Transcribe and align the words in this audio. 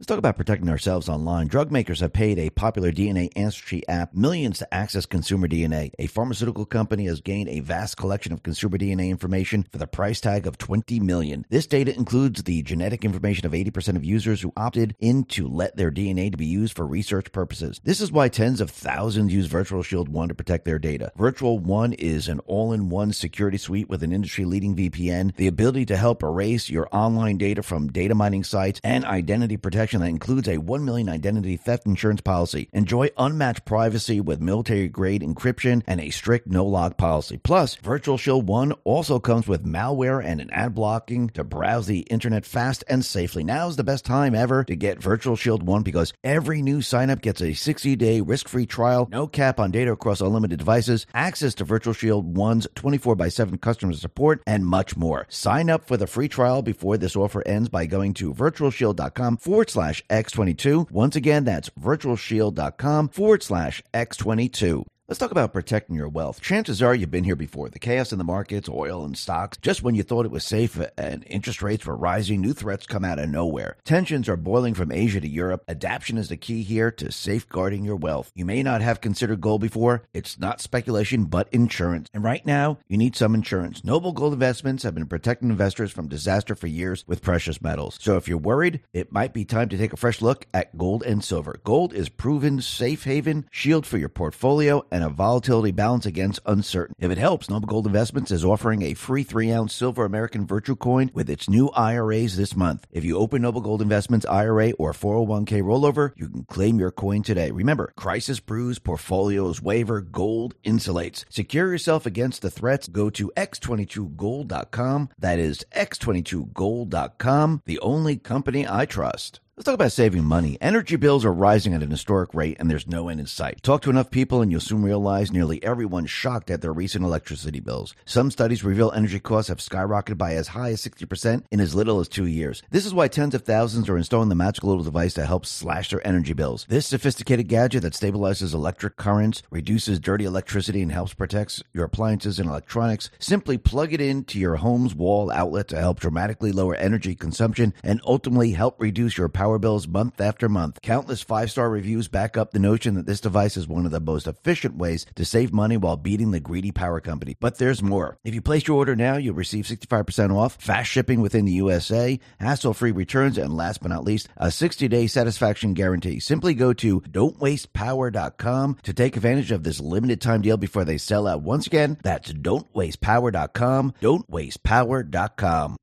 Let's 0.00 0.06
talk 0.06 0.16
about 0.16 0.38
protecting 0.38 0.70
ourselves 0.70 1.10
online. 1.10 1.48
Drug 1.48 1.70
makers 1.70 2.00
have 2.00 2.14
paid 2.14 2.38
a 2.38 2.48
popular 2.48 2.90
DNA 2.90 3.28
ancestry 3.36 3.86
app 3.86 4.14
millions 4.14 4.60
to 4.60 4.74
access 4.74 5.04
consumer 5.04 5.46
DNA. 5.46 5.90
A 5.98 6.06
pharmaceutical 6.06 6.64
company 6.64 7.04
has 7.04 7.20
gained 7.20 7.50
a 7.50 7.60
vast 7.60 7.98
collection 7.98 8.32
of 8.32 8.42
consumer 8.42 8.78
DNA 8.78 9.10
information 9.10 9.66
for 9.70 9.76
the 9.76 9.86
price 9.86 10.18
tag 10.18 10.46
of 10.46 10.56
20 10.56 11.00
million. 11.00 11.44
This 11.50 11.66
data 11.66 11.94
includes 11.94 12.44
the 12.44 12.62
genetic 12.62 13.04
information 13.04 13.44
of 13.44 13.52
80% 13.52 13.96
of 13.96 14.02
users 14.02 14.40
who 14.40 14.54
opted 14.56 14.96
in 15.00 15.24
to 15.24 15.46
let 15.46 15.76
their 15.76 15.90
DNA 15.90 16.30
to 16.30 16.38
be 16.38 16.46
used 16.46 16.74
for 16.74 16.86
research 16.86 17.30
purposes. 17.30 17.78
This 17.84 18.00
is 18.00 18.10
why 18.10 18.30
tens 18.30 18.62
of 18.62 18.70
thousands 18.70 19.34
use 19.34 19.48
Virtual 19.48 19.82
Shield 19.82 20.08
1 20.08 20.28
to 20.28 20.34
protect 20.34 20.64
their 20.64 20.78
data. 20.78 21.12
Virtual 21.16 21.58
1 21.58 21.92
is 21.92 22.26
an 22.26 22.38
all-in-one 22.46 23.12
security 23.12 23.58
suite 23.58 23.90
with 23.90 24.02
an 24.02 24.14
industry-leading 24.14 24.76
VPN, 24.76 25.36
the 25.36 25.46
ability 25.46 25.84
to 25.84 25.98
help 25.98 26.22
erase 26.22 26.70
your 26.70 26.88
online 26.90 27.36
data 27.36 27.62
from 27.62 27.92
data 27.92 28.14
mining 28.14 28.44
sites 28.44 28.80
and 28.82 29.04
identity 29.04 29.58
protection 29.58 29.89
protection 29.90 30.00
that 30.02 30.14
includes 30.14 30.48
a 30.48 30.58
1 30.58 30.84
million 30.84 31.08
identity 31.08 31.56
theft 31.56 31.84
insurance 31.86 32.20
policy. 32.20 32.68
Enjoy 32.72 33.08
unmatched 33.18 33.64
privacy 33.64 34.20
with 34.20 34.40
military 34.40 34.88
grade 34.88 35.22
encryption 35.22 35.82
and 35.86 36.00
a 36.00 36.10
strict 36.10 36.46
no 36.46 36.64
log 36.64 36.96
policy. 36.96 37.38
Plus, 37.38 37.74
Virtual 37.76 38.16
Shield 38.16 38.46
1 38.46 38.72
also 38.84 39.18
comes 39.18 39.48
with 39.48 39.64
malware 39.64 40.24
and 40.24 40.40
an 40.40 40.50
ad 40.50 40.74
blocking 40.74 41.28
to 41.30 41.42
browse 41.42 41.86
the 41.86 42.00
internet 42.00 42.44
fast 42.44 42.84
and 42.88 43.04
safely. 43.04 43.42
Now 43.42 43.68
is 43.68 43.76
the 43.76 43.84
best 43.84 44.04
time 44.04 44.34
ever 44.34 44.62
to 44.64 44.76
get 44.76 45.02
Virtual 45.02 45.34
Shield 45.34 45.64
1 45.64 45.82
because 45.82 46.12
every 46.22 46.62
new 46.62 46.78
signup 46.78 47.20
gets 47.20 47.42
a 47.42 47.54
60 47.54 47.96
day 47.96 48.20
risk 48.20 48.48
free 48.48 48.66
trial, 48.66 49.08
no 49.10 49.26
cap 49.26 49.58
on 49.58 49.72
data 49.72 49.92
across 49.92 50.20
unlimited 50.20 50.58
devices, 50.58 51.06
access 51.14 51.54
to 51.54 51.64
Virtual 51.64 51.94
Shield 51.94 52.34
1's 52.34 52.68
24 52.76 53.16
by 53.16 53.28
7 53.28 53.58
customer 53.58 53.94
support, 53.94 54.40
and 54.46 54.66
much 54.66 54.96
more. 54.96 55.26
Sign 55.28 55.68
up 55.68 55.84
for 55.84 55.96
the 55.96 56.06
free 56.06 56.28
trial 56.28 56.62
before 56.62 56.96
this 56.96 57.16
offer 57.16 57.42
ends 57.46 57.68
by 57.68 57.86
going 57.86 58.14
to 58.14 58.32
virtualshield.com 58.32 59.38
forward 59.38 59.70
slash 59.70 59.79
slash 59.80 60.04
X22. 60.10 60.90
Once 60.90 61.16
again, 61.16 61.44
that's 61.44 61.70
virtualshield.com 61.70 63.08
forward 63.08 63.42
slash 63.42 63.82
X22. 63.94 64.84
Let's 65.10 65.18
talk 65.18 65.32
about 65.32 65.52
protecting 65.52 65.96
your 65.96 66.08
wealth. 66.08 66.40
Chances 66.40 66.80
are 66.80 66.94
you've 66.94 67.10
been 67.10 67.24
here 67.24 67.34
before. 67.34 67.68
The 67.68 67.80
chaos 67.80 68.12
in 68.12 68.18
the 68.18 68.22
markets, 68.22 68.68
oil 68.68 69.04
and 69.04 69.18
stocks, 69.18 69.58
just 69.60 69.82
when 69.82 69.96
you 69.96 70.04
thought 70.04 70.24
it 70.24 70.30
was 70.30 70.44
safe 70.44 70.80
and 70.96 71.24
interest 71.26 71.62
rates 71.62 71.84
were 71.84 71.96
rising, 71.96 72.40
new 72.40 72.52
threats 72.52 72.86
come 72.86 73.04
out 73.04 73.18
of 73.18 73.28
nowhere. 73.28 73.76
Tensions 73.84 74.28
are 74.28 74.36
boiling 74.36 74.72
from 74.72 74.92
Asia 74.92 75.20
to 75.20 75.26
Europe. 75.26 75.64
Adaption 75.66 76.16
is 76.16 76.28
the 76.28 76.36
key 76.36 76.62
here 76.62 76.92
to 76.92 77.10
safeguarding 77.10 77.84
your 77.84 77.96
wealth. 77.96 78.30
You 78.36 78.44
may 78.44 78.62
not 78.62 78.82
have 78.82 79.00
considered 79.00 79.40
gold 79.40 79.62
before. 79.62 80.04
It's 80.14 80.38
not 80.38 80.60
speculation, 80.60 81.24
but 81.24 81.48
insurance. 81.50 82.08
And 82.14 82.22
right 82.22 82.46
now, 82.46 82.78
you 82.86 82.96
need 82.96 83.16
some 83.16 83.34
insurance. 83.34 83.82
Noble 83.82 84.12
Gold 84.12 84.34
Investments 84.34 84.84
have 84.84 84.94
been 84.94 85.06
protecting 85.06 85.50
investors 85.50 85.90
from 85.90 86.06
disaster 86.06 86.54
for 86.54 86.68
years 86.68 87.02
with 87.08 87.20
precious 87.20 87.60
metals. 87.60 87.98
So 88.00 88.16
if 88.16 88.28
you're 88.28 88.38
worried, 88.38 88.80
it 88.92 89.10
might 89.10 89.34
be 89.34 89.44
time 89.44 89.70
to 89.70 89.76
take 89.76 89.92
a 89.92 89.96
fresh 89.96 90.22
look 90.22 90.46
at 90.54 90.78
gold 90.78 91.02
and 91.02 91.24
silver. 91.24 91.58
Gold 91.64 91.94
is 91.94 92.08
proven 92.08 92.62
safe 92.62 93.02
haven, 93.02 93.48
shield 93.50 93.86
for 93.86 93.98
your 93.98 94.08
portfolio, 94.08 94.84
and 94.92 94.99
and 95.00 95.10
a 95.10 95.14
volatility 95.14 95.70
balance 95.70 96.04
against 96.04 96.40
uncertainty. 96.44 97.04
If 97.04 97.10
it 97.10 97.18
helps, 97.18 97.48
Noble 97.48 97.66
Gold 97.66 97.86
Investments 97.86 98.30
is 98.30 98.44
offering 98.44 98.82
a 98.82 98.94
free 98.94 99.22
three 99.22 99.50
ounce 99.50 99.72
silver 99.74 100.04
American 100.04 100.46
Virtue 100.46 100.76
Coin 100.76 101.10
with 101.14 101.30
its 101.30 101.48
new 101.48 101.70
IRAs 101.70 102.36
this 102.36 102.54
month. 102.54 102.86
If 102.90 103.04
you 103.04 103.16
open 103.16 103.42
Noble 103.42 103.62
Gold 103.62 103.82
Investments 103.82 104.26
IRA 104.26 104.72
or 104.72 104.92
401k 104.92 105.62
rollover, 105.62 106.12
you 106.16 106.28
can 106.28 106.44
claim 106.44 106.78
your 106.78 106.90
coin 106.90 107.22
today. 107.22 107.50
Remember, 107.50 107.92
crisis 107.96 108.40
brews, 108.40 108.78
portfolios 108.78 109.62
waiver, 109.62 110.00
gold 110.00 110.54
insulates. 110.64 111.24
Secure 111.30 111.70
yourself 111.72 112.04
against 112.04 112.42
the 112.42 112.50
threats. 112.50 112.88
Go 112.88 113.08
to 113.10 113.32
x22gold.com. 113.36 115.08
That 115.18 115.38
is 115.38 115.64
x22gold.com, 115.74 117.62
the 117.64 117.78
only 117.80 118.16
company 118.16 118.66
I 118.68 118.84
trust. 118.84 119.40
Let's 119.60 119.66
talk 119.66 119.74
about 119.74 119.92
saving 119.92 120.24
money. 120.24 120.56
Energy 120.62 120.96
bills 120.96 121.22
are 121.22 121.34
rising 121.34 121.74
at 121.74 121.82
an 121.82 121.90
historic 121.90 122.32
rate 122.32 122.56
and 122.58 122.70
there's 122.70 122.86
no 122.86 123.10
end 123.10 123.20
in 123.20 123.26
sight. 123.26 123.62
Talk 123.62 123.82
to 123.82 123.90
enough 123.90 124.10
people 124.10 124.40
and 124.40 124.50
you'll 124.50 124.62
soon 124.62 124.82
realize 124.82 125.30
nearly 125.30 125.62
everyone's 125.62 126.08
shocked 126.08 126.50
at 126.50 126.62
their 126.62 126.72
recent 126.72 127.04
electricity 127.04 127.60
bills. 127.60 127.94
Some 128.06 128.30
studies 128.30 128.64
reveal 128.64 128.90
energy 128.92 129.20
costs 129.20 129.50
have 129.50 129.58
skyrocketed 129.58 130.16
by 130.16 130.32
as 130.32 130.48
high 130.48 130.70
as 130.70 130.80
60% 130.80 131.44
in 131.50 131.60
as 131.60 131.74
little 131.74 132.00
as 132.00 132.08
two 132.08 132.24
years. 132.24 132.62
This 132.70 132.86
is 132.86 132.94
why 132.94 133.08
tens 133.08 133.34
of 133.34 133.42
thousands 133.42 133.90
are 133.90 133.98
installing 133.98 134.30
the 134.30 134.34
magical 134.34 134.70
little 134.70 134.82
device 134.82 135.12
that 135.12 135.26
helps 135.26 135.50
slash 135.50 135.90
their 135.90 136.06
energy 136.06 136.32
bills. 136.32 136.64
This 136.70 136.86
sophisticated 136.86 137.46
gadget 137.48 137.82
that 137.82 137.92
stabilizes 137.92 138.54
electric 138.54 138.96
currents, 138.96 139.42
reduces 139.50 140.00
dirty 140.00 140.24
electricity, 140.24 140.80
and 140.80 140.90
helps 140.90 141.12
protect 141.12 141.62
your 141.74 141.84
appliances 141.84 142.38
and 142.38 142.48
electronics. 142.48 143.10
Simply 143.18 143.58
plug 143.58 143.92
it 143.92 144.00
into 144.00 144.38
your 144.38 144.56
home's 144.56 144.94
wall 144.94 145.30
outlet 145.30 145.68
to 145.68 145.78
help 145.78 146.00
dramatically 146.00 146.50
lower 146.50 146.76
energy 146.76 147.14
consumption 147.14 147.74
and 147.84 148.00
ultimately 148.06 148.52
help 148.52 148.80
reduce 148.80 149.18
your 149.18 149.28
power 149.28 149.49
power 149.50 149.58
bills 149.58 149.88
month 149.88 150.20
after 150.20 150.48
month. 150.48 150.78
Countless 150.80 151.22
five 151.22 151.50
star 151.50 151.68
reviews 151.68 152.06
back 152.06 152.36
up 152.36 152.52
the 152.52 152.60
notion 152.60 152.94
that 152.94 153.06
this 153.06 153.20
device 153.20 153.56
is 153.56 153.66
one 153.66 153.84
of 153.84 153.90
the 153.90 153.98
most 153.98 154.28
efficient 154.28 154.76
ways 154.76 155.04
to 155.16 155.24
save 155.24 155.52
money 155.52 155.76
while 155.76 155.96
beating 155.96 156.30
the 156.30 156.38
greedy 156.38 156.70
power 156.70 157.00
company. 157.00 157.36
But 157.40 157.58
there's 157.58 157.82
more. 157.82 158.16
If 158.22 158.32
you 158.32 158.40
place 158.40 158.68
your 158.68 158.76
order 158.76 158.94
now, 158.94 159.16
you'll 159.16 159.34
receive 159.34 159.64
65% 159.64 160.32
off, 160.32 160.54
fast 160.60 160.88
shipping 160.88 161.20
within 161.20 161.46
the 161.46 161.52
USA, 161.64 162.20
hassle 162.38 162.74
free 162.74 162.92
returns, 162.92 163.38
and 163.38 163.56
last 163.56 163.82
but 163.82 163.88
not 163.88 164.04
least, 164.04 164.28
a 164.36 164.52
60 164.52 164.86
day 164.86 165.08
satisfaction 165.08 165.74
guarantee. 165.74 166.20
Simply 166.20 166.54
go 166.54 166.72
to 166.74 167.00
don'twastepower.com 167.00 168.76
to 168.84 168.92
take 168.92 169.16
advantage 169.16 169.50
of 169.50 169.64
this 169.64 169.80
limited 169.80 170.20
time 170.20 170.42
deal 170.42 170.58
before 170.58 170.84
they 170.84 170.96
sell 170.96 171.26
out. 171.26 171.42
Once 171.42 171.66
again, 171.66 171.98
that's 172.04 172.32
don'twastepower.com, 172.32 173.94
don'twastepower.com. 174.00 175.79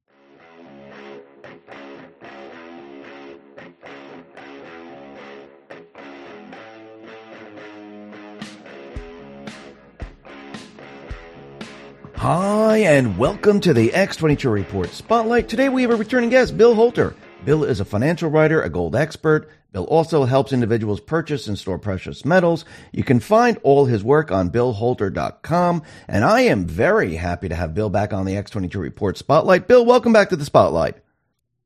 Hi, 12.18 12.80
and 12.80 13.16
welcome 13.20 13.60
to 13.60 13.76
the 13.76 13.90
X22 13.90 14.52
Report 14.52 14.90
Spotlight. 14.90 15.48
Today 15.48 15.70
we 15.70 15.84
have 15.84 15.92
a 15.92 15.96
returning 15.96 16.32
guest, 16.32 16.58
Bill 16.58 16.74
Holter. 16.74 17.16
Bill 17.46 17.64
is 17.64 17.80
a 17.80 17.86
financial 17.86 18.32
writer, 18.32 18.60
a 18.60 18.72
gold 18.72 18.96
expert. 18.96 19.52
Bill 19.72 19.84
also 19.84 20.26
helps 20.26 20.52
individuals 20.52 21.00
purchase 21.00 21.48
and 21.48 21.60
store 21.60 21.78
precious 21.78 22.26
metals. 22.26 22.66
You 22.92 23.04
can 23.04 23.20
find 23.20 23.60
all 23.62 23.86
his 23.86 24.04
work 24.04 24.32
on 24.32 24.50
billholter.com. 24.50 25.84
And 26.08 26.26
I 26.26 26.42
am 26.42 26.66
very 26.66 27.14
happy 27.14 27.50
to 27.50 27.56
have 27.56 27.76
Bill 27.76 27.92
back 27.92 28.14
on 28.14 28.26
the 28.26 28.34
X22 28.34 28.76
Report 28.78 29.16
Spotlight. 29.16 29.68
Bill, 29.68 29.86
welcome 29.86 30.12
back 30.12 30.30
to 30.30 30.36
the 30.36 30.44
Spotlight. 30.44 30.96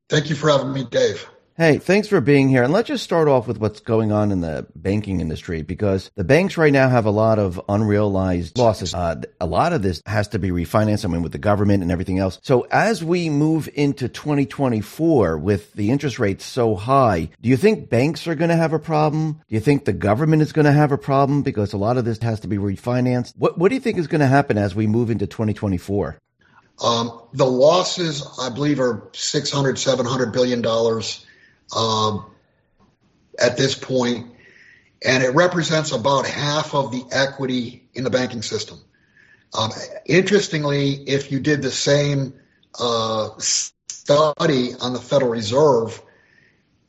Thank 0.09 0.29
you 0.29 0.35
for 0.35 0.49
having 0.49 0.73
me, 0.73 0.83
Dave. 0.83 1.25
Hey, 1.61 1.77
thanks 1.77 2.07
for 2.07 2.19
being 2.21 2.49
here. 2.49 2.63
And 2.63 2.73
let's 2.73 2.87
just 2.87 3.03
start 3.03 3.27
off 3.27 3.47
with 3.47 3.59
what's 3.59 3.81
going 3.81 4.11
on 4.11 4.31
in 4.31 4.41
the 4.41 4.65
banking 4.75 5.21
industry 5.21 5.61
because 5.61 6.09
the 6.15 6.23
banks 6.23 6.57
right 6.57 6.73
now 6.73 6.89
have 6.89 7.05
a 7.05 7.11
lot 7.11 7.37
of 7.37 7.61
unrealized 7.69 8.57
losses. 8.57 8.95
Uh, 8.95 9.21
a 9.39 9.45
lot 9.45 9.71
of 9.71 9.83
this 9.83 10.01
has 10.07 10.29
to 10.29 10.39
be 10.39 10.49
refinanced, 10.49 11.05
I 11.05 11.09
mean, 11.09 11.21
with 11.21 11.33
the 11.33 11.37
government 11.37 11.83
and 11.83 11.91
everything 11.91 12.17
else. 12.17 12.39
So 12.41 12.61
as 12.71 13.03
we 13.03 13.29
move 13.29 13.69
into 13.75 14.09
2024 14.09 15.37
with 15.37 15.71
the 15.73 15.91
interest 15.91 16.17
rates 16.17 16.45
so 16.45 16.75
high, 16.75 17.29
do 17.39 17.49
you 17.49 17.57
think 17.57 17.91
banks 17.91 18.25
are 18.25 18.33
going 18.33 18.49
to 18.49 18.55
have 18.55 18.73
a 18.73 18.79
problem? 18.79 19.33
Do 19.33 19.53
you 19.53 19.59
think 19.59 19.85
the 19.85 19.93
government 19.93 20.41
is 20.41 20.53
going 20.53 20.65
to 20.65 20.71
have 20.71 20.91
a 20.91 20.97
problem 20.97 21.43
because 21.43 21.73
a 21.73 21.77
lot 21.77 21.95
of 21.95 22.05
this 22.05 22.17
has 22.23 22.39
to 22.39 22.47
be 22.47 22.57
refinanced? 22.57 23.33
What, 23.37 23.59
what 23.59 23.69
do 23.69 23.75
you 23.75 23.81
think 23.81 23.99
is 23.99 24.07
going 24.07 24.21
to 24.21 24.25
happen 24.25 24.57
as 24.57 24.73
we 24.73 24.87
move 24.87 25.11
into 25.11 25.27
2024? 25.27 26.17
Um, 26.83 27.21
the 27.33 27.45
losses, 27.45 28.27
I 28.41 28.49
believe, 28.49 28.79
are 28.79 29.07
600, 29.13 29.77
700 29.77 30.31
billion 30.31 30.63
dollars 30.63 31.27
um, 31.75 32.25
at 33.39 33.57
this 33.57 33.75
point, 33.75 34.27
and 35.03 35.23
it 35.23 35.33
represents 35.33 35.91
about 35.91 36.27
half 36.27 36.75
of 36.75 36.91
the 36.91 37.03
equity 37.11 37.87
in 37.93 38.03
the 38.03 38.09
banking 38.09 38.41
system. 38.41 38.79
Um, 39.53 39.71
interestingly, 40.05 40.93
if 40.93 41.31
you 41.31 41.39
did 41.39 41.61
the 41.61 41.71
same 41.71 42.33
uh, 42.79 43.29
study 43.37 44.71
on 44.79 44.93
the 44.93 44.99
Federal 44.99 45.31
Reserve, 45.31 46.01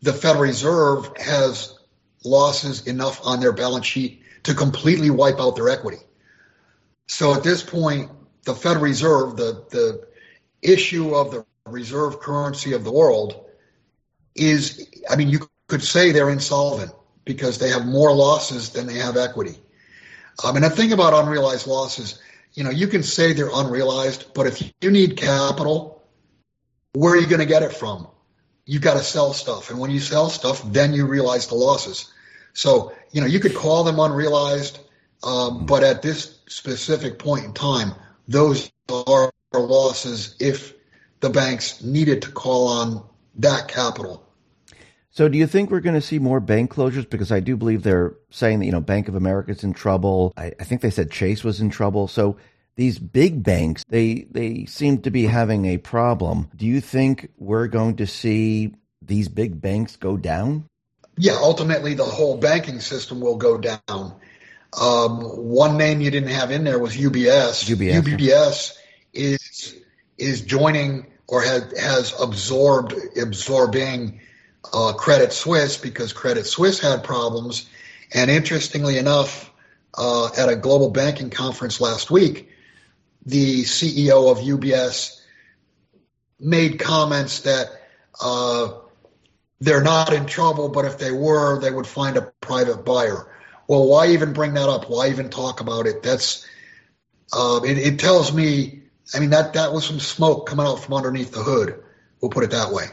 the 0.03 0.13
Federal 0.13 0.43
Reserve 0.43 1.17
has 1.17 1.79
losses 2.25 2.87
enough 2.87 3.21
on 3.25 3.41
their 3.41 3.53
balance 3.53 3.87
sheet 3.87 4.23
to 4.45 4.55
completely 4.55 5.11
wipe 5.11 5.41
out 5.41 5.57
their 5.57 5.69
equity. 5.69 5.99
So 7.07 7.35
at 7.35 7.43
this 7.43 7.63
point, 7.63 8.11
the 8.45 8.55
Federal 8.55 8.85
Reserve, 8.85 9.37
the, 9.37 9.65
the 9.71 10.07
issue 10.61 11.15
of 11.15 11.31
the 11.31 11.45
reserve 11.67 12.21
currency 12.21 12.73
of 12.73 12.85
the 12.85 12.93
world, 12.93 13.45
is, 14.35 14.89
I 15.11 15.17
mean, 15.17 15.29
you 15.29 15.49
could 15.69 15.83
say 15.83 16.13
they're 16.13 16.31
insolvent 16.31 16.93
because 17.25 17.59
they 17.59 17.69
have 17.71 17.87
more 17.87 18.15
losses 18.15 18.71
than 18.71 18.87
they 18.87 18.99
have 18.99 19.17
equity. 19.17 19.59
Um, 20.43 20.57
and 20.57 20.65
the 20.65 20.71
thing 20.71 20.93
about 20.93 21.15
unrealized 21.15 21.67
losses, 21.67 22.21
you 22.55 22.65
know, 22.65 22.71
you 22.71 22.87
can 22.87 23.03
say 23.03 23.33
they're 23.33 23.51
unrealized, 23.53 24.35
but 24.35 24.47
if 24.47 24.63
you 24.81 24.91
need 24.91 25.17
capital, 25.17 26.03
where 26.93 27.15
are 27.15 27.17
you 27.17 27.27
going 27.27 27.41
to 27.41 27.47
get 27.47 27.63
it 27.63 27.73
from? 27.73 28.09
You've 28.65 28.83
got 28.83 28.95
to 28.95 29.03
sell 29.03 29.33
stuff. 29.33 29.71
And 29.71 29.79
when 29.79 29.91
you 29.91 30.01
sell 30.01 30.31
stuff, 30.31 30.63
then 30.73 30.93
you 30.93 31.07
realize 31.07 31.47
the 31.47 31.55
losses. 31.55 32.13
So, 32.53 32.93
you 33.13 33.21
know, 33.21 33.27
you 33.27 33.41
could 33.41 33.55
call 33.55 33.85
them 33.85 33.99
unrealized, 33.99 34.79
um, 35.23 35.67
but 35.67 35.83
at 35.83 36.03
this 36.03 36.41
specific 36.49 37.19
point 37.19 37.45
in 37.45 37.53
time, 37.55 37.93
those 38.29 38.71
are 38.89 39.33
losses 39.55 40.37
if 40.39 40.75
the 41.21 41.31
banks 41.31 41.83
needed 41.83 42.23
to 42.23 42.31
call 42.31 42.69
on 42.69 43.05
that 43.37 43.69
capital. 43.69 44.27
So, 45.11 45.29
do 45.29 45.37
you 45.37 45.47
think 45.47 45.71
we're 45.71 45.81
going 45.81 45.95
to 45.95 46.01
see 46.01 46.19
more 46.19 46.41
bank 46.41 46.73
closures? 46.73 47.09
Because 47.09 47.31
I 47.31 47.41
do 47.41 47.57
believe 47.57 47.83
they're 47.83 48.15
saying 48.31 48.61
that 48.61 48.67
you 48.67 48.73
know 48.73 48.81
Bank 48.81 49.09
of 49.09 49.15
America's 49.15 49.63
in 49.63 49.75
trouble. 49.75 50.33
I, 50.37 50.53
I 50.59 50.65
think 50.65 50.81
they 50.81 50.91
said 50.91 51.11
Chase 51.11 51.45
was 51.45 51.61
in 51.61 51.69
trouble. 51.71 52.09
So, 52.09 52.39
these 52.77 52.99
big 52.99 53.43
banks 53.43 53.85
they 53.89 54.27
they 54.31 54.65
seem 54.65 55.03
to 55.03 55.11
be 55.11 55.27
having 55.27 55.67
a 55.67 55.79
problem. 55.79 56.49
Do 56.57 56.67
you 56.67 56.81
think 56.81 57.31
we're 57.37 57.67
going 57.67 57.97
to 57.97 58.07
see 58.07 58.75
these 59.03 59.29
big 59.29 59.61
banks 59.61 59.97
go 59.97 60.17
down? 60.17 60.65
Yeah, 61.19 61.35
ultimately 61.35 61.95
the 61.95 62.05
whole 62.05 62.39
banking 62.39 62.81
system 62.81 63.21
will 63.21 63.37
go 63.37 63.59
down. 63.59 64.15
Um, 64.81 65.21
one 65.21 65.77
name 65.77 66.01
you 66.01 66.11
didn't 66.11 66.31
have 66.31 66.51
in 66.51 66.65
there 66.65 66.79
was 66.79 66.97
UBS. 66.97 67.69
UBS, 67.69 68.03
UBS 68.03 68.73
is 69.13 69.77
is 70.17 70.41
joining 70.41 71.12
or 71.33 71.41
has 71.41 71.73
has 71.81 72.13
absorbed 72.21 72.95
absorbing 73.21 74.21
uh, 74.75 74.93
Credit 74.93 75.33
Suisse 75.33 75.79
because 75.79 76.13
Credit 76.13 76.45
Suisse 76.45 76.79
had 76.79 77.03
problems. 77.03 77.71
And 78.13 78.31
interestingly 78.31 78.99
enough, 78.99 79.51
uh, 79.97 80.29
at 80.37 80.51
a 80.51 80.57
global 80.57 80.91
banking 80.91 81.31
conference 81.31 81.81
last 81.81 82.11
week, 82.11 82.51
the 83.25 83.63
CEO 83.63 84.31
of 84.31 84.39
UBS 84.45 85.23
made 86.39 86.79
comments 86.79 87.41
that 87.41 87.69
uh, 88.23 88.75
they're 89.59 89.83
not 89.83 90.13
in 90.13 90.27
trouble, 90.27 90.69
but 90.69 90.85
if 90.85 90.99
they 90.99 91.13
were, 91.13 91.59
they 91.59 91.71
would 91.71 91.87
find 91.87 92.19
a 92.19 92.31
private 92.43 92.85
buyer. 92.85 93.27
Well, 93.69 93.87
why 93.87 94.09
even 94.09 94.35
bring 94.35 94.53
that 94.55 94.69
up? 94.69 94.91
Why 94.91 95.09
even 95.09 95.31
talk 95.31 95.61
about 95.63 95.87
it? 95.87 96.03
That's 96.03 96.47
uh, 97.33 97.61
it, 97.65 97.79
it 97.79 97.99
tells 97.99 98.35
me. 98.35 98.82
I 99.15 99.21
mean 99.21 99.31
that 99.31 99.55
that 99.55 99.73
was 99.73 99.87
some 99.87 100.01
smoke 100.01 100.47
coming 100.47 100.67
out 100.67 100.77
from 100.77 100.95
underneath 100.95 101.33
the 101.33 101.43
hood. 101.43 101.83
We'll 102.21 102.31
put 102.31 102.45
it 102.45 102.51
that 102.51 102.73
way. 102.73 102.85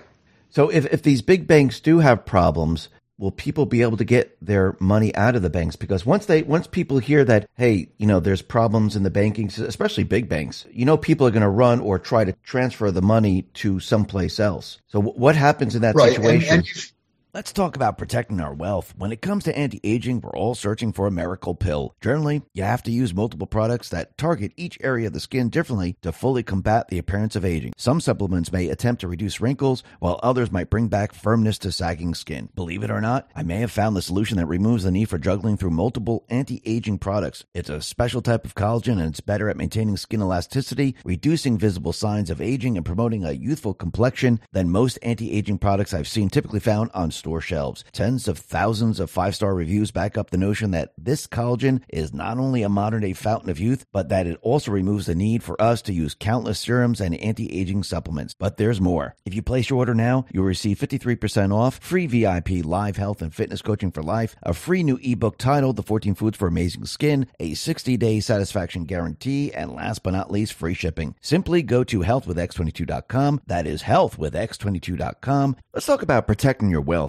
So 0.49 0.69
if, 0.69 0.85
if 0.87 1.03
these 1.03 1.21
big 1.21 1.45
banks 1.45 1.79
do 1.79 1.99
have 1.99 2.25
problems, 2.25 2.89
will 3.19 3.31
people 3.31 3.65
be 3.65 3.81
able 3.81 3.97
to 3.97 4.05
get 4.05 4.35
their 4.43 4.75
money 4.79 5.13
out 5.13 5.35
of 5.35 5.41
the 5.41 5.49
banks? 5.49 5.75
Because 5.75 6.05
once 6.05 6.25
they 6.25 6.41
once 6.41 6.65
people 6.65 6.97
hear 6.97 7.23
that, 7.25 7.47
hey, 7.55 7.89
you 7.97 8.07
know, 8.07 8.19
there's 8.19 8.41
problems 8.41 8.95
in 8.95 9.03
the 9.03 9.11
banking, 9.11 9.47
especially 9.47 10.03
big 10.03 10.27
banks, 10.27 10.65
you 10.71 10.85
know, 10.85 10.97
people 10.97 11.27
are 11.27 11.31
going 11.31 11.43
to 11.43 11.49
run 11.49 11.79
or 11.81 11.99
try 11.99 12.23
to 12.23 12.33
transfer 12.43 12.89
the 12.89 13.01
money 13.01 13.43
to 13.55 13.79
someplace 13.79 14.39
else. 14.39 14.79
So 14.87 15.01
what 15.01 15.35
happens 15.35 15.75
in 15.75 15.83
that 15.83 15.95
right. 15.95 16.13
situation? 16.13 16.59
And, 16.59 16.67
and 16.67 16.91
Let's 17.31 17.53
talk 17.53 17.75
about 17.75 17.99
protecting 17.99 18.39
our 18.39 18.55
wealth. 18.55 18.95
When 18.97 19.11
it 19.11 19.21
comes 19.21 19.43
to 19.43 19.55
anti 19.55 19.79
aging, 19.83 20.21
we're 20.21 20.31
all 20.31 20.55
searching 20.55 20.91
for 20.91 21.05
a 21.05 21.11
miracle 21.11 21.53
pill. 21.53 21.93
Generally, 22.01 22.41
you 22.55 22.63
have 22.63 22.81
to 22.81 22.91
use 22.91 23.13
multiple 23.13 23.45
products 23.45 23.89
that 23.89 24.17
target 24.17 24.51
each 24.57 24.79
area 24.81 25.05
of 25.05 25.13
the 25.13 25.19
skin 25.19 25.49
differently 25.49 25.95
to 26.01 26.11
fully 26.11 26.41
combat 26.41 26.87
the 26.87 26.97
appearance 26.97 27.35
of 27.35 27.45
aging. 27.45 27.73
Some 27.77 28.01
supplements 28.01 28.51
may 28.51 28.69
attempt 28.69 29.01
to 29.01 29.07
reduce 29.07 29.39
wrinkles, 29.39 29.83
while 29.99 30.19
others 30.23 30.51
might 30.51 30.71
bring 30.71 30.87
back 30.87 31.13
firmness 31.13 31.59
to 31.59 31.71
sagging 31.71 32.15
skin. 32.15 32.49
Believe 32.55 32.83
it 32.83 32.89
or 32.89 32.99
not, 32.99 33.29
I 33.35 33.43
may 33.43 33.57
have 33.57 33.69
found 33.69 33.95
the 33.95 34.01
solution 34.01 34.37
that 34.37 34.47
removes 34.47 34.83
the 34.83 34.89
need 34.89 35.09
for 35.09 35.19
juggling 35.19 35.55
through 35.55 35.69
multiple 35.69 36.25
anti 36.29 36.63
aging 36.65 36.97
products. 36.97 37.45
It's 37.53 37.69
a 37.69 37.79
special 37.79 38.23
type 38.23 38.43
of 38.43 38.55
collagen 38.55 38.93
and 38.93 39.11
it's 39.11 39.21
better 39.21 39.49
at 39.51 39.57
maintaining 39.57 39.97
skin 39.97 40.23
elasticity, 40.23 40.95
reducing 41.05 41.59
visible 41.59 41.93
signs 41.93 42.31
of 42.31 42.41
aging, 42.41 42.75
and 42.75 42.83
promoting 42.83 43.23
a 43.23 43.33
youthful 43.33 43.75
complexion 43.75 44.39
than 44.51 44.71
most 44.71 44.97
anti 45.03 45.31
aging 45.31 45.59
products 45.59 45.93
I've 45.93 46.07
seen 46.07 46.29
typically 46.29 46.59
found 46.59 46.89
on 46.95 47.11
store 47.19 47.41
shelves. 47.41 47.83
Tens 47.91 48.27
of 48.27 48.39
thousands 48.39 48.99
of 48.99 49.11
five 49.11 49.35
star 49.35 49.53
reviews 49.53 49.91
back 49.91 50.17
up 50.17 50.31
the 50.31 50.37
notion 50.37 50.71
that 50.71 50.93
this 50.97 51.27
collagen 51.27 51.83
is 51.89 52.13
not 52.13 52.37
only 52.37 52.63
a 52.63 52.69
modern 52.69 53.01
day 53.01 53.13
fountain 53.13 53.49
of 53.49 53.59
youth, 53.59 53.85
but 53.91 54.09
that 54.09 54.25
it 54.25 54.39
also 54.41 54.71
removes 54.71 55.05
the 55.05 55.15
need 55.15 55.43
for 55.43 55.61
us 55.61 55.81
to 55.83 55.93
use 55.93 56.15
countless 56.15 56.59
serums 56.59 56.99
and 56.99 57.15
anti 57.15 57.51
aging 57.55 57.83
supplements. 57.83 58.33
But 58.33 58.57
there's 58.57 58.81
more. 58.81 59.15
If 59.25 59.33
you 59.33 59.41
place 59.41 59.69
your 59.69 59.79
order 59.79 59.93
now, 59.93 60.25
you'll 60.31 60.45
receive 60.45 60.79
53% 60.79 61.53
off, 61.53 61.79
free 61.79 62.07
VIP 62.07 62.65
live 62.65 62.97
health 62.97 63.21
and 63.21 63.33
fitness 63.33 63.61
coaching 63.61 63.91
for 63.91 64.01
life, 64.01 64.35
a 64.41 64.53
free 64.53 64.83
new 64.83 64.99
ebook 65.03 65.37
titled 65.37 65.75
The 65.75 65.83
14 65.83 66.15
Foods 66.15 66.37
for 66.37 66.47
Amazing 66.47 66.85
Skin, 66.85 67.27
a 67.39 67.53
60 67.53 67.97
day 67.97 68.19
satisfaction 68.19 68.85
guarantee, 68.85 69.53
and 69.53 69.73
last 69.73 70.03
but 70.03 70.11
not 70.11 70.31
least, 70.31 70.53
free 70.53 70.73
shipping. 70.73 71.15
Simply 71.21 71.61
go 71.61 71.83
to 71.83 71.99
healthwithx22.com. 71.99 73.41
That 73.47 73.67
is 73.67 73.83
healthwithx22.com. 73.83 75.55
Let's 75.73 75.85
talk 75.85 76.01
about 76.01 76.27
protecting 76.27 76.69
your 76.69 76.81
wealth. 76.81 77.08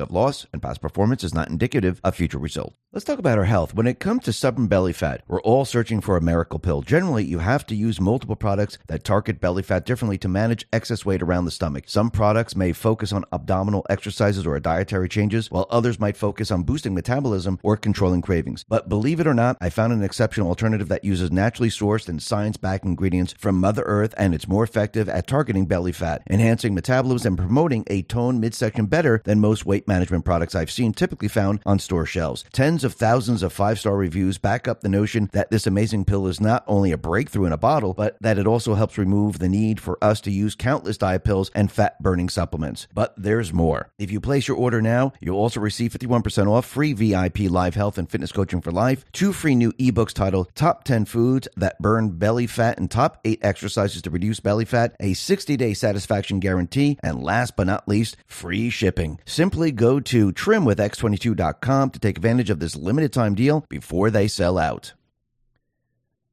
of 0.01 0.11
loss 0.11 0.45
and 0.51 0.61
past 0.61 0.81
performance 0.81 1.23
is 1.23 1.33
not 1.33 1.49
indicative 1.49 2.01
of 2.03 2.15
future 2.15 2.37
results. 2.37 2.75
Let's 2.93 3.05
talk 3.05 3.19
about 3.19 3.37
our 3.37 3.45
health. 3.45 3.73
When 3.73 3.87
it 3.87 4.01
comes 4.01 4.25
to 4.25 4.33
stubborn 4.33 4.67
belly 4.67 4.91
fat, 4.91 5.23
we're 5.25 5.41
all 5.43 5.63
searching 5.63 6.01
for 6.01 6.17
a 6.17 6.21
miracle 6.21 6.59
pill. 6.59 6.81
Generally, 6.81 7.23
you 7.23 7.39
have 7.39 7.65
to 7.67 7.75
use 7.75 8.01
multiple 8.01 8.35
products 8.35 8.77
that 8.87 9.05
target 9.05 9.39
belly 9.39 9.63
fat 9.63 9.85
differently 9.85 10.17
to 10.17 10.27
manage 10.27 10.67
excess 10.73 11.05
weight 11.05 11.21
around 11.21 11.45
the 11.45 11.51
stomach. 11.51 11.85
Some 11.87 12.11
products 12.11 12.53
may 12.53 12.73
focus 12.73 13.13
on 13.13 13.23
abdominal 13.31 13.85
exercises 13.89 14.45
or 14.45 14.59
dietary 14.59 15.07
changes, 15.07 15.49
while 15.49 15.67
others 15.69 16.01
might 16.01 16.17
focus 16.17 16.51
on 16.51 16.63
boosting 16.63 16.93
metabolism 16.93 17.59
or 17.63 17.77
controlling 17.77 18.21
cravings. 18.21 18.65
But 18.67 18.89
believe 18.89 19.21
it 19.21 19.27
or 19.27 19.33
not, 19.33 19.55
I 19.61 19.69
found 19.69 19.93
an 19.93 20.03
exceptional 20.03 20.49
alternative 20.49 20.89
that 20.89 21.05
uses 21.05 21.31
naturally 21.31 21.69
sourced 21.69 22.09
and 22.09 22.21
science 22.21 22.57
backed 22.57 22.83
ingredients 22.83 23.33
from 23.37 23.57
Mother 23.57 23.83
Earth, 23.85 24.13
and 24.17 24.35
it's 24.35 24.49
more 24.49 24.65
effective 24.65 25.07
at 25.07 25.27
targeting 25.27 25.65
belly 25.65 25.93
fat, 25.93 26.23
enhancing 26.29 26.75
metabolism, 26.75 27.31
and 27.31 27.37
promoting 27.37 27.85
a 27.87 28.01
toned 28.03 28.41
midsection 28.41 28.85
better 28.85 29.21
than 29.23 29.39
most 29.39 29.65
weight 29.65 29.87
management 29.91 30.23
products 30.23 30.55
I've 30.55 30.71
seen 30.71 30.93
typically 30.93 31.27
found 31.27 31.59
on 31.65 31.77
store 31.77 32.05
shelves. 32.05 32.45
Tens 32.53 32.85
of 32.85 32.93
thousands 32.93 33.43
of 33.43 33.51
five 33.51 33.77
star 33.77 33.97
reviews 33.97 34.37
back 34.37 34.65
up 34.65 34.79
the 34.79 34.87
notion 34.87 35.29
that 35.33 35.51
this 35.51 35.67
amazing 35.67 36.05
pill 36.05 36.27
is 36.27 36.39
not 36.39 36.63
only 36.65 36.93
a 36.93 36.97
breakthrough 36.97 37.45
in 37.45 37.51
a 37.51 37.57
bottle, 37.57 37.93
but 37.93 38.15
that 38.21 38.37
it 38.37 38.47
also 38.47 38.75
helps 38.75 38.97
remove 38.97 39.39
the 39.39 39.49
need 39.49 39.81
for 39.81 40.01
us 40.01 40.21
to 40.21 40.31
use 40.31 40.55
countless 40.55 40.97
diet 40.97 41.25
pills 41.25 41.51
and 41.53 41.69
fat 41.69 42.01
burning 42.01 42.29
supplements. 42.29 42.87
But 42.93 43.13
there's 43.17 43.51
more. 43.51 43.89
If 43.99 44.11
you 44.11 44.21
place 44.21 44.47
your 44.47 44.55
order 44.55 44.81
now, 44.81 45.11
you'll 45.19 45.37
also 45.37 45.59
receive 45.59 45.91
51% 45.91 46.47
off 46.47 46.65
free 46.65 46.93
VIP 46.93 47.51
live 47.51 47.75
health 47.75 47.97
and 47.97 48.09
fitness 48.09 48.31
coaching 48.31 48.61
for 48.61 48.71
life, 48.71 49.03
two 49.11 49.33
free 49.33 49.55
new 49.55 49.73
ebooks 49.73 50.13
titled 50.13 50.55
Top 50.55 50.85
10 50.85 51.03
Foods 51.03 51.49
That 51.57 51.81
Burn 51.81 52.11
Belly 52.11 52.47
Fat 52.47 52.77
and 52.77 52.89
Top 52.89 53.19
8 53.25 53.39
Exercises 53.41 54.01
to 54.03 54.09
Reduce 54.09 54.39
Belly 54.39 54.63
Fat, 54.65 54.95
a 55.01 55.13
60 55.13 55.57
day 55.57 55.73
satisfaction 55.73 56.39
guarantee, 56.39 56.97
and 57.03 57.21
last 57.21 57.57
but 57.57 57.67
not 57.67 57.89
least, 57.89 58.15
free 58.25 58.69
shipping. 58.69 59.19
Simply 59.25 59.73
go 59.81 59.99
to 59.99 60.31
trimwithx22.com 60.31 61.89
to 61.89 61.99
take 61.99 62.15
advantage 62.15 62.51
of 62.51 62.59
this 62.59 62.75
limited 62.75 63.11
time 63.11 63.33
deal 63.33 63.65
before 63.67 64.11
they 64.11 64.27
sell 64.27 64.59
out. 64.59 64.93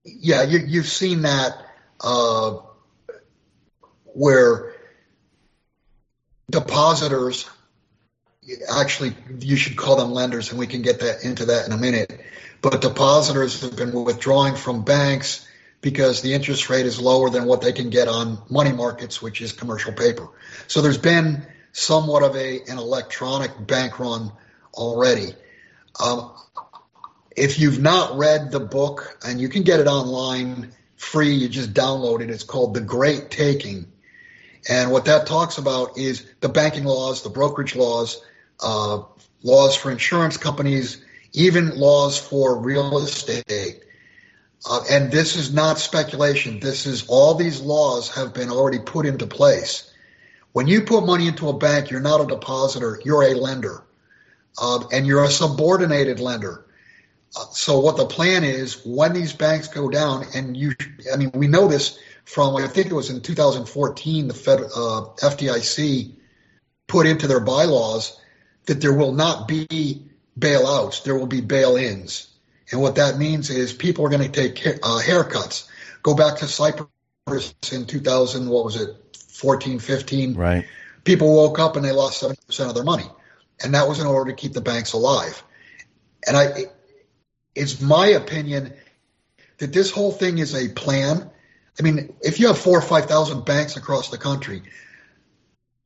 Yeah, 0.04 0.42
you, 0.42 0.58
you've 0.58 0.86
seen 0.86 1.22
that 1.22 1.56
uh, 2.02 2.58
where 4.04 4.74
depositors 6.50 7.48
actually 8.70 9.14
you 9.40 9.56
should 9.56 9.76
call 9.76 9.96
them 9.96 10.12
lenders 10.12 10.50
and 10.50 10.58
we 10.58 10.66
can 10.66 10.80
get 10.80 11.00
that 11.00 11.22
into 11.22 11.44
that 11.44 11.66
in 11.66 11.72
a 11.72 11.76
minute 11.76 12.18
but 12.62 12.80
depositors 12.80 13.60
have 13.60 13.76
been 13.76 13.92
withdrawing 13.92 14.56
from 14.56 14.82
banks 14.82 15.46
because 15.82 16.22
the 16.22 16.32
interest 16.32 16.70
rate 16.70 16.86
is 16.86 16.98
lower 16.98 17.28
than 17.28 17.44
what 17.44 17.60
they 17.60 17.72
can 17.72 17.90
get 17.90 18.08
on 18.08 18.38
money 18.48 18.72
markets 18.72 19.20
which 19.20 19.42
is 19.42 19.52
commercial 19.52 19.92
paper 19.92 20.26
so 20.66 20.80
there's 20.80 20.96
been 20.96 21.46
somewhat 21.72 22.22
of 22.22 22.36
a 22.36 22.60
an 22.68 22.78
electronic 22.78 23.50
bank 23.66 23.98
run 23.98 24.32
already 24.74 25.34
um, 26.00 26.32
if 27.36 27.58
you've 27.58 27.80
not 27.80 28.16
read 28.18 28.50
the 28.50 28.60
book 28.60 29.18
and 29.26 29.40
you 29.40 29.48
can 29.48 29.62
get 29.62 29.80
it 29.80 29.86
online 29.86 30.72
free 30.96 31.34
you 31.34 31.48
just 31.48 31.72
download 31.72 32.20
it 32.20 32.30
it's 32.30 32.44
called 32.44 32.74
the 32.74 32.80
great 32.80 33.30
taking 33.30 33.90
and 34.68 34.90
what 34.90 35.04
that 35.04 35.26
talks 35.26 35.58
about 35.58 35.96
is 35.96 36.26
the 36.40 36.48
banking 36.48 36.84
laws 36.84 37.22
the 37.22 37.30
brokerage 37.30 37.76
laws 37.76 38.22
uh, 38.60 39.02
laws 39.42 39.76
for 39.76 39.90
insurance 39.90 40.36
companies, 40.36 41.02
even 41.32 41.78
laws 41.78 42.18
for 42.18 42.58
real 42.58 42.98
estate. 42.98 43.82
Uh, 44.68 44.82
and 44.90 45.12
this 45.12 45.36
is 45.36 45.52
not 45.52 45.78
speculation. 45.78 46.58
This 46.58 46.86
is 46.86 47.06
all 47.08 47.34
these 47.34 47.60
laws 47.60 48.14
have 48.16 48.34
been 48.34 48.50
already 48.50 48.80
put 48.80 49.06
into 49.06 49.26
place. 49.26 49.87
When 50.52 50.66
you 50.66 50.82
put 50.82 51.04
money 51.04 51.28
into 51.28 51.48
a 51.48 51.56
bank, 51.56 51.90
you're 51.90 52.00
not 52.00 52.20
a 52.20 52.26
depositor, 52.26 53.00
you're 53.04 53.22
a 53.22 53.34
lender. 53.34 53.84
Uh, 54.60 54.84
and 54.92 55.06
you're 55.06 55.22
a 55.22 55.30
subordinated 55.30 56.18
lender. 56.18 56.64
Uh, 57.36 57.44
so 57.52 57.78
what 57.78 57.96
the 57.96 58.06
plan 58.06 58.42
is 58.42 58.82
when 58.84 59.12
these 59.12 59.32
banks 59.32 59.68
go 59.68 59.88
down, 59.88 60.24
and 60.34 60.56
you, 60.56 60.74
I 61.12 61.16
mean, 61.16 61.30
we 61.34 61.46
know 61.46 61.68
this 61.68 61.98
from 62.24 62.56
I 62.56 62.66
think 62.66 62.88
it 62.88 62.94
was 62.94 63.10
in 63.10 63.20
2014, 63.20 64.28
the 64.28 64.34
Fed, 64.34 64.60
uh, 64.60 65.04
FDIC 65.22 66.14
put 66.86 67.06
into 67.06 67.26
their 67.26 67.40
bylaws 67.40 68.18
that 68.66 68.80
there 68.80 68.92
will 68.92 69.12
not 69.12 69.46
be 69.46 70.02
bailouts, 70.38 71.04
there 71.04 71.16
will 71.16 71.26
be 71.26 71.40
bail-ins, 71.40 72.28
and 72.70 72.80
what 72.80 72.96
that 72.96 73.16
means 73.16 73.50
is 73.50 73.72
people 73.72 74.04
are 74.04 74.10
going 74.10 74.30
to 74.30 74.50
take 74.50 74.66
uh, 74.66 75.00
haircuts. 75.00 75.68
Go 76.02 76.14
back 76.14 76.38
to 76.38 76.46
Cyprus 76.46 77.54
in 77.72 77.86
2000, 77.86 78.48
what 78.48 78.64
was 78.64 78.76
it, 78.76 79.07
14, 79.38 79.78
15? 79.78 80.34
Right. 80.34 80.66
People 81.04 81.34
woke 81.34 81.58
up 81.58 81.76
and 81.76 81.84
they 81.84 81.92
lost 81.92 82.22
70% 82.22 82.68
of 82.68 82.74
their 82.74 82.84
money, 82.84 83.06
and 83.62 83.74
that 83.74 83.88
was 83.88 84.00
in 84.00 84.06
order 84.06 84.30
to 84.30 84.36
keep 84.36 84.52
the 84.52 84.60
banks 84.60 84.92
alive. 84.92 85.42
And 86.26 86.36
I, 86.36 86.64
it's 87.54 87.80
my 87.80 88.08
opinion 88.08 88.74
that 89.58 89.72
this 89.72 89.90
whole 89.90 90.12
thing 90.12 90.38
is 90.38 90.54
a 90.54 90.68
plan. 90.68 91.30
I 91.78 91.82
mean, 91.82 92.14
if 92.20 92.40
you 92.40 92.48
have 92.48 92.58
four 92.58 92.78
or 92.78 92.82
5,000 92.82 93.44
banks 93.44 93.76
across 93.76 94.10
the 94.10 94.18
country, 94.18 94.62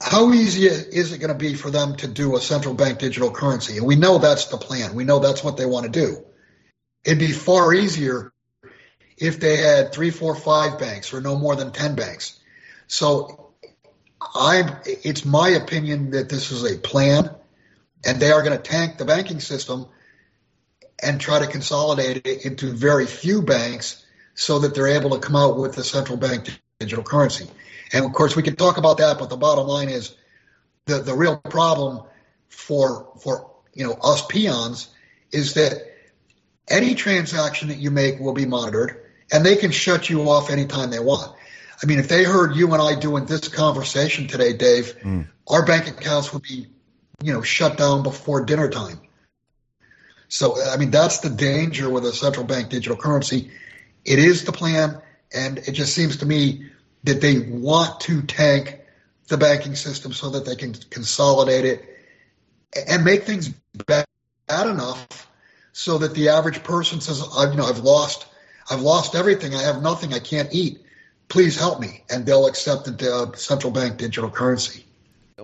how 0.01 0.33
easy 0.33 0.67
is 0.67 1.13
it 1.13 1.19
going 1.19 1.33
to 1.33 1.39
be 1.39 1.55
for 1.55 1.71
them 1.71 1.97
to 1.97 2.09
do 2.09 2.37
a 2.37 2.41
central 2.41 2.75
bank 2.75 2.99
digital 2.99 3.31
currency? 3.31 3.77
And 3.77 3.87
we 3.87 3.97
know 3.97 4.19
that's 4.19 4.47
the 4.47 4.57
plan. 4.57 4.95
We 4.95 5.05
know 5.05 5.21
that's 5.21 5.45
what 5.45 5.57
they 5.57 5.67
want 5.67 5.85
to 5.85 5.93
do. 5.93 6.25
It'd 7.05 7.19
be 7.19 7.33
far 7.33 7.73
easier 7.73 8.33
if 9.17 9.39
they 9.39 9.57
had 9.57 9.93
three, 9.93 10.11
four, 10.11 10.35
five 10.35 10.79
banks 10.79 11.13
or 11.13 11.21
no 11.21 11.37
more 11.39 11.55
than 11.55 11.71
10 11.71 11.95
banks. 11.95 12.41
So 12.89 13.42
I'm, 14.35 14.77
it's 14.85 15.25
my 15.25 15.51
opinion 15.51 16.11
that 16.13 16.29
this 16.29 16.51
is 16.51 16.71
a 16.71 16.79
plan 16.79 17.31
and 18.05 18.21
they 18.21 18.33
are 18.33 18.43
going 18.43 18.57
to 18.57 18.63
tank 18.63 18.99
the 18.99 19.05
banking 19.05 19.41
system 19.41 19.87
and 21.03 21.21
try 21.21 21.41
to 21.41 21.47
consolidate 21.47 22.27
it 22.27 22.45
into 22.47 22.73
very 22.73 23.07
few 23.07 23.43
banks 23.43 24.05
so 24.35 24.61
that 24.61 24.75
they're 24.75 24.89
able 24.89 25.11
to 25.11 25.19
come 25.19 25.37
out 25.37 25.59
with 25.59 25.75
the 25.75 25.85
central 25.85 26.17
bank 26.17 26.49
digital 26.79 27.05
currency. 27.05 27.49
And 27.93 28.05
of 28.05 28.13
course, 28.13 28.35
we 28.35 28.43
can 28.43 28.57
talk 28.57 28.79
about 28.79 28.99
that, 28.99 29.19
but 29.19 29.29
the 29.29 29.37
bottom 29.37 29.67
line 29.67 29.89
is 29.89 30.15
the, 30.87 30.99
the 30.99 31.15
real 31.15 31.37
problem 31.37 32.05
for 32.49 33.13
for 33.23 33.51
you 33.75 33.87
know 33.87 33.93
us 34.03 34.25
peons 34.27 34.89
is 35.31 35.55
that 35.55 35.73
any 36.69 36.95
transaction 36.95 37.69
that 37.69 37.79
you 37.79 37.91
make 37.91 38.19
will 38.21 38.33
be 38.33 38.47
monitored, 38.47 39.03
and 39.33 39.45
they 39.45 39.57
can 39.57 39.71
shut 39.71 40.09
you 40.09 40.23
off 40.29 40.51
anytime 40.51 40.91
they 40.91 40.99
want. 40.99 41.37
I 41.83 41.87
mean, 41.87 41.99
if 41.99 42.09
they 42.09 42.23
heard 42.23 42.55
you 42.55 42.73
and 42.73 42.81
I 42.81 42.99
doing 42.99 43.27
this 43.27 43.49
conversation 43.49 44.29
today, 44.29 44.53
Dave, 44.53 44.97
mm. 45.01 45.27
our 45.49 45.67
bank 45.67 45.89
accounts 45.89 46.33
would 46.33 46.43
be, 46.43 46.69
you 47.23 47.33
know, 47.33 47.43
shut 47.43 47.77
down 47.77 48.03
before 48.05 48.45
dinner 48.45 48.71
time. 48.71 49.01
So, 50.29 50.57
I 50.63 50.77
mean, 50.77 50.91
that's 50.91 51.19
the 51.19 51.29
danger 51.29 51.91
with 51.91 52.05
a 52.05 52.13
central 52.13 52.47
bank 52.47 52.71
digital 52.71 52.97
currency. 52.97 53.51
It 54.05 54.19
is 54.19 54.45
the 54.45 54.53
plan, 54.53 55.01
and 55.35 55.59
it 55.59 55.73
just 55.73 55.95
seems 55.95 56.19
to 56.19 56.27
me 56.27 56.71
that 57.05 57.21
they 57.21 57.41
want 57.41 58.01
to 58.01 58.23
tank 58.23 58.81
the 59.29 59.37
banking 59.37 59.75
system 59.75 60.13
so 60.13 60.31
that 60.31 60.47
they 60.47 60.57
can 60.57 60.75
consolidate 60.75 61.65
it 61.65 61.85
and 62.89 63.05
make 63.05 63.25
things 63.25 63.49
bad, 63.87 64.07
enough 64.49 65.31
so 65.73 65.97
that 65.97 66.15
the 66.15 66.29
average 66.29 66.63
person 66.63 67.01
says, 67.01 67.27
I've, 67.39 67.53
you 67.53 67.57
know, 67.57 67.65
I've 67.65 67.79
lost, 67.79 68.27
I've 68.71 68.83
lost 68.83 69.15
everything. 69.15 69.55
I 69.55 69.63
have 69.63 69.81
nothing. 69.81 70.13
I 70.13 70.19
can't 70.19 70.53
eat. 70.53 70.83
Please 71.29 71.59
help 71.59 71.81
me. 71.81 72.05
And 72.11 72.27
they'll 72.27 72.47
accept 72.47 72.85
the 72.85 73.15
uh, 73.15 73.37
central 73.37 73.73
bank 73.73 73.97
digital 73.97 74.31
currency 74.31 74.85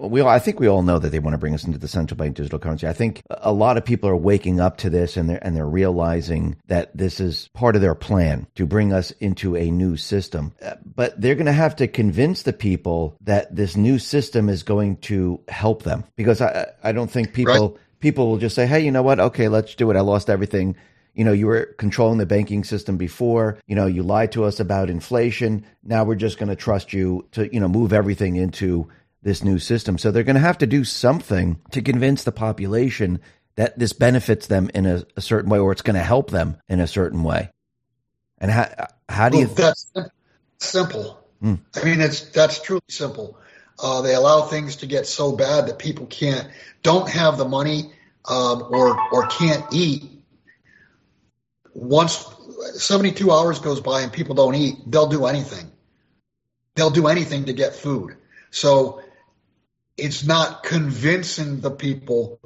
we 0.01 0.21
all, 0.21 0.29
I 0.29 0.39
think 0.39 0.61
we 0.61 0.67
all 0.67 0.83
know 0.83 0.99
that 0.99 1.11
they 1.11 1.19
want 1.19 1.35
to 1.35 1.39
bring 1.39 1.55
us 1.55 1.65
into 1.65 1.79
the 1.79 1.89
central 1.89 2.17
bank 2.17 2.37
digital 2.37 2.59
currency. 2.59 2.87
I 2.87 2.93
think 2.93 3.23
a 3.31 3.53
lot 3.53 3.77
of 3.77 3.85
people 3.85 4.09
are 4.09 4.17
waking 4.17 4.61
up 4.61 4.77
to 4.79 4.91
this 4.91 5.17
and 5.17 5.29
they're 5.29 5.45
and 5.45 5.57
they're 5.57 5.69
realizing 5.69 6.57
that 6.67 6.97
this 6.97 7.21
is 7.21 7.49
part 7.55 7.77
of 7.77 7.83
their 7.83 7.95
plan 7.95 8.47
to 8.57 8.67
bring 8.67 8.93
us 8.93 9.11
into 9.13 9.57
a 9.57 9.71
new 9.71 9.97
system. 9.97 10.53
Uh, 10.63 10.75
but 10.85 11.21
they're 11.21 11.35
going 11.35 11.47
to 11.47 11.53
have 11.53 11.77
to 11.77 11.89
convince 11.89 12.43
the 12.43 12.53
people 12.53 13.17
that 13.23 13.55
this 13.55 13.77
new 13.77 13.99
system 13.99 14.49
is 14.49 14.63
going 14.63 14.97
to 14.99 15.41
help 15.49 15.83
them 15.83 16.05
because 16.17 16.41
I 16.41 16.67
I 16.83 16.93
don't 16.93 17.11
think 17.11 17.33
people 17.33 17.71
right. 17.71 17.81
people 18.01 18.29
will 18.29 18.39
just 18.39 18.55
say, 18.55 18.67
"Hey, 18.67 18.81
you 18.81 18.91
know 18.91 19.03
what? 19.03 19.21
Okay, 19.21 19.49
let's 19.49 19.75
do 19.75 19.91
it. 19.91 19.97
I 19.97 20.01
lost 20.01 20.31
everything." 20.31 20.77
You 21.19 21.25
know, 21.25 21.33
you 21.33 21.49
were 21.49 21.75
controlling 21.79 22.19
the 22.19 22.27
banking 22.27 22.63
system 22.63 22.97
before, 22.97 23.59
you 23.67 23.75
know, 23.75 23.87
you 23.87 24.05
lied 24.05 24.31
to 24.33 24.45
us 24.45 24.61
about 24.61 24.89
inflation. 24.89 25.67
Now 25.83 26.05
we're 26.05 26.15
just 26.15 26.39
going 26.39 26.49
to 26.49 26.55
trust 26.55 26.93
you 26.93 27.27
to, 27.33 27.53
you 27.53 27.59
know, 27.59 27.67
move 27.67 27.93
everything 27.93 28.37
into 28.37 28.89
this 29.21 29.43
new 29.43 29.59
system. 29.59 29.99
So 29.99 30.13
they're 30.13 30.23
going 30.23 30.37
to 30.37 30.41
have 30.41 30.59
to 30.59 30.67
do 30.67 30.85
something 30.85 31.61
to 31.73 31.83
convince 31.83 32.23
the 32.23 32.31
population 32.31 33.19
that 33.57 33.77
this 33.77 33.93
benefits 33.93 34.47
them 34.47 34.71
in 34.73 34.87
a, 34.87 35.03
a 35.17 35.21
certain 35.21 35.51
way 35.51 35.59
or 35.59 35.73
it's 35.73 35.83
going 35.83 35.97
to 35.97 36.05
help 36.05 36.31
them 36.31 36.57
in 36.69 36.79
a 36.79 36.87
certain 36.87 37.25
way. 37.25 37.51
And 38.41 38.53
how, 38.53 38.87
how 39.09 39.29
do 39.29 39.39
well, 39.39 39.49
you? 39.49 39.55
Th- 39.57 39.75
that's 39.97 40.11
simple. 40.59 41.19
Hmm. 41.41 41.55
I 41.75 41.85
mean, 41.85 42.01
it's 42.01 42.21
that's 42.31 42.63
truly 42.63 42.83
simple. 42.89 43.37
Uh, 43.77 44.03
they 44.03 44.15
allow 44.15 44.43
things 44.43 44.77
to 44.77 44.87
get 44.87 45.05
so 45.07 45.35
bad 45.35 45.67
that 45.67 45.81
people 45.81 46.07
can't, 46.07 46.47
don't 46.85 47.09
have 47.09 47.39
the 47.39 47.45
money 47.45 47.93
um, 48.25 48.69
or 48.71 48.97
or 49.11 49.27
can't 49.27 49.65
eat. 49.73 50.18
Once 51.79 52.27
72 52.75 53.31
hours 53.31 53.61
goes 53.61 53.81
by 53.81 54.01
and 54.01 54.13
people 54.13 54.35
don't 54.35 54.55
eat, 54.55 54.77
they'll 54.87 55.07
do 55.07 55.27
anything. 55.27 55.71
They'll 56.75 56.91
do 56.91 57.07
anything 57.07 57.45
to 57.45 57.53
get 57.53 57.75
food. 57.75 58.17
So 58.51 59.03
it's 59.97 60.25
not 60.25 60.65
convincing 60.65 61.61
the 61.61 61.71
people 61.71 62.41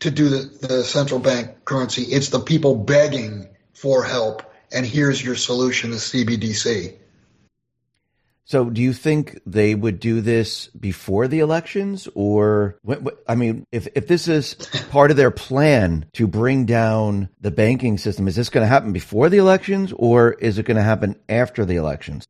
to 0.00 0.10
do 0.10 0.28
the, 0.28 0.66
the 0.66 0.84
central 0.84 1.20
bank 1.20 1.64
currency. 1.64 2.02
It's 2.02 2.30
the 2.30 2.40
people 2.40 2.76
begging 2.76 3.48
for 3.74 4.02
help. 4.04 4.42
And 4.72 4.86
here's 4.86 5.22
your 5.22 5.36
solution, 5.36 5.90
the 5.90 5.96
CBDC. 5.96 6.96
So, 8.48 8.70
do 8.70 8.80
you 8.80 8.92
think 8.92 9.40
they 9.44 9.74
would 9.74 9.98
do 9.98 10.20
this 10.20 10.68
before 10.68 11.26
the 11.26 11.40
elections, 11.40 12.08
or 12.14 12.78
I 13.26 13.34
mean, 13.34 13.66
if 13.72 13.88
if 13.96 14.06
this 14.06 14.28
is 14.28 14.54
part 14.90 15.10
of 15.10 15.16
their 15.16 15.32
plan 15.32 16.06
to 16.12 16.28
bring 16.28 16.64
down 16.64 17.28
the 17.40 17.50
banking 17.50 17.98
system, 17.98 18.28
is 18.28 18.36
this 18.36 18.48
going 18.48 18.62
to 18.62 18.68
happen 18.68 18.92
before 18.92 19.28
the 19.28 19.38
elections, 19.38 19.92
or 19.96 20.32
is 20.34 20.58
it 20.58 20.62
going 20.62 20.76
to 20.76 20.82
happen 20.84 21.16
after 21.28 21.64
the 21.64 21.74
elections? 21.74 22.24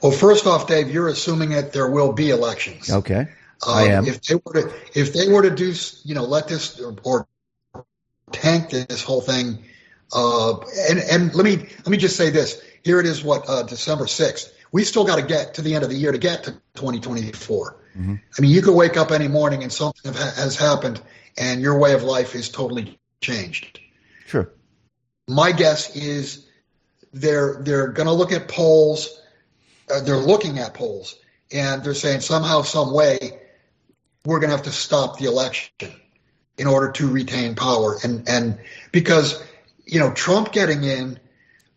Well, 0.00 0.12
first 0.12 0.46
off, 0.46 0.68
Dave, 0.68 0.90
you're 0.90 1.08
assuming 1.08 1.50
that 1.50 1.72
there 1.72 1.90
will 1.90 2.12
be 2.12 2.30
elections. 2.30 2.88
Okay. 2.88 3.26
I 3.66 3.88
am. 3.88 4.06
If 4.06 4.22
they 4.22 4.36
were 4.36 4.52
to, 4.52 4.72
if 4.94 5.12
they 5.12 5.26
were 5.26 5.42
to 5.42 5.50
do, 5.50 5.74
you 6.04 6.14
know, 6.14 6.24
let 6.24 6.46
this 6.46 6.78
or, 6.78 6.94
or 7.02 7.26
tank 8.30 8.70
this 8.70 9.02
whole 9.02 9.20
thing, 9.20 9.64
uh, 10.12 10.56
and 10.88 11.00
and 11.00 11.34
let 11.34 11.44
me 11.44 11.56
let 11.56 11.88
me 11.88 11.96
just 11.96 12.16
say 12.16 12.30
this. 12.30 12.62
Here 12.84 13.00
it 13.00 13.06
is. 13.06 13.24
What 13.24 13.48
uh, 13.48 13.64
December 13.64 14.06
sixth. 14.06 14.52
We 14.72 14.84
still 14.84 15.04
got 15.04 15.16
to 15.16 15.22
get 15.22 15.54
to 15.54 15.62
the 15.62 15.74
end 15.74 15.84
of 15.84 15.90
the 15.90 15.96
year 15.96 16.12
to 16.12 16.18
get 16.18 16.44
to 16.44 16.52
2024. 16.74 17.76
Mm-hmm. 17.96 18.14
I 18.38 18.40
mean, 18.40 18.50
you 18.50 18.62
could 18.62 18.74
wake 18.74 18.96
up 18.96 19.10
any 19.12 19.28
morning 19.28 19.62
and 19.62 19.72
something 19.72 20.12
has 20.14 20.56
happened, 20.56 21.00
and 21.36 21.60
your 21.60 21.78
way 21.78 21.92
of 21.92 22.02
life 22.02 22.34
is 22.34 22.48
totally 22.48 22.98
changed. 23.20 23.80
Sure. 24.26 24.50
My 25.28 25.52
guess 25.52 25.94
is 25.94 26.46
they're 27.12 27.58
they're 27.60 27.88
going 27.88 28.06
to 28.06 28.14
look 28.14 28.32
at 28.32 28.48
polls. 28.48 29.20
Uh, 29.92 30.00
they're 30.00 30.16
looking 30.16 30.58
at 30.58 30.72
polls, 30.72 31.16
and 31.52 31.84
they're 31.84 31.94
saying 31.94 32.20
somehow, 32.20 32.62
some 32.62 32.94
way, 32.94 33.40
we're 34.24 34.38
going 34.38 34.50
to 34.50 34.56
have 34.56 34.64
to 34.64 34.72
stop 34.72 35.18
the 35.18 35.26
election 35.26 35.92
in 36.56 36.66
order 36.66 36.92
to 36.92 37.08
retain 37.08 37.54
power. 37.54 37.98
And, 38.02 38.28
and 38.28 38.58
because, 38.92 39.42
you 39.84 39.98
know, 39.98 40.12
Trump 40.12 40.52
getting 40.52 40.84
in, 40.84 41.18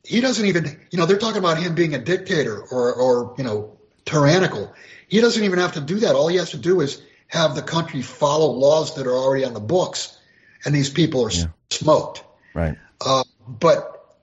he 0.06 0.22
doesn't 0.22 0.46
even, 0.46 0.80
you 0.92 0.98
know, 0.98 1.06
they're 1.06 1.18
talking 1.18 1.40
about 1.40 1.58
him 1.58 1.76
being 1.76 1.96
a 1.96 2.00
dictator 2.00 2.62
or, 2.62 2.94
or, 2.94 3.36
you 3.38 3.44
know, 3.44 3.78
tyrannical. 4.06 4.74
He 5.08 5.22
doesn't 5.22 5.44
even 5.44 5.60
have 5.60 5.74
to 5.74 5.82
do 5.82 6.00
that. 6.00 6.16
All 6.16 6.28
he 6.28 6.38
has 6.38 6.52
to 6.52 6.58
do 6.58 6.82
is 6.82 7.02
have 7.28 7.56
the 7.56 7.62
country 7.62 8.02
follow 8.02 8.52
laws 8.52 8.96
that 8.96 9.08
are 9.08 9.14
already 9.14 9.46
on 9.46 9.54
the 9.54 9.60
books, 9.60 10.18
and 10.64 10.74
these 10.74 10.90
people 10.90 11.26
are 11.26 11.32
yeah. 11.32 11.46
smoked. 11.70 12.24
Right. 12.54 12.78
Uh, 13.02 13.24
but 13.48 14.16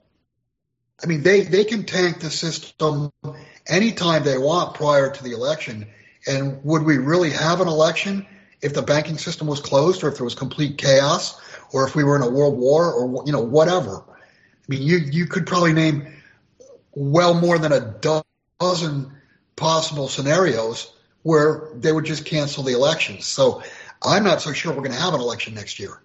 I 1.02 1.06
mean, 1.06 1.22
they 1.22 1.42
they 1.42 1.64
can 1.64 1.84
tank 1.84 2.20
the 2.20 2.30
system 2.30 3.12
anytime 3.66 4.24
they 4.24 4.38
want 4.38 4.74
prior 4.74 5.10
to 5.10 5.24
the 5.24 5.32
election, 5.32 5.88
and 6.26 6.62
would 6.64 6.82
we 6.84 6.98
really 6.98 7.30
have 7.30 7.60
an 7.60 7.68
election 7.68 8.26
if 8.60 8.74
the 8.74 8.82
banking 8.82 9.18
system 9.18 9.48
was 9.48 9.60
closed 9.60 10.04
or 10.04 10.08
if 10.08 10.16
there 10.16 10.24
was 10.24 10.36
complete 10.36 10.78
chaos 10.78 11.40
or 11.72 11.86
if 11.86 11.96
we 11.96 12.04
were 12.04 12.14
in 12.14 12.22
a 12.22 12.30
world 12.30 12.56
war 12.56 12.92
or, 12.92 13.24
you 13.26 13.32
know, 13.32 13.42
whatever? 13.42 14.04
I 14.68 14.72
mean, 14.72 14.82
you, 14.82 14.98
you 14.98 15.26
could 15.26 15.46
probably 15.46 15.72
name 15.72 16.06
well 16.94 17.34
more 17.34 17.58
than 17.58 17.72
a 17.72 17.80
dozen 17.80 19.12
possible 19.56 20.08
scenarios 20.08 20.92
where 21.22 21.70
they 21.74 21.92
would 21.92 22.04
just 22.04 22.24
cancel 22.24 22.62
the 22.62 22.72
elections. 22.72 23.26
So 23.26 23.62
I'm 24.02 24.24
not 24.24 24.40
so 24.40 24.52
sure 24.52 24.72
we're 24.72 24.78
going 24.78 24.92
to 24.92 25.00
have 25.00 25.14
an 25.14 25.20
election 25.20 25.54
next 25.54 25.78
year. 25.78 26.00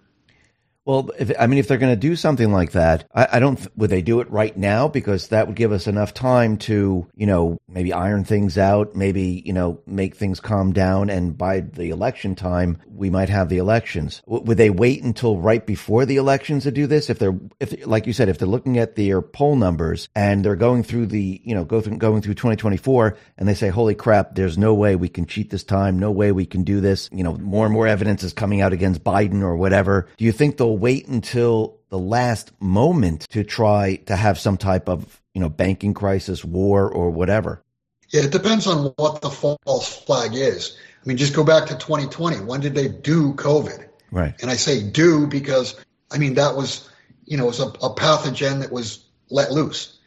Well, 0.88 1.10
if, 1.20 1.34
I 1.38 1.48
mean, 1.48 1.60
if 1.60 1.67
they're 1.67 1.77
going 1.77 1.91
to 1.91 2.00
do 2.00 2.15
something 2.15 2.53
like 2.53 2.72
that, 2.72 3.10
I, 3.13 3.27
I 3.34 3.39
don't. 3.39 3.60
Would 3.75 3.89
they 3.89 4.01
do 4.01 4.22
it 4.22 4.32
right 4.32 4.56
now? 4.56 4.88
Because 4.88 5.27
that 5.27 5.46
would 5.46 5.58
give 5.58 5.74
us 5.74 5.86
enough 5.86 6.13
time 6.13 6.56
to, 6.60 7.06
you 7.13 7.25
know, 7.25 7.60
maybe 7.67 7.91
iron 7.91 8.24
things 8.24 8.58
out, 8.58 8.96
maybe 8.96 9.44
you 9.46 9.51
know, 9.51 9.82
make 9.86 10.15
things 10.15 10.39
calm 10.39 10.72
down, 10.72 11.10
and 11.10 11.38
by 11.38 11.60
the 11.60 11.89
election 11.89 12.36
time, 12.36 12.77
we 12.88 13.10
might 13.10 13.27
have 13.27 13.50
the 13.50 13.58
elections. 13.58 14.22
W- 14.27 14.46
would 14.46 14.58
they 14.58 14.70
wait 14.70 15.03
until 15.03 15.38
right 15.38 15.65
before 15.65 16.06
the 16.06 16.15
elections 16.15 16.63
to 16.63 16.72
do 16.72 16.88
this? 16.88 17.10
If 17.10 17.20
they're, 17.20 17.38
if 17.60 17.86
like 17.86 18.08
you 18.08 18.13
said, 18.13 18.29
if 18.29 18.38
they're 18.38 18.48
looking 18.48 18.77
at 18.77 18.96
their 18.96 19.22
poll 19.22 19.58
numbers 19.58 20.08
and 20.15 20.46
they're 20.46 20.56
going 20.56 20.84
through 20.84 21.08
the, 21.08 21.41
you 21.44 21.53
know, 21.53 21.65
go 21.65 21.82
through 21.82 21.98
going 21.98 22.22
through 22.22 22.36
2024, 22.36 23.17
and 23.38 23.46
they 23.46 23.56
say, 23.56 23.67
"Holy 23.67 23.94
crap, 23.94 24.36
there's 24.36 24.58
no 24.58 24.74
way 24.74 24.96
we 24.96 25.10
can 25.10 25.25
cheat 25.25 25.50
this 25.50 25.65
time. 25.65 26.00
No 26.00 26.12
way 26.12 26.32
we 26.32 26.46
can 26.46 26.63
do 26.63 26.79
this." 26.79 27.10
You 27.12 27.25
know, 27.25 27.34
more 27.34 27.65
and 27.65 27.74
more 27.74 27.88
evidence 27.88 28.24
is 28.24 28.32
coming 28.32 28.62
out 28.62 28.72
against 28.72 29.03
Biden 29.03 29.41
or 29.41 29.58
whatever. 29.58 30.08
Do 30.15 30.24
you 30.24 30.32
think 30.32 30.56
they'll 30.56 30.76
wait 30.79 31.07
until 31.07 31.79
the 31.89 31.98
last 32.00 32.51
moment 32.60 33.22
to 33.29 33.43
try 33.43 33.96
to 34.07 34.15
have 34.15 34.39
some 34.39 34.57
type 34.57 34.89
of 34.89 35.22
you 35.34 35.41
know 35.41 35.50
banking 35.50 35.93
crisis, 35.93 36.43
war, 36.43 36.89
or 36.89 37.10
whatever. 37.10 37.62
Yeah, 38.10 38.24
it 38.24 38.31
depends 38.31 38.67
on 38.67 38.93
what 38.96 39.22
the 39.22 39.29
false 39.29 40.03
flag 40.03 40.34
is. 40.34 40.77
I 41.03 41.07
mean, 41.07 41.17
just 41.17 41.36
go 41.36 41.43
back 41.43 41.67
to 41.67 41.75
2020. 41.75 42.38
When 42.38 42.62
did 42.62 42.74
they 42.74 42.88
do 42.88 43.34
COVID? 43.34 43.88
Right. 44.12 44.34
And 44.41 44.50
I 44.50 44.55
say 44.55 44.81
do 44.81 45.27
because 45.27 45.75
I 46.12 46.17
mean 46.17 46.36
that 46.36 46.55
was 46.55 46.89
you 47.25 47.38
know 47.38 47.43
it 47.43 47.48
was 47.48 47.60
a, 47.60 47.67
a 47.67 47.96
pathogen 47.96 48.62
that 48.62 48.72
was 48.72 49.05
let 49.29 49.51
loose. 49.51 50.00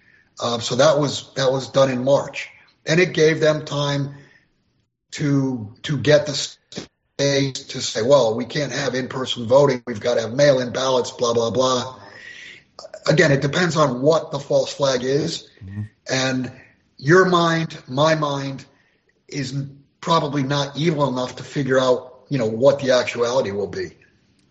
Uh, 0.42 0.58
so 0.58 0.74
that 0.76 0.98
was 0.98 1.32
that 1.34 1.52
was 1.52 1.68
done 1.68 1.90
in 1.90 2.04
March, 2.04 2.48
and 2.86 2.98
it 2.98 3.12
gave 3.12 3.40
them 3.40 3.64
time 3.64 4.14
to 5.12 5.74
to 5.82 5.98
get 5.98 6.26
the 6.26 6.56
to 7.20 7.80
say, 7.80 8.02
well, 8.02 8.34
we 8.34 8.44
can't 8.44 8.72
have 8.72 8.94
in-person 8.94 9.46
voting. 9.46 9.82
We've 9.86 10.00
got 10.00 10.14
to 10.14 10.22
have 10.22 10.32
mail-in 10.32 10.72
ballots, 10.72 11.10
blah, 11.10 11.34
blah, 11.34 11.50
blah. 11.50 12.00
Again, 13.06 13.30
it 13.32 13.42
depends 13.42 13.76
on 13.76 14.02
what 14.02 14.30
the 14.30 14.38
false 14.38 14.72
flag 14.72 15.04
is. 15.04 15.48
Mm-hmm. 15.64 15.82
And 16.10 16.52
your 16.96 17.26
mind, 17.26 17.76
my 17.88 18.14
mind 18.14 18.64
is 19.28 19.54
probably 20.00 20.42
not 20.42 20.76
evil 20.76 21.08
enough 21.08 21.36
to 21.36 21.42
figure 21.42 21.78
out, 21.78 22.24
you 22.28 22.38
know, 22.38 22.46
what 22.46 22.80
the 22.80 22.92
actuality 22.92 23.50
will 23.50 23.66
be. 23.66 23.96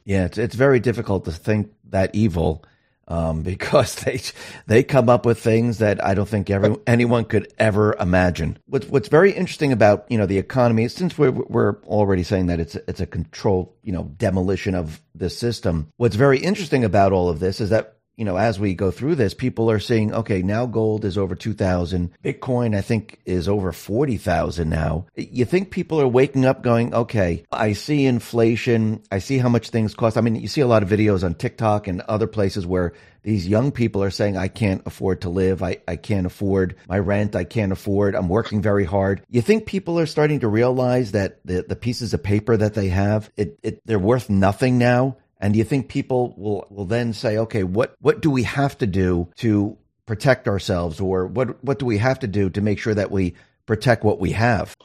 Yeah, 0.05 0.25
it's, 0.25 0.37
it's 0.37 0.55
very 0.55 0.79
difficult 0.79 1.25
to 1.25 1.31
think 1.31 1.71
that 1.89 2.13
evil 2.13 2.63
um, 3.09 3.41
because 3.49 3.95
they 3.95 4.21
they 4.67 4.83
come 4.83 5.09
up 5.09 5.25
with 5.25 5.39
things 5.39 5.79
that 5.79 6.03
I 6.03 6.13
don't 6.13 6.29
think 6.29 6.49
every, 6.49 6.75
anyone 6.87 7.25
could 7.25 7.51
ever 7.57 7.95
imagine. 7.99 8.57
What's 8.67 8.87
what's 8.87 9.09
very 9.09 9.31
interesting 9.31 9.71
about 9.71 10.05
you 10.09 10.17
know 10.17 10.25
the 10.25 10.37
economy, 10.37 10.87
since 10.87 11.17
we're 11.17 11.31
we're 11.31 11.81
already 11.83 12.23
saying 12.23 12.47
that 12.47 12.59
it's 12.59 12.75
it's 12.75 13.01
a 13.01 13.05
control 13.05 13.75
you 13.83 13.91
know 13.91 14.03
demolition 14.17 14.75
of 14.75 15.01
the 15.15 15.29
system. 15.29 15.91
What's 15.97 16.15
very 16.15 16.39
interesting 16.39 16.83
about 16.83 17.11
all 17.11 17.29
of 17.29 17.39
this 17.39 17.59
is 17.59 17.69
that 17.71 17.98
you 18.19 18.25
know, 18.25 18.35
as 18.35 18.59
we 18.59 18.73
go 18.73 18.91
through 18.91 19.15
this, 19.15 19.33
people 19.33 19.71
are 19.71 19.79
seeing, 19.79 20.13
okay, 20.13 20.41
now 20.41 20.65
gold 20.65 21.05
is 21.05 21.17
over 21.17 21.35
2000. 21.35 22.11
Bitcoin, 22.21 22.75
I 22.75 22.81
think, 22.81 23.17
is 23.25 23.47
over 23.47 23.71
40,000 23.71 24.69
now. 24.69 25.05
You 25.15 25.45
think 25.45 25.71
people 25.71 26.01
are 26.01 26.07
waking 26.07 26.43
up 26.43 26.61
going, 26.61 26.93
okay, 26.93 27.45
I 27.49 27.71
see 27.71 28.05
inflation. 28.05 29.01
I 29.09 29.19
see 29.19 29.37
how 29.37 29.47
much 29.47 29.69
things 29.69 29.95
cost. 29.95 30.17
I 30.17 30.21
mean, 30.21 30.35
you 30.35 30.49
see 30.49 30.59
a 30.59 30.67
lot 30.67 30.83
of 30.83 30.89
videos 30.89 31.23
on 31.23 31.33
TikTok 31.33 31.87
and 31.87 32.01
other 32.01 32.27
places 32.27 32.67
where 32.67 32.91
these 33.23 33.47
young 33.47 33.71
people 33.71 34.03
are 34.03 34.09
saying, 34.09 34.35
I 34.35 34.49
can't 34.49 34.81
afford 34.85 35.21
to 35.21 35.29
live. 35.29 35.63
I, 35.63 35.77
I 35.87 35.95
can't 35.95 36.25
afford 36.25 36.75
my 36.89 36.99
rent. 36.99 37.37
I 37.37 37.45
can't 37.45 37.71
afford. 37.71 38.15
I'm 38.15 38.27
working 38.27 38.61
very 38.61 38.83
hard. 38.83 39.21
You 39.29 39.41
think 39.41 39.65
people 39.65 39.97
are 39.97 40.05
starting 40.05 40.41
to 40.41 40.49
realize 40.49 41.13
that 41.13 41.39
the, 41.45 41.61
the 41.65 41.77
pieces 41.77 42.13
of 42.13 42.21
paper 42.21 42.57
that 42.57 42.73
they 42.73 42.89
have, 42.89 43.29
it, 43.37 43.57
it, 43.63 43.81
they're 43.85 43.97
worth 43.97 44.29
nothing 44.29 44.77
now? 44.77 45.15
And 45.39 45.53
do 45.53 45.59
you 45.59 45.63
think 45.63 45.87
people 45.87 46.33
will, 46.37 46.67
will 46.69 46.85
then 46.85 47.13
say, 47.13 47.37
okay, 47.37 47.63
what, 47.63 47.95
what 48.01 48.21
do 48.21 48.29
we 48.29 48.43
have 48.43 48.77
to 48.79 48.87
do 48.87 49.29
to 49.37 49.77
protect 50.05 50.47
ourselves 50.47 50.99
or 50.99 51.27
what, 51.27 51.63
what 51.63 51.79
do 51.79 51.85
we 51.85 51.97
have 51.99 52.19
to 52.19 52.27
do 52.27 52.49
to 52.49 52.61
make 52.61 52.79
sure 52.79 52.93
that 52.93 53.09
we 53.11 53.35
protect 53.65 54.03
what 54.03 54.19
we 54.19 54.31
have? 54.31 54.75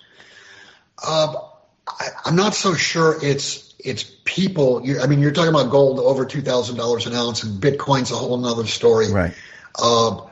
Um, 1.07 1.37
I, 1.89 2.09
am 2.27 2.37
not 2.37 2.55
so 2.55 2.75
sure 2.75 3.17
it's, 3.23 3.75
it's 3.85 4.05
people. 4.25 4.85
I 5.03 5.07
mean, 5.07 5.19
you're 5.19 5.33
talking 5.33 5.51
about 5.51 5.71
gold 5.71 5.99
over 5.99 6.25
$2,000 6.25 7.07
an 7.07 7.15
ounce 7.15 7.43
and 7.43 7.61
Bitcoin's 7.61 8.13
a 8.13 8.17
whole 8.17 8.37
nother 8.37 8.67
story. 8.67 9.11
Right. 9.11 9.35
Um, 9.83 10.29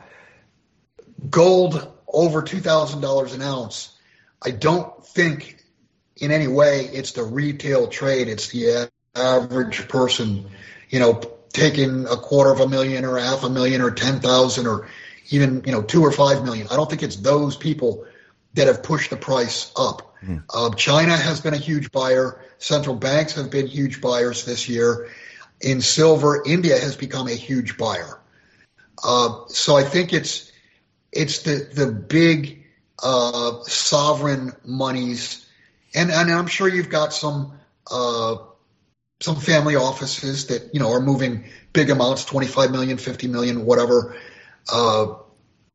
gold 1.29 1.91
over 2.07 2.41
$2,000 2.41 3.33
an 3.33 3.41
ounce. 3.41 3.97
I 4.41 4.51
don't 4.51 5.05
think 5.05 5.63
in 6.17 6.31
any 6.31 6.47
way 6.47 6.85
it's 6.93 7.11
the 7.11 7.23
retail 7.23 7.87
trade. 7.87 8.29
It's 8.29 8.49
the 8.49 8.89
average 9.15 9.87
person, 9.87 10.49
you 10.89 10.99
know, 10.99 11.21
taking 11.51 12.05
a 12.05 12.15
quarter 12.15 12.51
of 12.51 12.59
a 12.59 12.67
million 12.67 13.05
or 13.05 13.17
half 13.19 13.43
a 13.43 13.49
million 13.49 13.81
or 13.81 13.91
10,000 13.91 14.67
or 14.67 14.87
even, 15.29 15.63
you 15.65 15.71
know, 15.71 15.81
two 15.81 16.01
or 16.01 16.11
five 16.11 16.43
million. 16.43 16.67
I 16.69 16.75
don't 16.75 16.89
think 16.89 17.03
it's 17.03 17.15
those 17.17 17.55
people 17.55 18.05
that 18.55 18.67
have 18.67 18.83
pushed 18.83 19.09
the 19.09 19.17
price 19.17 19.71
up. 19.77 20.15
Mm. 20.23 20.43
Uh, 20.53 20.73
China 20.75 21.15
has 21.15 21.41
been 21.41 21.53
a 21.53 21.57
huge 21.57 21.91
buyer. 21.91 22.41
Central 22.57 22.95
banks 22.95 23.33
have 23.33 23.49
been 23.51 23.67
huge 23.67 24.01
buyers 24.01 24.45
this 24.45 24.67
year. 24.67 25.09
In 25.61 25.81
silver, 25.81 26.43
India 26.45 26.79
has 26.79 26.95
become 26.95 27.27
a 27.27 27.33
huge 27.33 27.77
buyer. 27.77 28.19
Uh, 29.03 29.45
so 29.47 29.75
I 29.75 29.83
think 29.83 30.13
it's 30.13 30.51
it's 31.11 31.39
the 31.43 31.69
the 31.73 31.91
big 31.91 32.65
uh, 33.01 33.63
sovereign 33.63 34.53
monies, 34.65 35.45
and 35.93 36.11
and 36.11 36.31
I'm 36.31 36.47
sure 36.47 36.67
you've 36.67 36.89
got 36.89 37.13
some 37.13 37.53
uh, 37.89 38.37
some 39.23 39.37
family 39.37 39.77
offices 39.77 40.47
that 40.47 40.73
you 40.73 40.81
know 40.81 40.91
are 40.91 40.99
moving 40.99 41.45
big 41.71 41.89
amounts 41.89 42.25
25 42.25 42.71
million 42.71 42.97
50 42.97 43.27
million 43.29 43.65
whatever 43.65 44.17
uh, 44.71 45.15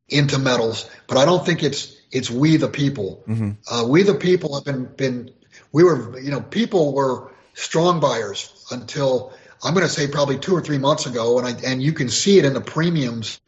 into 0.08 0.38
metals. 0.38 0.88
But 1.06 1.16
i 1.16 1.24
don't 1.24 1.44
think 1.44 1.62
it's 1.62 1.96
it's 2.12 2.30
we 2.30 2.58
the 2.58 2.68
people. 2.68 3.24
Mm-hmm. 3.26 3.50
uh, 3.70 3.86
we 3.86 4.02
the 4.02 4.14
people 4.14 4.54
have 4.54 4.64
been 4.64 4.84
been 4.84 5.30
we 5.72 5.82
were 5.82 6.20
you 6.20 6.30
know 6.30 6.42
people 6.42 6.92
were 6.92 7.32
strong 7.54 8.00
buyers 8.00 8.66
until 8.70 9.32
i'm 9.64 9.72
going 9.72 9.86
to 9.86 9.92
say 9.92 10.06
probably 10.08 10.38
two 10.38 10.54
or 10.54 10.60
three 10.60 10.78
months 10.78 11.06
ago 11.06 11.38
and 11.38 11.46
i 11.46 11.52
and 11.70 11.82
you 11.82 11.92
can 11.92 12.10
see 12.10 12.38
it 12.38 12.44
in 12.44 12.52
the 12.52 12.60
premiums 12.60 13.40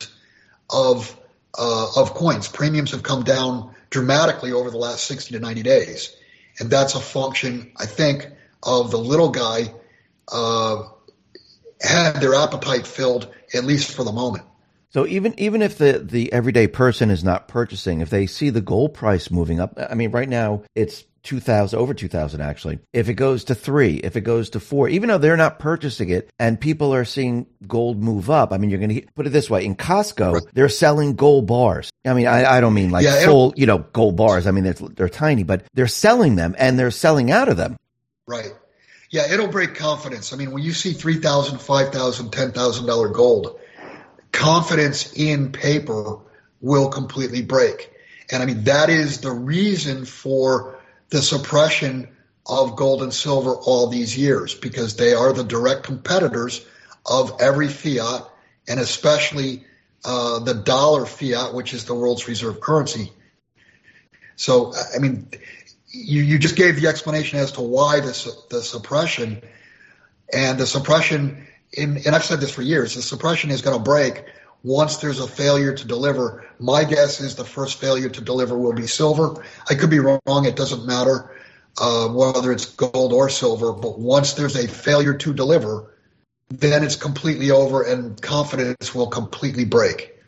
of 0.70 1.14
uh, 1.58 1.88
of 1.96 2.14
coins. 2.14 2.48
Premiums 2.48 2.92
have 2.92 3.02
come 3.02 3.24
down 3.24 3.74
dramatically 3.90 4.52
over 4.52 4.70
the 4.70 4.78
last 4.78 5.04
60 5.04 5.34
to 5.34 5.40
90 5.40 5.62
days. 5.62 6.16
And 6.58 6.70
that's 6.70 6.94
a 6.94 7.00
function 7.00 7.72
i 7.76 7.84
think 7.84 8.28
of 8.62 8.90
the 8.90 8.98
little 8.98 9.30
guy 9.30 9.74
uh, 10.28 10.82
had 11.80 12.20
their 12.20 12.34
appetite 12.34 12.86
filled, 12.86 13.32
at 13.54 13.64
least 13.64 13.94
for 13.94 14.04
the 14.04 14.12
moment. 14.12 14.44
So 14.90 15.06
even 15.06 15.38
even 15.38 15.62
if 15.62 15.78
the 15.78 16.00
the 16.04 16.32
everyday 16.32 16.66
person 16.66 17.10
is 17.10 17.22
not 17.22 17.46
purchasing, 17.46 18.00
if 18.00 18.10
they 18.10 18.26
see 18.26 18.50
the 18.50 18.60
gold 18.60 18.94
price 18.94 19.30
moving 19.30 19.60
up, 19.60 19.78
I 19.78 19.94
mean, 19.94 20.10
right 20.10 20.28
now 20.28 20.64
it's 20.74 21.04
two 21.22 21.38
thousand 21.38 21.78
over 21.78 21.94
two 21.94 22.08
thousand 22.08 22.40
actually. 22.40 22.80
If 22.92 23.08
it 23.08 23.14
goes 23.14 23.44
to 23.44 23.54
three, 23.54 23.96
if 23.96 24.16
it 24.16 24.22
goes 24.22 24.50
to 24.50 24.60
four, 24.60 24.88
even 24.88 25.08
though 25.08 25.18
they're 25.18 25.36
not 25.36 25.60
purchasing 25.60 26.10
it, 26.10 26.28
and 26.40 26.60
people 26.60 26.92
are 26.92 27.04
seeing 27.04 27.46
gold 27.68 28.02
move 28.02 28.30
up, 28.30 28.52
I 28.52 28.58
mean, 28.58 28.68
you're 28.70 28.80
going 28.80 28.94
to 28.94 29.06
put 29.14 29.28
it 29.28 29.30
this 29.30 29.48
way: 29.48 29.64
in 29.64 29.76
Costco, 29.76 30.32
right. 30.32 30.42
they're 30.54 30.68
selling 30.68 31.14
gold 31.14 31.46
bars. 31.46 31.90
I 32.04 32.14
mean, 32.14 32.26
I, 32.26 32.56
I 32.56 32.60
don't 32.60 32.74
mean 32.74 32.90
like 32.90 33.04
yeah, 33.04 33.24
full, 33.24 33.54
you 33.56 33.66
know, 33.66 33.78
gold 33.78 34.16
bars. 34.16 34.48
I 34.48 34.50
mean, 34.50 34.64
they're, 34.64 34.72
they're 34.74 35.08
tiny, 35.08 35.44
but 35.44 35.64
they're 35.72 35.86
selling 35.86 36.34
them 36.34 36.56
and 36.58 36.76
they're 36.76 36.90
selling 36.90 37.30
out 37.30 37.48
of 37.48 37.56
them. 37.56 37.76
Right. 38.26 38.52
Yeah, 39.10 39.32
it'll 39.32 39.48
break 39.48 39.74
confidence. 39.74 40.32
I 40.32 40.36
mean, 40.36 40.52
when 40.52 40.62
you 40.62 40.72
see 40.72 40.92
three 40.92 41.16
thousand, 41.16 41.60
five 41.60 41.92
thousand, 41.92 42.30
ten 42.30 42.52
thousand 42.52 42.86
dollar 42.86 43.08
gold, 43.08 43.58
confidence 44.30 45.12
in 45.14 45.50
paper 45.50 46.18
will 46.60 46.88
completely 46.88 47.42
break. 47.42 47.90
And 48.30 48.42
I 48.42 48.46
mean, 48.46 48.64
that 48.64 48.88
is 48.88 49.20
the 49.20 49.32
reason 49.32 50.04
for 50.04 50.78
the 51.08 51.20
suppression 51.20 52.08
of 52.46 52.76
gold 52.76 53.02
and 53.02 53.12
silver 53.12 53.54
all 53.54 53.88
these 53.88 54.16
years 54.16 54.54
because 54.54 54.96
they 54.96 55.12
are 55.12 55.32
the 55.32 55.44
direct 55.44 55.82
competitors 55.82 56.64
of 57.04 57.40
every 57.40 57.68
fiat 57.68 58.28
and 58.68 58.78
especially 58.78 59.64
uh, 60.04 60.38
the 60.38 60.54
dollar 60.54 61.04
fiat, 61.04 61.52
which 61.52 61.74
is 61.74 61.84
the 61.84 61.94
world's 61.94 62.28
reserve 62.28 62.60
currency. 62.60 63.12
So, 64.36 64.72
I 64.94 64.98
mean, 65.00 65.28
you, 65.90 66.22
you 66.22 66.38
just 66.38 66.56
gave 66.56 66.80
the 66.80 66.88
explanation 66.88 67.38
as 67.38 67.52
to 67.52 67.60
why 67.60 68.00
this 68.00 68.28
the 68.48 68.62
suppression 68.62 69.42
and 70.32 70.58
the 70.58 70.66
suppression 70.66 71.46
in 71.72 71.98
and 71.98 72.14
I've 72.14 72.24
said 72.24 72.40
this 72.40 72.54
for 72.54 72.62
years 72.62 72.94
the 72.94 73.02
suppression 73.02 73.50
is 73.50 73.62
going 73.62 73.76
to 73.76 73.82
break 73.82 74.24
once 74.62 74.98
there's 74.98 75.20
a 75.20 75.26
failure 75.26 75.74
to 75.74 75.86
deliver. 75.86 76.46
My 76.58 76.84
guess 76.84 77.20
is 77.20 77.34
the 77.34 77.44
first 77.44 77.80
failure 77.80 78.10
to 78.10 78.20
deliver 78.20 78.58
will 78.58 78.74
be 78.74 78.86
silver. 78.86 79.42
I 79.68 79.74
could 79.74 79.90
be 79.90 79.98
wrong 79.98 80.20
it 80.26 80.56
doesn't 80.56 80.86
matter 80.86 81.34
uh, 81.78 82.08
whether 82.08 82.52
it's 82.52 82.66
gold 82.66 83.12
or 83.12 83.28
silver 83.28 83.72
but 83.72 83.98
once 83.98 84.34
there's 84.34 84.56
a 84.56 84.68
failure 84.68 85.14
to 85.14 85.32
deliver 85.32 85.94
then 86.48 86.82
it's 86.82 86.96
completely 86.96 87.50
over 87.50 87.82
and 87.82 88.20
confidence 88.20 88.94
will 88.94 89.06
completely 89.06 89.64
break 89.64 90.19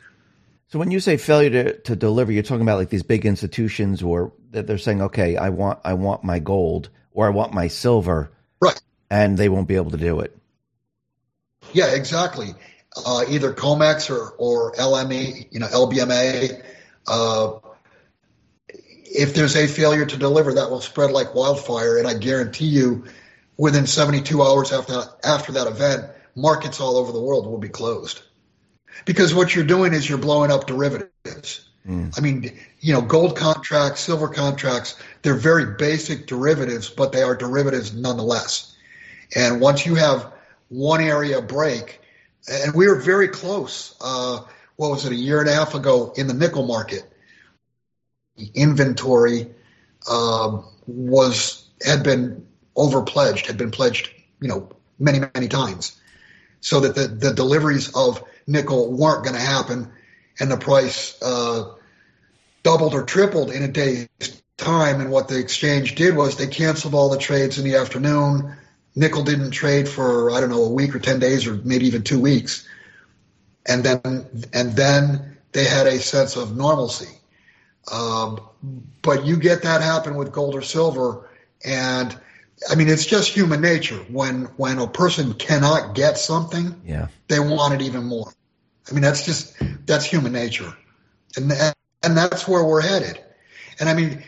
so 0.73 0.79
when 0.79 0.91
you 0.91 1.01
say 1.01 1.19
failure 1.19 1.51
to, 1.51 1.79
to 1.81 1.97
deliver, 1.97 2.33
you're 2.33 2.43
talking 2.43 2.63
about 2.63 2.79
like 2.79 2.89
these 2.89 3.03
big 3.03 3.27
institutions 3.27 4.03
or 4.03 4.33
that 4.53 4.67
they're 4.67 4.79
saying, 4.79 5.03
okay, 5.03 5.37
I 5.37 5.51
want 5.51 5.81
I 5.85 5.93
want 5.93 6.25
my 6.25 6.39
gold 6.39 6.89
or 7.13 7.27
I 7.27 7.29
want 7.29 7.53
my 7.53 7.69
silver. 7.69 8.33
Right. 8.59 8.81
and 9.11 9.37
they 9.37 9.51
won't 9.51 9.69
be 9.69 9.77
able 9.77 9.91
to 9.91 9.99
do 9.99 10.21
it. 10.21 10.35
Yeah, 11.75 11.95
exactly. 11.95 12.55
Uh, 12.97 13.25
either 13.29 13.53
Comex 13.53 14.09
or, 14.09 14.31
or 14.39 14.73
LME, 14.73 15.49
you 15.51 15.61
know, 15.61 15.67
LBMA. 15.67 16.65
Uh, 17.07 17.59
if 18.69 19.35
there's 19.35 19.57
a 19.57 19.67
failure 19.67 20.07
to 20.07 20.17
deliver, 20.17 20.55
that 20.55 20.71
will 20.71 20.81
spread 20.81 21.11
like 21.11 21.35
wildfire. 21.35 21.99
And 21.99 22.09
I 22.09 22.15
guarantee 22.15 22.69
you, 22.69 23.05
within 23.59 23.87
72 23.87 24.41
hours 24.41 24.73
after 24.73 25.03
after 25.23 25.53
that 25.53 25.67
event, 25.67 26.07
markets 26.35 26.81
all 26.81 26.97
over 26.97 27.13
the 27.13 27.21
world 27.21 27.47
will 27.47 27.59
be 27.59 27.69
closed. 27.69 28.23
Because 29.05 29.35
what 29.35 29.55
you're 29.55 29.65
doing 29.65 29.93
is 29.93 30.09
you're 30.09 30.19
blowing 30.19 30.51
up 30.51 30.67
derivatives. 30.67 31.69
Mm. 31.87 32.17
I 32.17 32.21
mean, 32.21 32.59
you 32.81 32.93
know, 32.93 33.03
gold 33.03 33.37
contracts, 33.37 34.01
silver 34.01 34.29
contracts, 34.29 34.97
they're 35.23 35.35
very 35.35 35.75
basic 35.77 36.27
derivatives, 36.27 36.89
but 36.89 37.13
they 37.13 37.23
are 37.23 37.35
derivatives 37.35 37.95
nonetheless. 37.95 38.77
And 39.35 39.61
once 39.61 39.85
you 39.87 39.95
have 39.97 40.33
one 40.69 41.01
area 41.01 41.41
break, 41.43 42.01
and 42.49 42.75
we 42.75 42.87
were 42.87 43.01
very 43.01 43.29
close, 43.29 43.97
uh, 44.01 44.41
what 44.77 44.91
was 44.91 45.07
it, 45.07 45.13
a 45.13 45.17
year 45.17 45.41
and 45.41 45.49
a 45.49 45.55
half 45.55 45.75
ago 45.75 46.13
in 46.17 46.27
the 46.27 46.35
nickel 46.35 46.67
market, 46.67 47.05
the 48.37 48.51
inventory 48.55 49.51
uh, 50.09 50.63
was 50.87 51.69
had 51.85 52.03
been 52.03 52.47
over 52.77 53.03
pledged, 53.03 53.47
had 53.47 53.59
been 53.59 53.71
pledged, 53.71 54.11
you 54.41 54.49
know, 54.49 54.69
many, 54.99 55.21
many 55.35 55.49
times. 55.49 56.01
So 56.61 56.81
that 56.81 56.95
the, 56.95 57.09
the 57.09 57.35
deliveries 57.35 57.95
of 57.95 58.23
nickel 58.47 58.93
weren't 58.93 59.25
going 59.25 59.37
to 59.37 59.41
happen 59.41 59.93
and 60.41 60.51
the 60.51 60.57
price 60.57 61.21
uh, 61.23 61.73
doubled 62.63 62.95
or 62.95 63.05
tripled 63.05 63.51
in 63.51 63.63
a 63.63 63.69
day's 63.69 64.09
time. 64.57 65.01
And 65.01 65.11
what 65.11 65.29
the 65.29 65.39
exchange 65.39 65.95
did 65.95 66.17
was 66.17 66.37
they 66.37 66.47
canceled 66.47 66.95
all 66.95 67.11
the 67.11 67.19
trades 67.19 67.59
in 67.59 67.65
the 67.65 67.77
afternoon. 67.77 68.57
Nickel 68.95 69.25
didn't 69.25 69.53
trade 69.53 69.89
for 69.89 70.31
I 70.31 70.41
don't 70.41 70.51
know 70.51 70.65
a 70.65 70.73
week 70.73 70.95
or 70.95 70.99
ten 70.99 71.19
days 71.19 71.47
or 71.47 71.55
maybe 71.65 71.87
even 71.87 72.03
two 72.03 72.21
weeks, 72.21 72.67
and 73.65 73.83
then 73.83 74.27
and 74.53 74.77
then 74.77 75.39
they 75.53 75.65
had 75.65 75.87
a 75.87 75.99
sense 75.99 76.37
of 76.37 76.57
normalcy. 76.57 77.09
Um, 77.91 78.41
but 79.01 79.25
you 79.25 79.39
get 79.39 79.63
that 79.63 79.81
happen 79.81 80.15
with 80.15 80.31
gold 80.31 80.55
or 80.55 80.63
silver, 80.63 81.31
and 81.65 82.15
I 82.71 82.75
mean 82.75 82.89
it's 82.89 83.07
just 83.07 83.31
human 83.31 83.61
nature. 83.61 83.99
When 84.11 84.45
when 84.57 84.79
a 84.79 84.87
person 84.87 85.35
cannot 85.35 85.95
get 85.95 86.19
something, 86.19 86.81
yeah, 86.85 87.09
they 87.29 87.41
want 87.41 87.75
it 87.75 87.83
even 87.83 88.05
more. 88.05 88.33
I 88.89 88.93
mean, 88.93 89.03
that's 89.03 89.25
just 89.25 89.57
that's 89.87 90.05
human 90.05 90.33
nature, 90.33 90.77
and 91.37 91.53
and 92.03 92.17
that's 92.17 92.49
where 92.49 92.65
we're 92.65 92.81
headed. 92.81 93.23
And 93.79 93.89
I 93.89 93.95
mean, 93.95 94.23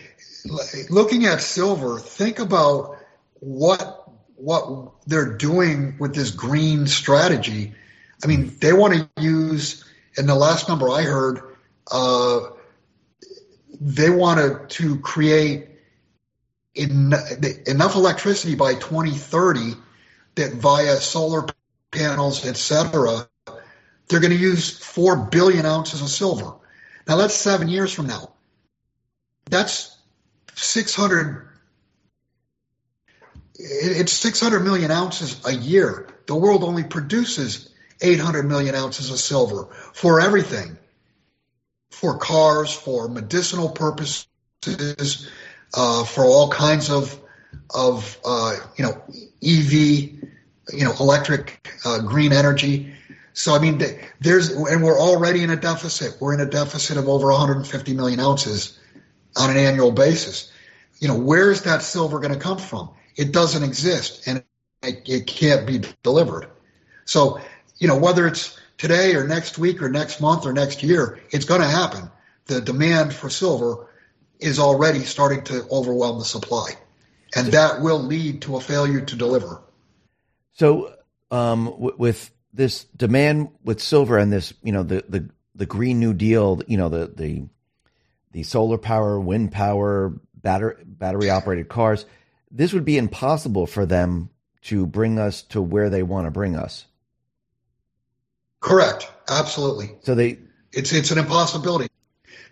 looking 0.90 1.26
at 1.26 1.40
silver, 1.40 1.98
think 1.98 2.38
about 2.38 2.98
what 3.40 4.12
what 4.36 4.92
they're 5.06 5.36
doing 5.36 5.96
with 5.98 6.14
this 6.14 6.30
green 6.30 6.86
strategy. 6.86 7.74
I 8.22 8.26
mean, 8.26 8.56
they 8.60 8.72
want 8.72 8.94
to 8.94 9.22
use, 9.22 9.84
and 10.16 10.28
the 10.28 10.34
last 10.34 10.68
number 10.68 10.88
I 10.88 11.02
heard, 11.02 11.56
uh, 11.90 12.40
they 13.80 14.08
wanted 14.08 14.70
to 14.70 14.98
create 15.00 15.68
en- 16.76 17.14
enough 17.66 17.96
electricity 17.96 18.54
by 18.54 18.74
2030 18.74 19.74
that 20.36 20.54
via 20.54 20.96
solar 20.96 21.46
panels, 21.92 22.46
etc., 22.46 23.28
they're 24.08 24.20
going 24.20 24.32
to 24.32 24.38
use 24.38 24.78
4 24.78 25.16
billion 25.26 25.66
ounces 25.66 26.02
of 26.02 26.08
silver. 26.08 26.54
Now 27.08 27.16
that's 27.16 27.34
seven 27.34 27.68
years 27.68 27.92
from 27.92 28.06
now. 28.06 28.32
That's 29.50 29.96
600. 30.54 31.48
It's 33.56 34.12
600 34.12 34.60
million 34.60 34.90
ounces 34.90 35.40
a 35.46 35.52
year. 35.52 36.08
The 36.26 36.34
world 36.34 36.64
only 36.64 36.84
produces 36.84 37.70
800 38.00 38.44
million 38.44 38.74
ounces 38.74 39.10
of 39.10 39.18
silver 39.18 39.66
for 39.92 40.20
everything, 40.20 40.76
for 41.90 42.18
cars, 42.18 42.72
for 42.72 43.08
medicinal 43.08 43.70
purposes, 43.70 44.26
uh, 45.72 46.04
for 46.04 46.24
all 46.24 46.50
kinds 46.50 46.90
of 46.90 47.18
of 47.74 48.18
uh, 48.24 48.56
you 48.76 48.84
know 48.84 49.02
EV, 49.42 49.72
you 49.72 50.84
know 50.84 50.92
electric 51.00 51.68
uh, 51.84 52.00
green 52.00 52.32
energy. 52.32 52.92
So 53.32 53.54
I 53.54 53.58
mean, 53.58 53.82
there's 54.20 54.50
and 54.50 54.82
we're 54.82 54.98
already 55.00 55.42
in 55.42 55.50
a 55.50 55.56
deficit. 55.56 56.16
We're 56.20 56.34
in 56.34 56.40
a 56.40 56.46
deficit 56.50 56.96
of 56.96 57.08
over 57.08 57.28
150 57.28 57.94
million 57.94 58.20
ounces 58.20 58.78
on 59.36 59.50
an 59.50 59.56
annual 59.56 59.90
basis. 59.90 60.50
You 61.00 61.08
know, 61.08 61.18
where's 61.18 61.62
that 61.62 61.82
silver 61.82 62.20
going 62.20 62.32
to 62.32 62.38
come 62.38 62.58
from? 62.58 62.90
It 63.16 63.32
doesn't 63.32 63.62
exist, 63.62 64.26
and 64.26 64.44
it, 64.82 65.02
it 65.06 65.26
can't 65.26 65.66
be 65.66 65.82
delivered. 66.02 66.48
So, 67.04 67.40
you 67.78 67.88
know, 67.88 67.98
whether 67.98 68.26
it's 68.26 68.58
today 68.78 69.14
or 69.14 69.26
next 69.26 69.58
week 69.58 69.82
or 69.82 69.88
next 69.88 70.20
month 70.20 70.46
or 70.46 70.52
next 70.52 70.82
year, 70.82 71.18
it's 71.30 71.44
going 71.44 71.60
to 71.60 71.66
happen. 71.66 72.10
The 72.46 72.60
demand 72.60 73.12
for 73.12 73.28
silver 73.30 73.88
is 74.40 74.58
already 74.58 75.00
starting 75.00 75.42
to 75.44 75.66
overwhelm 75.70 76.18
the 76.18 76.24
supply, 76.24 76.72
and 77.34 77.48
that 77.48 77.80
will 77.80 78.02
lead 78.02 78.42
to 78.42 78.56
a 78.56 78.60
failure 78.60 79.00
to 79.00 79.16
deliver. 79.16 79.62
So, 80.52 80.94
um, 81.30 81.66
w- 81.66 81.96
with 81.98 82.30
this 82.52 82.84
demand 82.96 83.50
with 83.64 83.80
silver 83.80 84.18
and 84.18 84.32
this, 84.32 84.52
you 84.62 84.72
know, 84.72 84.82
the 84.82 85.04
the 85.08 85.28
the 85.54 85.66
Green 85.66 86.00
New 86.00 86.14
Deal, 86.14 86.60
you 86.66 86.76
know, 86.76 86.88
the 86.88 87.12
the 87.14 87.44
the 88.32 88.42
solar 88.42 88.78
power, 88.78 89.18
wind 89.18 89.52
power, 89.52 90.12
battery 90.34 90.76
battery 90.84 91.30
operated 91.30 91.68
cars, 91.68 92.06
this 92.50 92.72
would 92.72 92.84
be 92.84 92.98
impossible 92.98 93.66
for 93.66 93.86
them 93.86 94.30
to 94.62 94.86
bring 94.86 95.18
us 95.18 95.42
to 95.42 95.60
where 95.60 95.90
they 95.90 96.02
want 96.02 96.26
to 96.26 96.30
bring 96.30 96.56
us. 96.56 96.86
Correct. 98.60 99.10
Absolutely. 99.28 99.96
So 100.02 100.14
they 100.14 100.38
it's 100.72 100.92
it's 100.92 101.10
an 101.10 101.18
impossibility. 101.18 101.88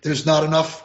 There's 0.03 0.27
not 0.27 0.45
enough 0.45 0.85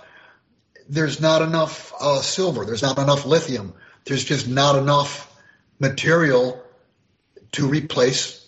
there's 0.90 1.20
not 1.20 1.42
enough 1.42 1.94
uh, 2.00 2.22
silver, 2.22 2.66
there's 2.66 2.82
not 2.82 2.98
enough 2.98 3.26
lithium. 3.26 3.74
There's 4.06 4.24
just 4.24 4.48
not 4.48 4.78
enough 4.78 5.36
material 5.80 6.64
to 7.54 7.68
replace 7.68 8.48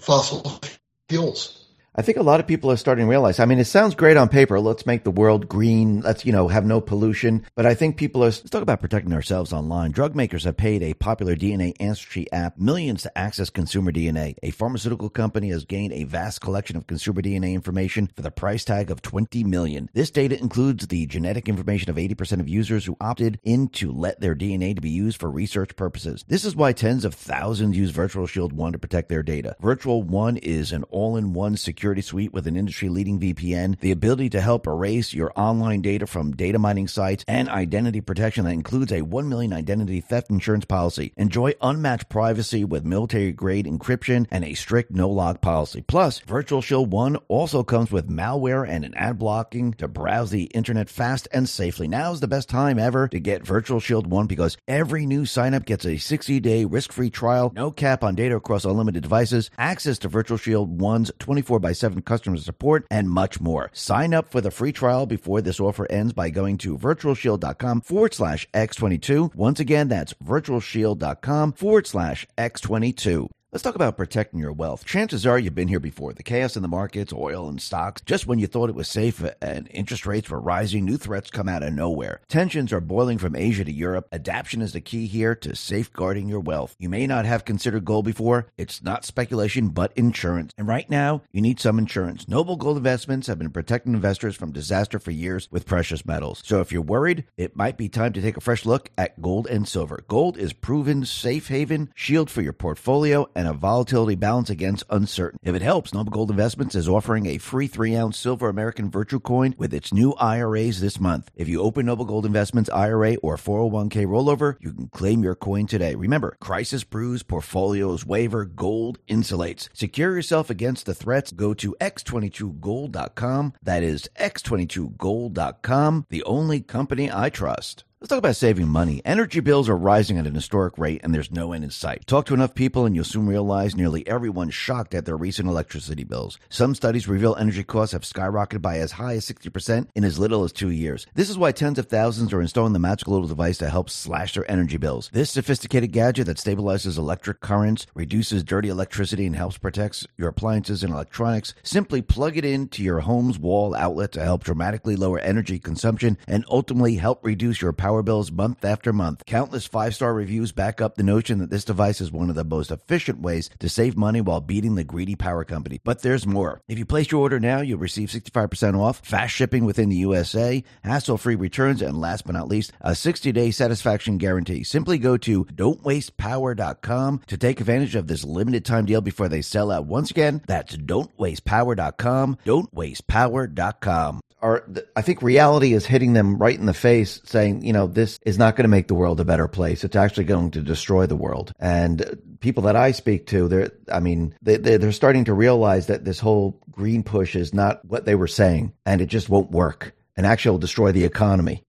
fossil 0.00 0.60
fuels. 1.08 1.65
I 1.98 2.02
think 2.02 2.18
a 2.18 2.22
lot 2.22 2.40
of 2.40 2.46
people 2.46 2.70
are 2.70 2.76
starting 2.76 3.06
to 3.06 3.10
realize. 3.10 3.40
I 3.40 3.46
mean, 3.46 3.58
it 3.58 3.64
sounds 3.64 3.94
great 3.94 4.18
on 4.18 4.28
paper. 4.28 4.60
Let's 4.60 4.84
make 4.84 5.04
the 5.04 5.10
world 5.10 5.48
green. 5.48 6.02
Let's, 6.02 6.26
you 6.26 6.32
know, 6.32 6.48
have 6.48 6.66
no 6.66 6.78
pollution. 6.78 7.46
But 7.54 7.64
I 7.64 7.72
think 7.72 7.96
people 7.96 8.22
are, 8.22 8.26
let's 8.26 8.50
talk 8.50 8.60
about 8.60 8.82
protecting 8.82 9.14
ourselves 9.14 9.50
online. 9.50 9.92
Drug 9.92 10.14
makers 10.14 10.44
have 10.44 10.58
paid 10.58 10.82
a 10.82 10.92
popular 10.92 11.34
DNA 11.34 11.72
ancestry 11.80 12.30
app 12.32 12.58
millions 12.58 13.04
to 13.04 13.16
access 13.16 13.48
consumer 13.48 13.92
DNA. 13.92 14.36
A 14.42 14.50
pharmaceutical 14.50 15.08
company 15.08 15.48
has 15.48 15.64
gained 15.64 15.94
a 15.94 16.04
vast 16.04 16.42
collection 16.42 16.76
of 16.76 16.86
consumer 16.86 17.22
DNA 17.22 17.54
information 17.54 18.10
for 18.14 18.20
the 18.20 18.30
price 18.30 18.62
tag 18.62 18.90
of 18.90 19.00
20 19.00 19.42
million. 19.44 19.88
This 19.94 20.10
data 20.10 20.38
includes 20.38 20.88
the 20.88 21.06
genetic 21.06 21.48
information 21.48 21.88
of 21.88 21.96
80% 21.96 22.40
of 22.40 22.48
users 22.48 22.84
who 22.84 22.98
opted 23.00 23.40
in 23.42 23.68
to 23.70 23.90
let 23.90 24.20
their 24.20 24.34
DNA 24.34 24.74
to 24.74 24.82
be 24.82 24.90
used 24.90 25.18
for 25.18 25.30
research 25.30 25.74
purposes. 25.76 26.26
This 26.28 26.44
is 26.44 26.54
why 26.54 26.74
tens 26.74 27.06
of 27.06 27.14
thousands 27.14 27.74
use 27.74 27.90
Virtual 27.90 28.26
Shield 28.26 28.52
1 28.52 28.72
to 28.72 28.78
protect 28.78 29.08
their 29.08 29.22
data. 29.22 29.56
Virtual 29.60 30.02
1 30.02 30.36
is 30.36 30.72
an 30.72 30.82
all-in-one 30.90 31.56
secure 31.56 31.85
security 31.86 32.02
suite 32.02 32.32
with 32.32 32.48
an 32.48 32.56
industry 32.56 32.88
leading 32.88 33.20
VPN, 33.20 33.78
the 33.78 33.92
ability 33.92 34.28
to 34.28 34.40
help 34.40 34.66
erase 34.66 35.14
your 35.14 35.32
online 35.36 35.80
data 35.80 36.04
from 36.04 36.34
data 36.34 36.58
mining 36.58 36.88
sites, 36.88 37.24
and 37.28 37.48
identity 37.48 38.00
protection 38.00 38.44
that 38.44 38.50
includes 38.50 38.90
a 38.90 39.02
1 39.02 39.28
million 39.28 39.52
identity 39.52 40.00
theft 40.00 40.28
insurance 40.28 40.64
policy. 40.64 41.12
Enjoy 41.16 41.54
unmatched 41.62 42.08
privacy 42.08 42.64
with 42.64 42.84
military 42.84 43.30
grade 43.30 43.66
encryption 43.66 44.26
and 44.32 44.44
a 44.44 44.54
strict 44.54 44.90
no 44.90 45.08
log 45.08 45.40
policy. 45.40 45.80
Plus, 45.80 46.18
Virtual 46.18 46.60
Shield 46.60 46.90
1 46.90 47.14
also 47.28 47.62
comes 47.62 47.92
with 47.92 48.10
malware 48.10 48.68
and 48.68 48.84
an 48.84 48.92
ad 48.94 49.16
blocking 49.16 49.72
to 49.74 49.86
browse 49.86 50.32
the 50.32 50.46
internet 50.46 50.88
fast 50.88 51.28
and 51.30 51.48
safely. 51.48 51.86
Now 51.86 52.10
is 52.10 52.18
the 52.18 52.26
best 52.26 52.48
time 52.48 52.80
ever 52.80 53.06
to 53.06 53.20
get 53.20 53.46
Virtual 53.46 53.78
Shield 53.78 54.08
1 54.08 54.26
because 54.26 54.56
every 54.66 55.06
new 55.06 55.22
signup 55.22 55.66
gets 55.66 55.86
a 55.86 55.98
60 55.98 56.40
day 56.40 56.64
risk 56.64 56.90
free 56.90 57.10
trial, 57.10 57.52
no 57.54 57.70
cap 57.70 58.02
on 58.02 58.16
data 58.16 58.34
across 58.34 58.64
unlimited 58.64 59.04
devices, 59.04 59.52
access 59.56 59.98
to 59.98 60.08
Virtual 60.08 60.36
Shield 60.36 60.80
1's 60.80 61.12
24 61.20 61.60
by 61.60 61.72
7 61.76 62.02
customer 62.02 62.36
support, 62.38 62.86
and 62.90 63.10
much 63.10 63.40
more. 63.40 63.70
Sign 63.72 64.14
up 64.14 64.30
for 64.30 64.40
the 64.40 64.50
free 64.50 64.72
trial 64.72 65.06
before 65.06 65.40
this 65.40 65.60
offer 65.60 65.86
ends 65.90 66.12
by 66.12 66.30
going 66.30 66.58
to 66.58 66.76
virtualshield.com 66.76 67.80
forward 67.82 68.14
slash 68.14 68.48
X22. 68.52 69.34
Once 69.34 69.60
again, 69.60 69.88
that's 69.88 70.14
virtualshield.com 70.14 71.52
forward 71.52 71.86
slash 71.86 72.26
X22. 72.38 73.28
Let's 73.56 73.62
talk 73.62 73.74
about 73.74 73.96
protecting 73.96 74.38
your 74.38 74.52
wealth. 74.52 74.84
Chances 74.84 75.24
are 75.24 75.38
you've 75.38 75.54
been 75.54 75.68
here 75.68 75.80
before. 75.80 76.12
The 76.12 76.22
chaos 76.22 76.56
in 76.56 76.62
the 76.62 76.68
markets, 76.68 77.10
oil 77.10 77.48
and 77.48 77.58
stocks, 77.58 78.02
just 78.02 78.26
when 78.26 78.38
you 78.38 78.46
thought 78.46 78.68
it 78.68 78.74
was 78.74 78.86
safe 78.86 79.24
and 79.40 79.66
interest 79.70 80.04
rates 80.04 80.28
were 80.28 80.38
rising, 80.38 80.84
new 80.84 80.98
threats 80.98 81.30
come 81.30 81.48
out 81.48 81.62
of 81.62 81.72
nowhere. 81.72 82.20
Tensions 82.28 82.70
are 82.70 82.82
boiling 82.82 83.16
from 83.16 83.34
Asia 83.34 83.64
to 83.64 83.72
Europe. 83.72 84.08
Adaption 84.12 84.60
is 84.60 84.74
the 84.74 84.82
key 84.82 85.06
here 85.06 85.34
to 85.36 85.56
safeguarding 85.56 86.28
your 86.28 86.40
wealth. 86.40 86.76
You 86.78 86.90
may 86.90 87.06
not 87.06 87.24
have 87.24 87.46
considered 87.46 87.86
gold 87.86 88.04
before. 88.04 88.46
It's 88.58 88.82
not 88.82 89.06
speculation, 89.06 89.68
but 89.68 89.90
insurance. 89.96 90.52
And 90.58 90.68
right 90.68 90.90
now, 90.90 91.22
you 91.32 91.40
need 91.40 91.58
some 91.58 91.78
insurance. 91.78 92.28
Noble 92.28 92.56
Gold 92.56 92.76
Investments 92.76 93.26
have 93.26 93.38
been 93.38 93.48
protecting 93.48 93.94
investors 93.94 94.36
from 94.36 94.52
disaster 94.52 94.98
for 94.98 95.12
years 95.12 95.48
with 95.50 95.64
precious 95.64 96.04
metals. 96.04 96.42
So 96.44 96.60
if 96.60 96.72
you're 96.72 96.82
worried, 96.82 97.24
it 97.38 97.56
might 97.56 97.78
be 97.78 97.88
time 97.88 98.12
to 98.12 98.20
take 98.20 98.36
a 98.36 98.42
fresh 98.42 98.66
look 98.66 98.90
at 98.98 99.22
gold 99.22 99.46
and 99.46 99.66
silver. 99.66 100.04
Gold 100.08 100.36
is 100.36 100.52
proven 100.52 101.06
safe 101.06 101.48
haven, 101.48 101.90
shield 101.94 102.28
for 102.28 102.42
your 102.42 102.52
portfolio, 102.52 103.26
and 103.34 103.45
and 103.46 103.54
a 103.54 103.58
volatility 103.58 104.14
balance 104.14 104.50
against 104.50 104.84
uncertainty. 104.90 105.48
If 105.48 105.54
it 105.54 105.62
helps, 105.62 105.94
Noble 105.94 106.10
Gold 106.10 106.30
Investments 106.30 106.74
is 106.74 106.88
offering 106.88 107.26
a 107.26 107.38
free 107.38 107.66
three 107.66 107.94
ounce 107.94 108.18
silver 108.18 108.48
American 108.48 108.90
Virtue 108.90 109.20
Coin 109.20 109.54
with 109.56 109.72
its 109.72 109.92
new 109.92 110.12
IRAs 110.14 110.80
this 110.80 111.00
month. 111.00 111.30
If 111.36 111.48
you 111.48 111.62
open 111.62 111.86
Noble 111.86 112.04
Gold 112.04 112.26
Investments 112.26 112.70
IRA 112.70 113.16
or 113.16 113.36
401k 113.36 114.06
rollover, 114.06 114.56
you 114.60 114.72
can 114.72 114.88
claim 114.88 115.22
your 115.22 115.34
coin 115.34 115.66
today. 115.66 115.94
Remember, 115.94 116.36
crisis 116.40 116.84
brews, 116.84 117.22
portfolios 117.22 118.04
waiver, 118.04 118.44
gold 118.44 118.98
insulates. 119.08 119.68
Secure 119.72 120.14
yourself 120.14 120.50
against 120.50 120.86
the 120.86 120.94
threats. 120.94 121.32
Go 121.32 121.54
to 121.54 121.76
x22gold.com. 121.80 123.52
That 123.62 123.82
is 123.82 124.08
x22gold.com, 124.18 126.06
the 126.08 126.22
only 126.24 126.60
company 126.60 127.10
I 127.12 127.30
trust. 127.30 127.84
Let's 128.06 128.12
talk 128.12 128.18
about 128.18 128.36
saving 128.36 128.68
money. 128.68 129.02
Energy 129.04 129.40
bills 129.40 129.68
are 129.68 129.76
rising 129.76 130.16
at 130.16 130.28
an 130.28 130.34
historic 130.36 130.78
rate 130.78 131.00
and 131.02 131.12
there's 131.12 131.32
no 131.32 131.52
end 131.52 131.64
in 131.64 131.70
sight. 131.70 132.06
Talk 132.06 132.26
to 132.26 132.34
enough 132.34 132.54
people 132.54 132.86
and 132.86 132.94
you'll 132.94 133.04
soon 133.04 133.26
realize 133.26 133.74
nearly 133.74 134.06
everyone's 134.06 134.54
shocked 134.54 134.94
at 134.94 135.06
their 135.06 135.16
recent 135.16 135.48
electricity 135.48 136.04
bills. 136.04 136.38
Some 136.48 136.76
studies 136.76 137.08
reveal 137.08 137.34
energy 137.34 137.64
costs 137.64 137.94
have 137.94 138.02
skyrocketed 138.02 138.62
by 138.62 138.78
as 138.78 138.92
high 138.92 139.14
as 139.14 139.26
60% 139.26 139.88
in 139.96 140.04
as 140.04 140.20
little 140.20 140.44
as 140.44 140.52
two 140.52 140.70
years. 140.70 141.08
This 141.14 141.28
is 141.28 141.36
why 141.36 141.50
tens 141.50 141.80
of 141.80 141.86
thousands 141.86 142.32
are 142.32 142.40
installing 142.40 142.74
the 142.74 142.78
magical 142.78 143.12
little 143.12 143.26
device 143.26 143.58
to 143.58 143.70
help 143.70 143.90
slash 143.90 144.34
their 144.34 144.48
energy 144.48 144.76
bills. 144.76 145.10
This 145.12 145.32
sophisticated 145.32 145.90
gadget 145.90 146.26
that 146.26 146.36
stabilizes 146.36 146.98
electric 146.98 147.40
currents, 147.40 147.88
reduces 147.92 148.44
dirty 148.44 148.68
electricity, 148.68 149.26
and 149.26 149.34
helps 149.34 149.58
protect 149.58 150.06
your 150.16 150.28
appliances 150.28 150.84
and 150.84 150.92
electronics. 150.92 151.54
Simply 151.64 152.02
plug 152.02 152.36
it 152.36 152.44
into 152.44 152.84
your 152.84 153.00
home's 153.00 153.36
wall 153.36 153.74
outlet 153.74 154.12
to 154.12 154.22
help 154.22 154.44
dramatically 154.44 154.94
lower 154.94 155.18
energy 155.18 155.58
consumption 155.58 156.16
and 156.28 156.44
ultimately 156.48 156.94
help 156.98 157.24
reduce 157.24 157.60
your 157.60 157.72
power 157.72 157.95
power 157.96 158.02
bills 158.02 158.30
month 158.30 158.62
after 158.62 158.92
month. 158.92 159.24
Countless 159.24 159.66
five 159.66 159.94
star 159.94 160.12
reviews 160.12 160.52
back 160.52 160.82
up 160.82 160.96
the 160.96 161.02
notion 161.02 161.38
that 161.38 161.48
this 161.48 161.64
device 161.64 162.02
is 162.02 162.12
one 162.12 162.28
of 162.28 162.36
the 162.36 162.44
most 162.44 162.70
efficient 162.70 163.22
ways 163.22 163.48
to 163.58 163.70
save 163.70 163.96
money 163.96 164.20
while 164.20 164.42
beating 164.42 164.74
the 164.74 164.84
greedy 164.84 165.16
power 165.16 165.44
company. 165.44 165.80
But 165.82 166.02
there's 166.02 166.26
more. 166.26 166.60
If 166.68 166.78
you 166.78 166.84
place 166.84 167.10
your 167.10 167.22
order 167.22 167.40
now, 167.40 167.62
you'll 167.62 167.78
receive 167.78 168.10
65% 168.10 168.78
off, 168.78 169.00
fast 169.02 169.34
shipping 169.34 169.64
within 169.64 169.88
the 169.88 169.96
USA, 169.96 170.62
hassle 170.84 171.16
free 171.16 171.36
returns, 171.36 171.80
and 171.80 171.98
last 171.98 172.26
but 172.26 172.34
not 172.34 172.48
least, 172.48 172.72
a 172.82 172.94
60 172.94 173.32
day 173.32 173.50
satisfaction 173.50 174.18
guarantee. 174.18 174.62
Simply 174.62 174.98
go 174.98 175.16
to 175.16 175.46
don'twastepower.com 175.46 177.22
to 177.26 177.36
take 177.38 177.60
advantage 177.60 177.94
of 177.94 178.08
this 178.08 178.24
limited 178.24 178.66
time 178.66 178.84
deal 178.84 179.00
before 179.00 179.30
they 179.30 179.40
sell 179.40 179.70
out. 179.70 179.86
Once 179.86 180.10
again, 180.10 180.42
that's 180.46 180.76
don'twastepower.com, 180.76 182.36
don'twastepower.com 182.44 184.20
are 184.42 184.64
I 184.94 185.02
think 185.02 185.22
reality 185.22 185.72
is 185.72 185.86
hitting 185.86 186.12
them 186.12 186.36
right 186.38 186.58
in 186.58 186.66
the 186.66 186.74
face 186.74 187.20
saying, 187.24 187.64
you 187.64 187.72
know, 187.72 187.86
this 187.86 188.18
is 188.24 188.38
not 188.38 188.56
going 188.56 188.64
to 188.64 188.68
make 188.68 188.88
the 188.88 188.94
world 188.94 189.20
a 189.20 189.24
better 189.24 189.48
place. 189.48 189.84
It's 189.84 189.96
actually 189.96 190.24
going 190.24 190.50
to 190.52 190.62
destroy 190.62 191.06
the 191.06 191.16
world. 191.16 191.52
And 191.58 192.38
people 192.40 192.64
that 192.64 192.76
I 192.76 192.92
speak 192.92 193.26
to, 193.28 193.48
they're 193.48 193.72
I 193.92 194.00
mean, 194.00 194.34
they 194.42 194.56
they're 194.56 194.92
starting 194.92 195.24
to 195.24 195.34
realize 195.34 195.86
that 195.86 196.04
this 196.04 196.20
whole 196.20 196.60
green 196.70 197.02
push 197.02 197.34
is 197.34 197.54
not 197.54 197.84
what 197.84 198.04
they 198.04 198.14
were 198.14 198.26
saying 198.26 198.72
and 198.84 199.00
it 199.00 199.06
just 199.06 199.28
won't 199.28 199.50
work 199.50 199.94
and 200.16 200.26
actually 200.26 200.52
will 200.52 200.58
destroy 200.58 200.92
the 200.92 201.04
economy. 201.04 201.62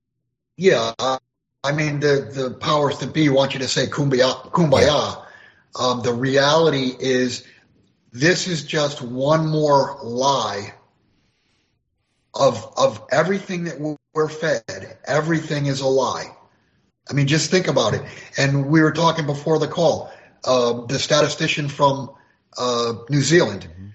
Yeah, 0.57 0.93
uh, 0.99 1.19
I 1.63 1.71
mean 1.71 1.99
the 1.99 2.29
the 2.33 2.57
powers 2.59 2.99
that 2.99 3.13
be 3.13 3.29
want 3.29 3.53
you 3.53 3.59
to 3.59 3.67
say 3.67 3.87
kumbaya 3.87 4.51
kumbaya. 4.51 5.23
Um, 5.79 6.01
the 6.01 6.13
reality 6.13 6.95
is 6.99 7.45
this 8.11 8.47
is 8.47 8.63
just 8.63 9.01
one 9.01 9.47
more 9.47 9.97
lie 10.01 10.73
of 12.39 12.73
of 12.77 13.03
everything 13.11 13.65
that 13.65 13.79
we're 14.13 14.29
fed, 14.29 14.97
everything 15.05 15.65
is 15.65 15.81
a 15.81 15.87
lie. 15.87 16.35
I 17.09 17.13
mean, 17.13 17.27
just 17.27 17.51
think 17.51 17.67
about 17.67 17.93
it. 17.93 18.01
And 18.37 18.67
we 18.67 18.81
were 18.81 18.91
talking 18.91 19.25
before 19.25 19.59
the 19.59 19.67
call. 19.67 20.11
Uh, 20.43 20.85
the 20.85 20.99
statistician 20.99 21.69
from 21.69 22.11
uh, 22.57 22.93
New 23.09 23.21
Zealand 23.21 23.67
mm-hmm. 23.69 23.87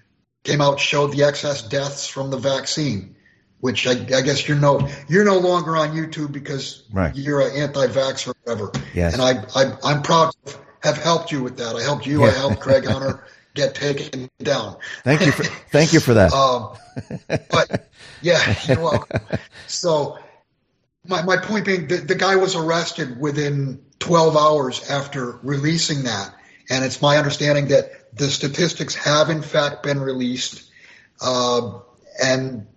came 0.43 0.61
out 0.61 0.79
showed 0.79 1.11
the 1.11 1.23
excess 1.23 1.61
deaths 1.61 2.07
from 2.07 2.31
the 2.31 2.37
vaccine, 2.37 3.15
which 3.59 3.87
I, 3.87 3.91
I, 3.91 4.21
guess 4.21 4.47
you're 4.47 4.57
no 4.57 4.87
you're 5.07 5.25
no 5.25 5.37
longer 5.39 5.75
on 5.77 5.95
YouTube 5.95 6.31
because 6.31 6.83
right. 6.91 7.15
you're 7.15 7.41
an 7.41 7.55
anti-vax 7.55 8.27
or 8.27 8.33
whatever. 8.43 8.71
Yes. 8.93 9.13
And 9.13 9.21
I, 9.21 9.43
I 9.55 9.91
am 9.91 10.01
proud 10.01 10.33
to 10.45 10.57
have 10.81 10.97
helped 10.97 11.31
you 11.31 11.43
with 11.43 11.57
that. 11.57 11.75
I 11.75 11.81
helped 11.81 12.05
you. 12.05 12.21
Yeah. 12.21 12.27
I 12.27 12.31
helped 12.31 12.59
Craig 12.59 12.85
Hunter 12.85 13.25
get 13.53 13.75
taken 13.75 14.29
down. 14.39 14.77
Thank 15.03 15.25
you 15.25 15.31
for 15.31 15.43
thank 15.43 15.93
you 15.93 15.99
for 15.99 16.15
that. 16.15 16.33
um, 16.33 16.75
but 17.27 17.89
yeah, 18.21 18.55
you're 18.67 18.79
welcome. 18.79 19.21
So 19.67 20.19
my 21.07 21.21
my 21.23 21.37
point 21.37 21.65
being, 21.65 21.87
the, 21.87 21.97
the 21.97 22.15
guy 22.15 22.35
was 22.35 22.55
arrested 22.55 23.19
within 23.19 23.83
12 23.99 24.35
hours 24.35 24.89
after 24.89 25.39
releasing 25.43 26.03
that, 26.03 26.33
and 26.69 26.83
it's 26.83 27.01
my 27.01 27.17
understanding 27.17 27.67
that 27.69 28.15
the 28.15 28.29
statistics 28.29 28.95
have 28.95 29.29
in 29.29 29.41
fact 29.41 29.83
been 29.83 29.99
released, 29.99 30.69
uh, 31.21 31.79
and 32.21 32.67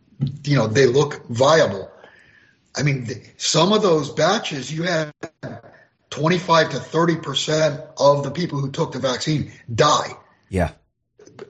you 0.45 0.57
know 0.57 0.67
they 0.67 0.87
look 0.87 1.27
viable. 1.29 1.91
I 2.79 2.83
mean, 2.83 3.09
some 3.39 3.73
of 3.73 3.81
those 3.81 4.11
batches 4.11 4.71
you 4.71 4.83
had 4.83 5.11
25 6.11 6.71
to 6.71 6.77
30 6.79 7.17
percent 7.17 7.81
of 7.97 8.23
the 8.23 8.31
people 8.31 8.61
who 8.61 8.71
took 8.71 8.93
the 8.93 8.99
vaccine 8.99 9.51
die 9.75 10.13
yeah. 10.49 10.73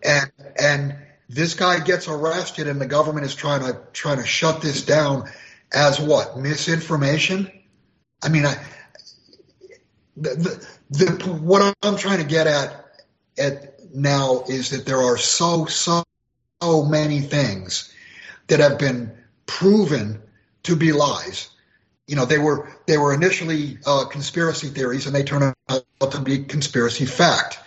And 0.04 0.32
and 0.58 0.96
this 1.28 1.54
guy 1.54 1.80
gets 1.80 2.08
arrested 2.08 2.68
and 2.68 2.80
the 2.80 2.86
government 2.86 3.26
is 3.26 3.34
trying 3.34 3.60
to 3.60 3.80
trying 3.92 4.18
to 4.18 4.26
shut 4.26 4.62
this 4.62 4.82
down 4.82 5.28
as 5.72 6.00
what? 6.00 6.36
Misinformation? 6.38 7.50
I 8.22 8.28
mean, 8.28 8.46
I 8.46 8.56
the, 10.16 10.66
the, 10.90 11.04
the 11.04 11.32
what 11.32 11.74
I'm 11.82 11.96
trying 11.96 12.18
to 12.18 12.24
get 12.24 12.46
at 12.46 12.84
at 13.38 13.94
now 13.94 14.44
is 14.48 14.70
that 14.70 14.86
there 14.86 15.02
are 15.02 15.16
so 15.16 15.66
so 15.66 16.02
so 16.62 16.84
many 16.84 17.20
things 17.20 17.92
that 18.46 18.60
have 18.60 18.78
been 18.78 19.12
proven 19.46 20.22
to 20.64 20.76
be 20.76 20.92
lies. 20.92 21.50
You 22.06 22.16
know, 22.16 22.24
they 22.24 22.38
were 22.38 22.70
they 22.86 22.98
were 22.98 23.12
initially 23.12 23.78
uh, 23.84 24.06
conspiracy 24.06 24.68
theories, 24.68 25.06
and 25.06 25.14
they 25.14 25.24
turn 25.24 25.52
out 25.68 25.84
to 26.10 26.20
be 26.20 26.44
conspiracy 26.44 27.04
fact. 27.04 27.58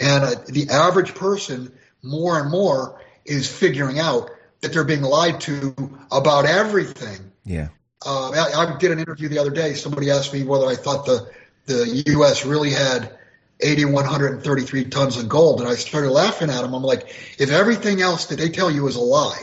And 0.00 0.24
uh, 0.24 0.34
the 0.46 0.68
average 0.70 1.14
person, 1.14 1.72
more 2.02 2.40
and 2.40 2.50
more, 2.50 3.00
is 3.24 3.50
figuring 3.50 3.98
out 3.98 4.30
that 4.60 4.72
they're 4.72 4.84
being 4.84 5.02
lied 5.02 5.40
to 5.42 5.74
about 6.10 6.44
everything. 6.44 7.32
Yeah. 7.44 7.68
Uh, 8.04 8.30
I, 8.30 8.74
I, 8.74 8.78
did 8.78 8.92
an 8.92 8.98
interview 8.98 9.28
the 9.28 9.38
other 9.38 9.50
day. 9.50 9.74
Somebody 9.74 10.10
asked 10.10 10.32
me 10.32 10.44
whether 10.44 10.66
I 10.66 10.76
thought 10.76 11.06
the 11.06 11.30
the 11.66 12.02
U.S. 12.06 12.46
really 12.46 12.70
had 12.70 13.18
8,133 13.60 14.84
tons 14.84 15.16
of 15.16 15.28
gold, 15.28 15.60
and 15.60 15.68
I 15.68 15.74
started 15.74 16.10
laughing 16.10 16.48
at 16.48 16.62
them. 16.62 16.74
I'm 16.74 16.82
like, 16.82 17.14
if 17.38 17.50
everything 17.50 18.00
else 18.00 18.26
that 18.26 18.36
they 18.36 18.48
tell 18.48 18.70
you 18.70 18.86
is 18.86 18.96
a 18.96 19.00
lie, 19.00 19.40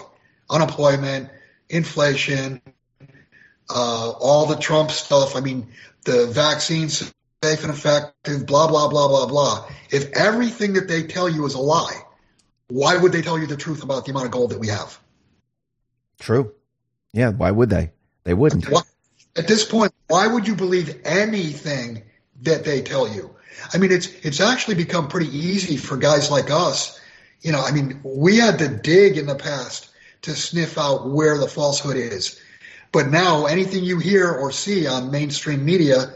unemployment, 0.49 1.29
inflation, 1.69 2.61
uh, 3.69 4.11
all 4.11 4.45
the 4.45 4.55
Trump 4.55 4.91
stuff. 4.91 5.35
I 5.35 5.41
mean, 5.41 5.67
the 6.03 6.27
vaccines 6.27 7.13
safe 7.45 7.63
and 7.63 7.71
effective, 7.71 8.45
blah, 8.45 8.67
blah, 8.67 8.87
blah, 8.87 9.07
blah, 9.07 9.27
blah. 9.27 9.69
If 9.91 10.11
everything 10.13 10.73
that 10.73 10.87
they 10.87 11.03
tell 11.03 11.29
you 11.29 11.45
is 11.45 11.53
a 11.53 11.59
lie, 11.59 12.01
why 12.67 12.97
would 12.97 13.11
they 13.11 13.21
tell 13.21 13.37
you 13.37 13.45
the 13.45 13.57
truth 13.57 13.83
about 13.83 14.05
the 14.05 14.11
amount 14.11 14.25
of 14.25 14.31
gold 14.31 14.51
that 14.51 14.59
we 14.59 14.69
have? 14.69 14.99
True. 16.19 16.53
Yeah, 17.13 17.29
why 17.31 17.51
would 17.51 17.69
they? 17.69 17.91
They 18.23 18.33
wouldn't. 18.33 18.65
At 19.37 19.47
this 19.47 19.63
point, 19.63 19.93
why 20.07 20.25
would 20.25 20.47
you 20.47 20.55
believe 20.55 21.01
anything 21.05 22.03
that 22.41 22.63
they 22.63 22.81
tell 22.81 23.07
you? 23.07 23.35
I 23.73 23.77
mean, 23.77 23.91
it's 23.91 24.07
it's 24.23 24.41
actually 24.41 24.75
become 24.75 25.07
pretty 25.07 25.29
easy 25.37 25.77
for 25.77 25.97
guys 25.97 26.31
like 26.31 26.49
us. 26.49 26.99
You 27.41 27.51
know, 27.51 27.61
I 27.61 27.71
mean, 27.71 28.01
we 28.03 28.37
had 28.37 28.59
to 28.59 28.67
dig 28.67 29.17
in 29.17 29.27
the 29.27 29.35
past 29.35 29.89
to 30.23 30.31
sniff 30.31 30.77
out 30.77 31.09
where 31.09 31.37
the 31.37 31.47
falsehood 31.47 31.95
is. 31.97 32.41
But 32.91 33.09
now 33.09 33.45
anything 33.45 33.83
you 33.83 33.99
hear 33.99 34.31
or 34.31 34.51
see 34.51 34.87
on 34.87 35.11
mainstream 35.11 35.63
media 35.63 36.13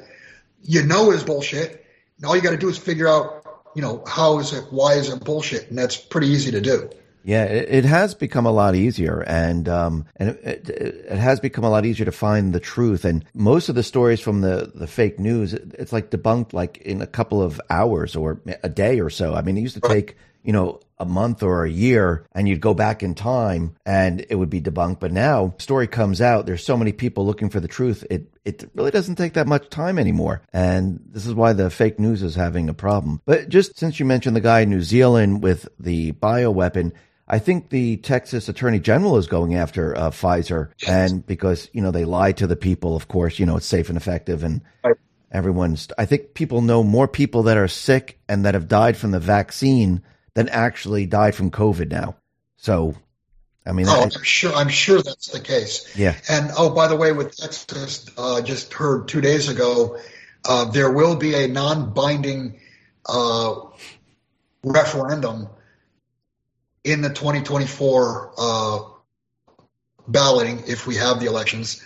you 0.64 0.84
know 0.84 1.12
is 1.12 1.24
bullshit. 1.24 1.86
And 2.18 2.26
all 2.26 2.36
you 2.36 2.42
got 2.42 2.52
to 2.52 2.58
do 2.58 2.70
is 2.70 2.78
figure 2.78 3.08
out, 3.08 3.64
you 3.76 3.82
know, 3.82 4.04
how 4.06 4.40
is 4.40 4.54
it, 4.54 4.66
why 4.72 4.94
is 4.94 5.10
it 5.10 5.24
bullshit, 5.24 5.70
and 5.70 5.78
that's 5.78 5.96
pretty 5.96 6.28
easy 6.28 6.52
to 6.52 6.62
do. 6.62 6.90
Yeah, 7.24 7.44
it, 7.44 7.68
it 7.70 7.86
has 7.86 8.16
become 8.16 8.46
a 8.46 8.52
lot 8.52 8.76
easier, 8.76 9.22
and 9.28 9.68
um, 9.68 10.06
and 10.16 10.30
it, 10.30 10.70
it, 10.70 10.70
it, 10.70 11.18
has 11.18 11.40
become 11.40 11.64
a 11.64 11.70
lot 11.70 11.86
easier 11.86 12.06
to 12.06 12.12
find 12.12 12.54
the 12.54 12.60
truth. 12.60 13.04
And 13.04 13.26
most 13.34 13.68
of 13.70 13.76
the 13.76 13.84
stories 13.84 14.22
from 14.22 14.42
the 14.42 14.72
the 14.74 14.88
fake 14.88 15.20
news, 15.20 15.54
it's 15.54 15.92
like 15.92 16.12
debunked 16.12 16.54
like 16.54 16.78
in 16.78 17.02
a 17.02 17.08
couple 17.08 17.42
of 17.42 17.60
hours 17.70 18.16
or 18.16 18.42
a 18.64 18.70
day 18.70 19.00
or 19.02 19.10
so. 19.10 19.36
I 19.36 19.42
mean, 19.42 19.58
it 19.58 19.62
used 19.62 19.76
to 19.76 19.88
take 19.88 20.16
you 20.44 20.54
know 20.54 20.80
a 21.00 21.06
month 21.06 21.42
or 21.42 21.64
a 21.64 21.70
year 21.70 22.26
and 22.34 22.48
you'd 22.48 22.60
go 22.60 22.74
back 22.74 23.02
in 23.02 23.16
time 23.16 23.76
and 23.86 24.26
it 24.30 24.36
would 24.36 24.50
be 24.50 24.62
debunked. 24.62 25.00
But 25.00 25.14
now 25.14 25.56
story 25.58 25.88
comes 25.88 26.22
out. 26.22 26.46
There's 26.46 26.64
so 26.64 26.76
many 26.76 26.92
people 26.92 27.26
looking 27.26 27.50
for 27.50 27.60
the 27.60 27.68
truth. 27.68 28.06
It, 28.10 28.28
it 28.44 28.70
really 28.74 28.92
doesn't 28.92 29.16
take 29.16 29.34
that 29.34 29.48
much 29.48 29.70
time 29.70 29.98
anymore. 29.98 30.42
And 30.52 31.00
this 31.12 31.26
is 31.26 31.34
why 31.34 31.54
the 31.54 31.70
fake 31.70 32.00
news 32.00 32.22
is 32.22 32.36
having 32.36 32.68
a 32.68 32.74
problem. 32.74 33.22
But 33.26 33.48
just 33.50 33.78
since 33.78 34.00
you 34.00 34.06
mentioned 34.06 34.36
the 34.36 34.42
guy 34.42 34.62
in 34.62 34.70
New 34.70 34.82
Zealand 34.82 35.42
with 35.42 35.70
the 35.80 36.12
bioweapon, 36.14 36.92
I 37.30 37.40
think 37.40 37.70
the 37.70 37.98
Texas 37.98 38.50
Attorney 38.50 38.80
General 38.80 39.18
is 39.18 39.28
going 39.28 39.56
after 39.56 39.96
uh, 39.96 40.10
Pfizer, 40.10 40.70
and 40.88 41.24
because 41.24 41.70
you 41.74 41.82
know 41.82 41.92
they 41.92 42.04
lied 42.04 42.38
to 42.38 42.48
the 42.48 42.56
people. 42.56 42.96
Of 42.96 43.08
course, 43.08 43.38
you 43.38 43.46
know 43.46 43.56
it's 43.56 43.68
safe 43.68 43.90
and 43.90 43.98
effective, 43.98 44.44
and 44.44 44.62
everyone's. 45.32 45.90
I 45.96 46.06
think 46.06 46.34
people 46.34 46.62
know 46.62 46.82
more 46.82 47.08
people 47.08 47.44
that 47.44 47.56
are 47.56 47.68
sick 47.68 48.18
and 48.28 48.46
that 48.46 48.56
have 48.56 48.68
died 48.68 48.98
from 48.98 49.12
the 49.12 49.20
vaccine 49.20 50.02
than 50.40 50.48
actually 50.48 51.06
die 51.06 51.32
from 51.32 51.52
COVID 51.52 51.92
now. 51.92 52.16
So, 52.56 52.96
I 53.66 53.74
mean, 53.74 53.88
oh, 53.90 54.00
I, 54.00 54.04
am 54.04 54.24
sure. 54.24 54.54
I'm 54.54 54.70
sure 54.70 55.02
that's 55.02 55.28
the 55.28 55.42
case. 55.42 55.94
Yeah. 55.98 56.16
And 56.30 56.52
oh, 56.58 56.70
by 56.70 56.88
the 56.88 56.96
way, 56.96 57.12
with 57.12 57.36
Texas, 57.36 58.10
uh, 58.18 58.42
just 58.42 58.74
heard 58.74 59.10
two 59.10 59.20
days 59.20 59.50
ago, 59.50 59.98
uh, 60.48 60.72
there 60.72 60.94
will 60.94 61.18
be 61.18 61.36
a 61.36 61.50
non-binding 61.50 62.58
uh, 63.06 63.56
referendum 64.64 65.50
in 66.86 67.02
the 67.02 67.10
2024 67.10 68.34
uh, 68.38 68.80
balloting, 70.08 70.64
if 70.68 70.88
we 70.88 70.96
have 70.96 71.20
the 71.20 71.26
elections, 71.26 71.84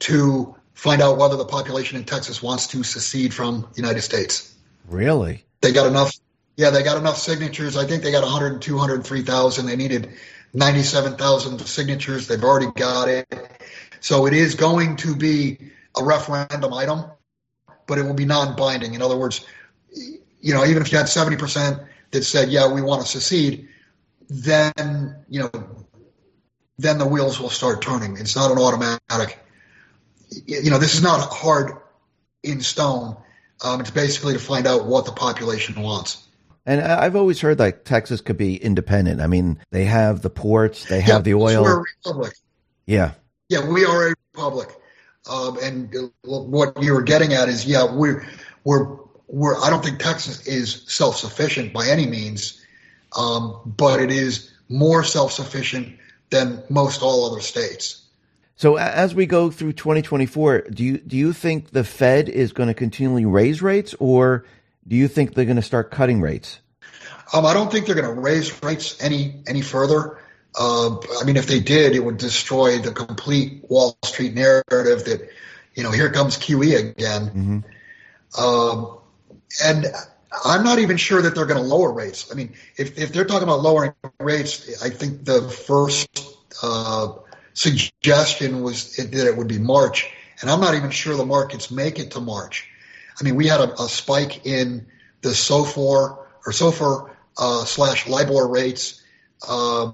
to 0.00 0.56
find 0.72 1.00
out 1.00 1.16
whether 1.16 1.36
the 1.36 1.44
population 1.44 1.96
in 1.96 2.02
Texas 2.02 2.42
wants 2.42 2.66
to 2.66 2.82
secede 2.82 3.32
from 3.32 3.68
the 3.72 3.80
United 3.80 4.02
States. 4.02 4.52
Really? 4.88 5.44
They 5.60 5.70
got 5.70 5.86
enough 5.86 6.12
yeah, 6.56 6.70
they 6.70 6.82
got 6.82 6.96
enough 6.96 7.18
signatures. 7.18 7.76
I 7.76 7.84
think 7.86 8.02
they 8.02 8.12
got 8.12 8.22
100, 8.22 8.62
203,000. 8.62 9.66
They 9.66 9.76
needed 9.76 10.10
97,000 10.52 11.58
signatures. 11.60 12.28
They've 12.28 12.42
already 12.42 12.70
got 12.76 13.08
it. 13.08 13.26
So 14.00 14.26
it 14.26 14.34
is 14.34 14.54
going 14.54 14.96
to 14.96 15.16
be 15.16 15.58
a 15.96 16.04
referendum 16.04 16.72
item, 16.72 17.04
but 17.86 17.98
it 17.98 18.02
will 18.02 18.14
be 18.14 18.24
non-binding. 18.24 18.94
In 18.94 19.02
other 19.02 19.16
words, 19.16 19.44
you 20.40 20.54
know, 20.54 20.64
even 20.64 20.82
if 20.82 20.92
you 20.92 20.98
had 20.98 21.06
70% 21.06 21.86
that 22.10 22.22
said, 22.22 22.50
yeah, 22.50 22.72
we 22.72 22.82
want 22.82 23.02
to 23.02 23.08
secede, 23.08 23.68
then, 24.28 25.16
you 25.28 25.40
know, 25.40 25.50
then 26.78 26.98
the 26.98 27.06
wheels 27.06 27.40
will 27.40 27.50
start 27.50 27.82
turning. 27.82 28.16
It's 28.16 28.36
not 28.36 28.50
an 28.50 28.58
automatic, 28.58 29.38
you 30.46 30.70
know, 30.70 30.78
this 30.78 30.94
is 30.94 31.02
not 31.02 31.32
hard 31.32 31.72
in 32.42 32.60
stone. 32.60 33.16
Um, 33.62 33.80
it's 33.80 33.90
basically 33.90 34.34
to 34.34 34.38
find 34.38 34.66
out 34.66 34.86
what 34.86 35.06
the 35.06 35.12
population 35.12 35.80
wants. 35.80 36.23
And 36.66 36.80
I've 36.80 37.14
always 37.14 37.40
heard 37.40 37.58
that 37.58 37.84
Texas 37.84 38.20
could 38.20 38.38
be 38.38 38.56
independent. 38.56 39.20
I 39.20 39.26
mean, 39.26 39.58
they 39.70 39.84
have 39.84 40.22
the 40.22 40.30
ports, 40.30 40.88
they 40.88 41.00
have 41.00 41.08
yeah, 41.08 41.20
the 41.20 41.34
oil. 41.34 41.62
We're 41.62 41.80
a 41.80 41.84
republic. 42.04 42.34
Yeah. 42.86 43.12
Yeah, 43.50 43.68
we 43.68 43.84
are 43.84 44.08
a 44.08 44.14
republic. 44.32 44.68
Um, 45.30 45.58
and 45.62 46.10
what 46.22 46.82
you 46.82 46.92
were 46.92 47.02
getting 47.02 47.32
at 47.32 47.48
is, 47.48 47.66
yeah, 47.66 47.90
we're 47.90 48.26
we're 48.64 48.96
we're. 49.28 49.60
I 49.62 49.70
don't 49.70 49.82
think 49.84 49.98
Texas 49.98 50.46
is 50.46 50.84
self 50.86 51.16
sufficient 51.16 51.72
by 51.72 51.86
any 51.86 52.06
means, 52.06 52.62
um, 53.16 53.60
but 53.64 54.00
it 54.00 54.10
is 54.10 54.52
more 54.68 55.04
self 55.04 55.32
sufficient 55.32 55.98
than 56.30 56.62
most 56.68 57.02
all 57.02 57.30
other 57.30 57.40
states. 57.40 58.02
So 58.56 58.76
as 58.76 59.14
we 59.14 59.26
go 59.26 59.50
through 59.50 59.72
2024, 59.72 60.68
do 60.70 60.84
you 60.84 60.98
do 60.98 61.16
you 61.16 61.32
think 61.32 61.70
the 61.70 61.84
Fed 61.84 62.28
is 62.28 62.52
going 62.52 62.68
to 62.68 62.74
continually 62.74 63.24
raise 63.24 63.62
rates, 63.62 63.94
or 63.98 64.44
do 64.86 64.96
you 64.96 65.08
think 65.08 65.34
they're 65.34 65.44
going 65.44 65.56
to 65.56 65.62
start 65.62 65.90
cutting 65.90 66.20
rates? 66.20 66.60
Um, 67.32 67.46
I 67.46 67.54
don't 67.54 67.70
think 67.70 67.86
they're 67.86 67.94
going 67.94 68.14
to 68.14 68.20
raise 68.20 68.62
rates 68.62 69.02
any 69.02 69.42
any 69.46 69.62
further. 69.62 70.18
Uh, 70.56 70.98
I 71.20 71.24
mean, 71.24 71.36
if 71.36 71.46
they 71.46 71.60
did, 71.60 71.94
it 71.96 72.04
would 72.04 72.16
destroy 72.16 72.78
the 72.78 72.92
complete 72.92 73.64
Wall 73.68 73.96
Street 74.04 74.34
narrative 74.34 75.04
that 75.04 75.28
you 75.74 75.82
know 75.82 75.90
here 75.90 76.10
comes 76.10 76.36
QE 76.36 76.78
again. 76.90 77.64
Mm-hmm. 78.36 78.40
Um, 78.42 78.98
and 79.64 79.86
I'm 80.44 80.64
not 80.64 80.78
even 80.78 80.96
sure 80.96 81.22
that 81.22 81.34
they're 81.34 81.46
going 81.46 81.62
to 81.62 81.66
lower 81.66 81.92
rates. 81.92 82.30
I 82.30 82.34
mean, 82.34 82.54
if 82.76 82.98
if 82.98 83.12
they're 83.12 83.24
talking 83.24 83.44
about 83.44 83.62
lowering 83.62 83.94
rates, 84.20 84.82
I 84.82 84.90
think 84.90 85.24
the 85.24 85.42
first 85.48 86.36
uh, 86.62 87.14
suggestion 87.54 88.62
was 88.62 88.96
that 88.96 89.26
it 89.26 89.36
would 89.36 89.48
be 89.48 89.58
March, 89.58 90.10
and 90.40 90.50
I'm 90.50 90.60
not 90.60 90.74
even 90.74 90.90
sure 90.90 91.16
the 91.16 91.26
markets 91.26 91.70
make 91.70 91.98
it 91.98 92.12
to 92.12 92.20
March. 92.20 92.68
I 93.20 93.24
mean, 93.24 93.36
we 93.36 93.46
had 93.46 93.60
a, 93.60 93.72
a 93.80 93.88
spike 93.88 94.46
in 94.46 94.86
the 95.22 95.30
SOFR 95.30 95.76
or 95.76 96.52
SOFR 96.52 97.10
uh, 97.38 97.64
slash 97.64 98.06
LIBOR 98.06 98.48
rates. 98.48 99.02
Uh, 99.46 99.92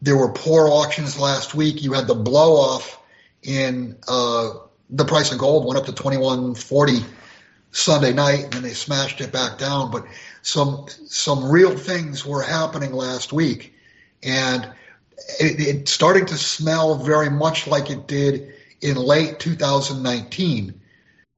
there 0.00 0.16
were 0.16 0.32
poor 0.32 0.68
auctions 0.68 1.18
last 1.18 1.54
week. 1.54 1.82
You 1.82 1.92
had 1.92 2.06
the 2.06 2.14
blow 2.14 2.56
off 2.56 3.00
in 3.42 3.96
uh, 4.08 4.50
the 4.90 5.04
price 5.04 5.32
of 5.32 5.38
gold 5.38 5.66
went 5.66 5.78
up 5.78 5.86
to 5.86 5.92
2140 5.92 7.04
Sunday 7.70 8.12
night, 8.12 8.44
and 8.44 8.52
then 8.52 8.62
they 8.62 8.74
smashed 8.74 9.20
it 9.20 9.32
back 9.32 9.58
down. 9.58 9.90
But 9.90 10.04
some 10.42 10.86
some 11.06 11.50
real 11.50 11.76
things 11.76 12.26
were 12.26 12.42
happening 12.42 12.92
last 12.92 13.32
week, 13.32 13.74
and 14.22 14.64
it, 15.40 15.60
it's 15.60 15.92
starting 15.92 16.26
to 16.26 16.36
smell 16.36 16.96
very 16.96 17.30
much 17.30 17.66
like 17.66 17.90
it 17.90 18.06
did 18.06 18.54
in 18.80 18.96
late 18.96 19.38
2019 19.38 20.80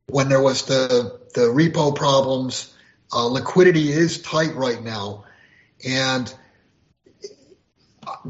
when 0.06 0.28
there 0.28 0.42
was 0.42 0.64
the 0.66 1.20
the 1.34 1.42
repo 1.42 1.94
problems. 1.94 2.70
Uh, 3.12 3.26
liquidity 3.26 3.92
is 3.92 4.20
tight 4.22 4.54
right 4.56 4.82
now, 4.82 5.24
and 5.86 6.34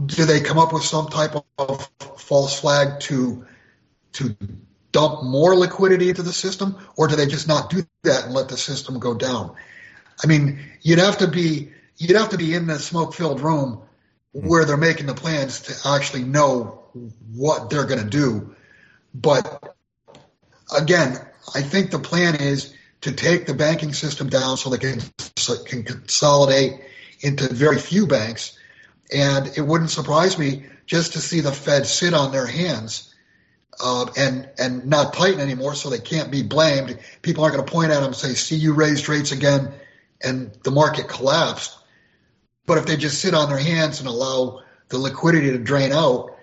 do 0.06 0.24
they 0.24 0.40
come 0.40 0.58
up 0.58 0.72
with 0.72 0.82
some 0.82 1.08
type 1.08 1.34
of 1.58 1.88
false 2.18 2.60
flag 2.60 3.00
to 3.00 3.46
to 4.12 4.37
dump 4.92 5.24
more 5.24 5.56
liquidity 5.56 6.08
into 6.08 6.22
the 6.22 6.32
system, 6.32 6.76
or 6.96 7.08
do 7.08 7.16
they 7.16 7.26
just 7.26 7.48
not 7.48 7.70
do 7.70 7.84
that 8.02 8.24
and 8.24 8.34
let 8.34 8.48
the 8.48 8.56
system 8.56 8.98
go 8.98 9.14
down? 9.14 9.54
I 10.22 10.26
mean, 10.26 10.60
you'd 10.82 10.98
have 10.98 11.18
to 11.18 11.28
be 11.28 11.72
you'd 11.96 12.16
have 12.16 12.30
to 12.30 12.38
be 12.38 12.54
in 12.54 12.66
the 12.66 12.78
smoke 12.78 13.14
filled 13.14 13.40
room 13.40 13.82
where 14.32 14.64
they're 14.64 14.76
making 14.76 15.06
the 15.06 15.14
plans 15.14 15.60
to 15.62 15.88
actually 15.88 16.24
know 16.24 16.82
what 17.32 17.70
they're 17.70 17.87
going 17.87 18.02
to 18.02 18.08
do. 18.10 18.54
But 19.14 19.76
again, 20.76 21.18
I 21.54 21.62
think 21.62 21.90
the 21.90 21.98
plan 21.98 22.37
is 22.37 22.74
to 23.02 23.12
take 23.12 23.46
the 23.46 23.54
banking 23.54 23.92
system 23.92 24.28
down 24.28 24.57
so 24.57 24.70
they 24.70 24.78
can, 24.78 25.00
can 25.66 25.83
consolidate 25.83 26.80
into 27.20 27.52
very 27.52 27.78
few 27.78 28.07
banks. 28.07 28.59
And 29.12 29.46
it 29.57 29.62
wouldn't 29.62 29.90
surprise 29.90 30.38
me 30.38 30.66
just 30.87 31.12
to 31.14 31.20
see 31.20 31.40
the 31.40 31.52
Fed 31.52 31.87
sit 31.87 32.14
on 32.14 32.33
their 32.33 32.46
hands 32.46 33.14
uh, 33.83 34.07
and 34.16 34.48
and 34.59 34.87
not 34.87 35.14
tighten 35.14 35.40
anymore, 35.40 35.74
so 35.74 35.90
they 35.90 35.98
can't 35.98 36.30
be 36.30 36.42
blamed. 36.42 36.98
People 37.22 37.44
aren't 37.44 37.57
going 37.57 37.66
to 37.66 37.72
point 37.72 37.90
at 37.90 37.96
them 37.96 38.07
and 38.07 38.16
say, 38.16 38.35
"See, 38.35 38.57
you 38.57 38.72
raised 38.72 39.09
rates 39.09 39.33
again," 39.33 39.72
and 40.22 40.57
the 40.62 40.70
market 40.70 41.09
collapsed. 41.09 41.76
But 42.66 42.78
if 42.78 42.87
they 42.87 42.96
just 42.96 43.20
sit 43.20 43.35
on 43.35 43.48
their 43.48 43.59
hands 43.59 44.00
and 44.00 44.09
allow 44.09 44.62
the 44.88 44.98
liquidity 44.98 45.50
to 45.50 45.59
drain 45.59 45.92
out, 45.92 46.37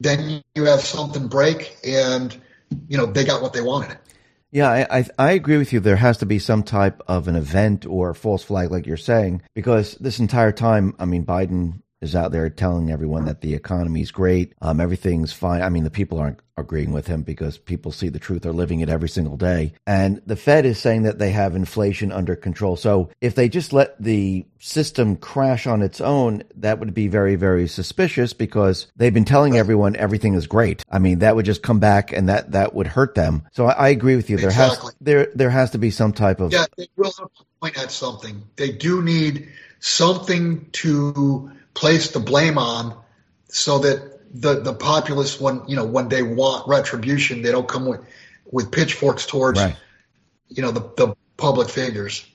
then 0.00 0.42
you 0.54 0.64
have 0.64 0.80
something 0.80 1.28
break, 1.28 1.76
and 1.84 2.36
you 2.88 2.98
know 2.98 3.06
they 3.06 3.24
got 3.24 3.42
what 3.42 3.52
they 3.52 3.62
wanted. 3.62 3.96
Yeah, 4.52 4.70
I, 4.70 4.98
I, 4.98 5.04
I 5.18 5.32
agree 5.32 5.58
with 5.58 5.72
you. 5.72 5.80
There 5.80 5.96
has 5.96 6.18
to 6.18 6.26
be 6.26 6.38
some 6.38 6.62
type 6.62 7.02
of 7.08 7.28
an 7.28 7.36
event 7.36 7.84
or 7.84 8.14
false 8.14 8.42
flag, 8.42 8.70
like 8.70 8.86
you're 8.86 8.96
saying, 8.96 9.42
because 9.54 9.96
this 9.96 10.20
entire 10.20 10.52
time, 10.52 10.94
I 10.98 11.04
mean, 11.04 11.26
Biden 11.26 11.82
is 12.00 12.14
out 12.14 12.32
there 12.32 12.48
telling 12.50 12.90
everyone 12.90 13.24
that 13.24 13.40
the 13.40 13.54
economy 13.54 14.02
is 14.02 14.10
great, 14.10 14.52
um, 14.60 14.80
everything's 14.80 15.32
fine. 15.32 15.62
I 15.62 15.68
mean, 15.68 15.84
the 15.84 15.90
people 15.90 16.18
aren't 16.18 16.40
agreeing 16.58 16.92
with 16.92 17.06
him 17.06 17.22
because 17.22 17.58
people 17.58 17.92
see 17.92 18.08
the 18.08 18.18
truth, 18.18 18.42
they're 18.42 18.52
living 18.52 18.80
it 18.80 18.88
every 18.88 19.08
single 19.08 19.36
day. 19.36 19.74
And 19.86 20.22
the 20.26 20.36
Fed 20.36 20.64
is 20.64 20.78
saying 20.78 21.02
that 21.02 21.18
they 21.18 21.30
have 21.30 21.54
inflation 21.54 22.12
under 22.12 22.34
control. 22.34 22.76
So 22.76 23.10
if 23.20 23.34
they 23.34 23.48
just 23.48 23.72
let 23.72 24.00
the 24.02 24.46
system 24.58 25.16
crash 25.16 25.66
on 25.66 25.82
its 25.82 26.00
own, 26.00 26.42
that 26.56 26.78
would 26.78 26.94
be 26.94 27.08
very, 27.08 27.36
very 27.36 27.68
suspicious 27.68 28.32
because 28.32 28.86
they've 28.96 29.12
been 29.12 29.24
telling 29.24 29.56
everyone 29.56 29.96
everything 29.96 30.34
is 30.34 30.46
great. 30.46 30.82
I 30.90 30.98
mean, 30.98 31.18
that 31.18 31.36
would 31.36 31.44
just 31.44 31.62
come 31.62 31.78
back 31.78 32.12
and 32.12 32.28
that, 32.28 32.52
that 32.52 32.74
would 32.74 32.86
hurt 32.86 33.14
them. 33.14 33.46
So 33.52 33.66
I, 33.66 33.72
I 33.72 33.88
agree 33.88 34.16
with 34.16 34.30
you. 34.30 34.38
There 34.38 34.46
exactly. 34.48 34.86
has, 34.86 34.96
there, 35.00 35.32
there 35.34 35.50
has 35.50 35.72
to 35.72 35.78
be 35.78 35.90
some 35.90 36.12
type 36.12 36.40
of. 36.40 36.52
Yeah, 36.52 36.64
they 36.76 36.88
will 36.96 37.12
have 37.18 37.32
to 37.34 37.44
point 37.60 37.78
at 37.78 37.90
something. 37.90 38.42
They 38.56 38.72
do 38.72 39.02
need 39.02 39.48
something 39.80 40.68
to 40.72 41.50
place 41.76 42.10
the 42.10 42.18
blame 42.20 42.58
on 42.58 42.96
so 43.48 43.78
that 43.78 43.98
the 44.34 44.60
the 44.60 44.74
populace 44.74 45.40
when 45.40 45.62
you 45.68 45.76
know 45.76 45.84
when 45.84 46.08
they 46.08 46.22
want 46.22 46.66
retribution 46.66 47.42
they 47.42 47.52
don't 47.52 47.68
come 47.68 47.86
with 47.86 48.00
with 48.50 48.72
pitchforks 48.72 49.26
towards 49.26 49.60
right. 49.60 49.76
you 50.48 50.62
know 50.62 50.72
the, 50.72 50.80
the 50.96 51.14
public 51.36 51.68
figures 51.68 52.26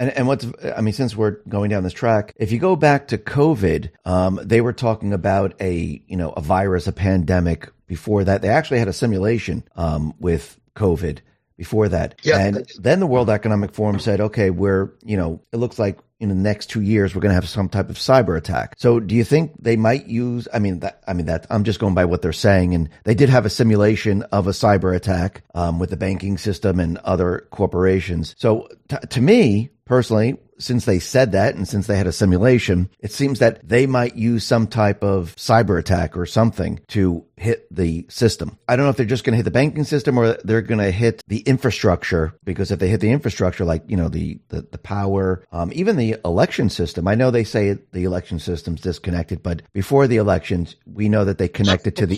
And, 0.00 0.10
and 0.10 0.26
what's, 0.28 0.46
I 0.76 0.80
mean, 0.80 0.94
since 0.94 1.16
we're 1.16 1.38
going 1.48 1.70
down 1.70 1.82
this 1.82 1.92
track, 1.92 2.32
if 2.36 2.52
you 2.52 2.58
go 2.58 2.76
back 2.76 3.08
to 3.08 3.18
COVID, 3.18 3.90
um, 4.04 4.38
they 4.42 4.60
were 4.60 4.72
talking 4.72 5.12
about 5.12 5.54
a, 5.60 6.02
you 6.06 6.16
know, 6.16 6.30
a 6.30 6.40
virus, 6.40 6.86
a 6.86 6.92
pandemic 6.92 7.68
before 7.86 8.24
that. 8.24 8.40
They 8.42 8.48
actually 8.48 8.78
had 8.78 8.88
a 8.88 8.92
simulation, 8.92 9.64
um, 9.74 10.14
with 10.20 10.58
COVID 10.76 11.18
before 11.56 11.88
that. 11.88 12.20
Yeah. 12.22 12.38
And 12.38 12.70
then 12.78 13.00
the 13.00 13.06
World 13.08 13.28
Economic 13.28 13.74
Forum 13.74 13.98
said, 13.98 14.20
okay, 14.20 14.50
we're, 14.50 14.92
you 15.02 15.16
know, 15.16 15.40
it 15.52 15.56
looks 15.56 15.78
like 15.80 15.98
in 16.20 16.28
the 16.28 16.34
next 16.34 16.66
two 16.66 16.80
years 16.80 17.14
we're 17.14 17.20
going 17.20 17.30
to 17.30 17.34
have 17.34 17.48
some 17.48 17.68
type 17.68 17.90
of 17.90 17.96
cyber 17.96 18.36
attack. 18.36 18.74
So 18.78 19.00
do 19.00 19.14
you 19.14 19.24
think 19.24 19.52
they 19.58 19.76
might 19.76 20.06
use? 20.06 20.48
I 20.52 20.58
mean, 20.58 20.80
that 20.80 21.02
I 21.06 21.12
mean 21.12 21.26
that 21.26 21.46
I'm 21.50 21.64
just 21.64 21.78
going 21.78 21.94
by 21.94 22.04
what 22.04 22.22
they're 22.22 22.32
saying, 22.32 22.74
and 22.74 22.90
they 23.04 23.14
did 23.14 23.28
have 23.28 23.46
a 23.46 23.50
simulation 23.50 24.22
of 24.24 24.46
a 24.46 24.50
cyber 24.50 24.94
attack 24.94 25.42
um, 25.54 25.78
with 25.78 25.90
the 25.90 25.96
banking 25.96 26.38
system 26.38 26.80
and 26.80 26.98
other 26.98 27.46
corporations. 27.50 28.34
So 28.38 28.68
t- 28.88 28.96
to 28.96 29.20
me 29.20 29.70
personally, 29.84 30.38
since 30.58 30.84
they 30.84 30.98
said 30.98 31.32
that 31.32 31.54
and 31.54 31.66
since 31.66 31.86
they 31.86 31.96
had 31.96 32.06
a 32.06 32.12
simulation, 32.12 32.90
it 33.00 33.12
seems 33.12 33.38
that 33.38 33.66
they 33.66 33.86
might 33.86 34.16
use 34.16 34.44
some 34.44 34.66
type 34.66 35.02
of 35.02 35.34
cyber 35.36 35.78
attack 35.78 36.16
or 36.16 36.26
something 36.26 36.80
to 36.88 37.24
hit 37.36 37.66
the 37.74 38.04
system. 38.08 38.58
I 38.68 38.76
don't 38.76 38.84
know 38.84 38.90
if 38.90 38.96
they're 38.96 39.06
just 39.06 39.24
going 39.24 39.32
to 39.32 39.38
hit 39.38 39.44
the 39.44 39.50
banking 39.50 39.84
system 39.84 40.18
or 40.18 40.34
they're 40.44 40.62
going 40.62 40.80
to 40.80 40.90
hit 40.90 41.22
the 41.28 41.40
infrastructure 41.40 42.34
because 42.44 42.70
if 42.70 42.78
they 42.78 42.88
hit 42.88 43.00
the 43.00 43.10
infrastructure, 43.10 43.64
like, 43.64 43.84
you 43.86 43.96
know, 43.96 44.08
the, 44.08 44.38
the, 44.48 44.62
the 44.62 44.78
power, 44.78 45.44
um, 45.52 45.70
even 45.74 45.96
the 45.96 46.16
election 46.24 46.68
system, 46.70 47.06
I 47.06 47.14
know 47.14 47.30
they 47.30 47.44
say 47.44 47.78
the 47.92 48.04
election 48.04 48.38
system's 48.38 48.80
disconnected, 48.80 49.42
but 49.42 49.62
before 49.72 50.06
the 50.06 50.16
elections, 50.16 50.76
we 50.86 51.08
know 51.08 51.24
that 51.24 51.38
they 51.38 51.48
connected 51.48 51.96
to 51.96 52.06
the. 52.06 52.16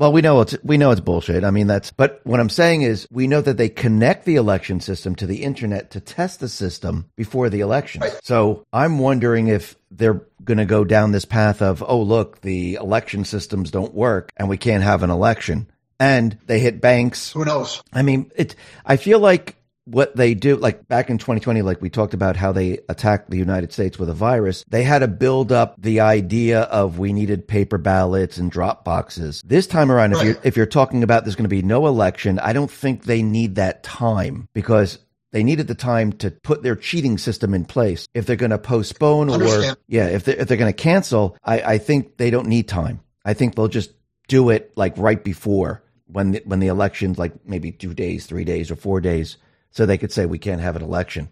Well, 0.00 0.12
we 0.12 0.22
know 0.22 0.40
it's 0.40 0.56
we 0.64 0.78
know 0.78 0.92
it's 0.92 1.00
bullshit. 1.02 1.44
I 1.44 1.50
mean, 1.50 1.66
that's 1.66 1.90
but 1.90 2.22
what 2.24 2.40
I'm 2.40 2.48
saying 2.48 2.82
is 2.82 3.06
we 3.12 3.26
know 3.26 3.42
that 3.42 3.58
they 3.58 3.68
connect 3.68 4.24
the 4.24 4.36
election 4.36 4.80
system 4.80 5.14
to 5.16 5.26
the 5.26 5.42
internet 5.42 5.90
to 5.90 6.00
test 6.00 6.40
the 6.40 6.48
system 6.48 7.10
before 7.16 7.50
the 7.50 7.60
election. 7.60 8.00
Right. 8.00 8.18
So 8.22 8.64
I'm 8.72 8.98
wondering 8.98 9.48
if 9.48 9.76
they're 9.90 10.22
going 10.42 10.56
to 10.56 10.64
go 10.64 10.84
down 10.84 11.12
this 11.12 11.26
path 11.26 11.60
of, 11.60 11.84
oh, 11.86 12.00
look, 12.00 12.40
the 12.40 12.76
election 12.76 13.26
systems 13.26 13.70
don't 13.70 13.92
work 13.92 14.32
and 14.38 14.48
we 14.48 14.56
can't 14.56 14.82
have 14.82 15.02
an 15.02 15.10
election. 15.10 15.70
And 15.98 16.38
they 16.46 16.60
hit 16.60 16.80
banks. 16.80 17.32
Who 17.32 17.44
knows? 17.44 17.82
I 17.92 18.00
mean, 18.00 18.32
it. 18.34 18.56
I 18.86 18.96
feel 18.96 19.18
like 19.18 19.56
what 19.90 20.14
they 20.16 20.34
do, 20.34 20.56
like 20.56 20.86
back 20.88 21.10
in 21.10 21.18
2020, 21.18 21.62
like 21.62 21.82
we 21.82 21.90
talked 21.90 22.14
about 22.14 22.36
how 22.36 22.52
they 22.52 22.78
attacked 22.88 23.30
the 23.30 23.36
United 23.36 23.72
States 23.72 23.98
with 23.98 24.08
a 24.08 24.14
virus, 24.14 24.64
they 24.68 24.82
had 24.82 25.00
to 25.00 25.08
build 25.08 25.52
up 25.52 25.74
the 25.78 26.00
idea 26.00 26.62
of 26.62 26.98
we 26.98 27.12
needed 27.12 27.48
paper 27.48 27.78
ballots 27.78 28.38
and 28.38 28.50
drop 28.50 28.84
boxes. 28.84 29.42
This 29.44 29.66
time 29.66 29.90
around, 29.90 30.12
if 30.12 30.22
you're 30.22 30.38
if 30.44 30.56
you're 30.56 30.66
talking 30.66 31.02
about 31.02 31.24
there's 31.24 31.36
going 31.36 31.44
to 31.44 31.48
be 31.48 31.62
no 31.62 31.86
election, 31.86 32.38
I 32.38 32.52
don't 32.52 32.70
think 32.70 33.04
they 33.04 33.22
need 33.22 33.56
that 33.56 33.82
time 33.82 34.48
because. 34.52 34.98
They 35.32 35.44
needed 35.44 35.68
the 35.68 35.76
time 35.76 36.12
to 36.14 36.32
put 36.32 36.64
their 36.64 36.74
cheating 36.74 37.16
system 37.16 37.54
in 37.54 37.64
place. 37.64 38.08
If 38.14 38.26
they're 38.26 38.34
going 38.34 38.50
to 38.50 38.58
postpone 38.58 39.30
or 39.30 39.76
yeah, 39.86 40.06
if 40.08 40.24
they're, 40.24 40.34
if 40.34 40.48
they're 40.48 40.56
going 40.56 40.72
to 40.72 40.76
cancel, 40.76 41.36
I, 41.44 41.60
I 41.60 41.78
think 41.78 42.16
they 42.16 42.30
don't 42.30 42.48
need 42.48 42.66
time. 42.66 42.98
I 43.24 43.34
think 43.34 43.54
they'll 43.54 43.68
just 43.68 43.92
do 44.26 44.50
it 44.50 44.72
like 44.76 44.94
right 44.96 45.22
before 45.22 45.84
when 46.06 46.32
the, 46.32 46.42
when 46.44 46.60
the 46.60 46.66
election's 46.66 47.18
like 47.18 47.32
maybe 47.46 47.70
two 47.70 47.94
days, 47.94 48.26
three 48.26 48.44
days, 48.44 48.70
or 48.70 48.76
four 48.76 49.00
days, 49.00 49.36
so 49.70 49.86
they 49.86 49.98
could 49.98 50.12
say 50.12 50.26
we 50.26 50.38
can't 50.38 50.60
have 50.60 50.76
an 50.76 50.82
election. 50.82 51.28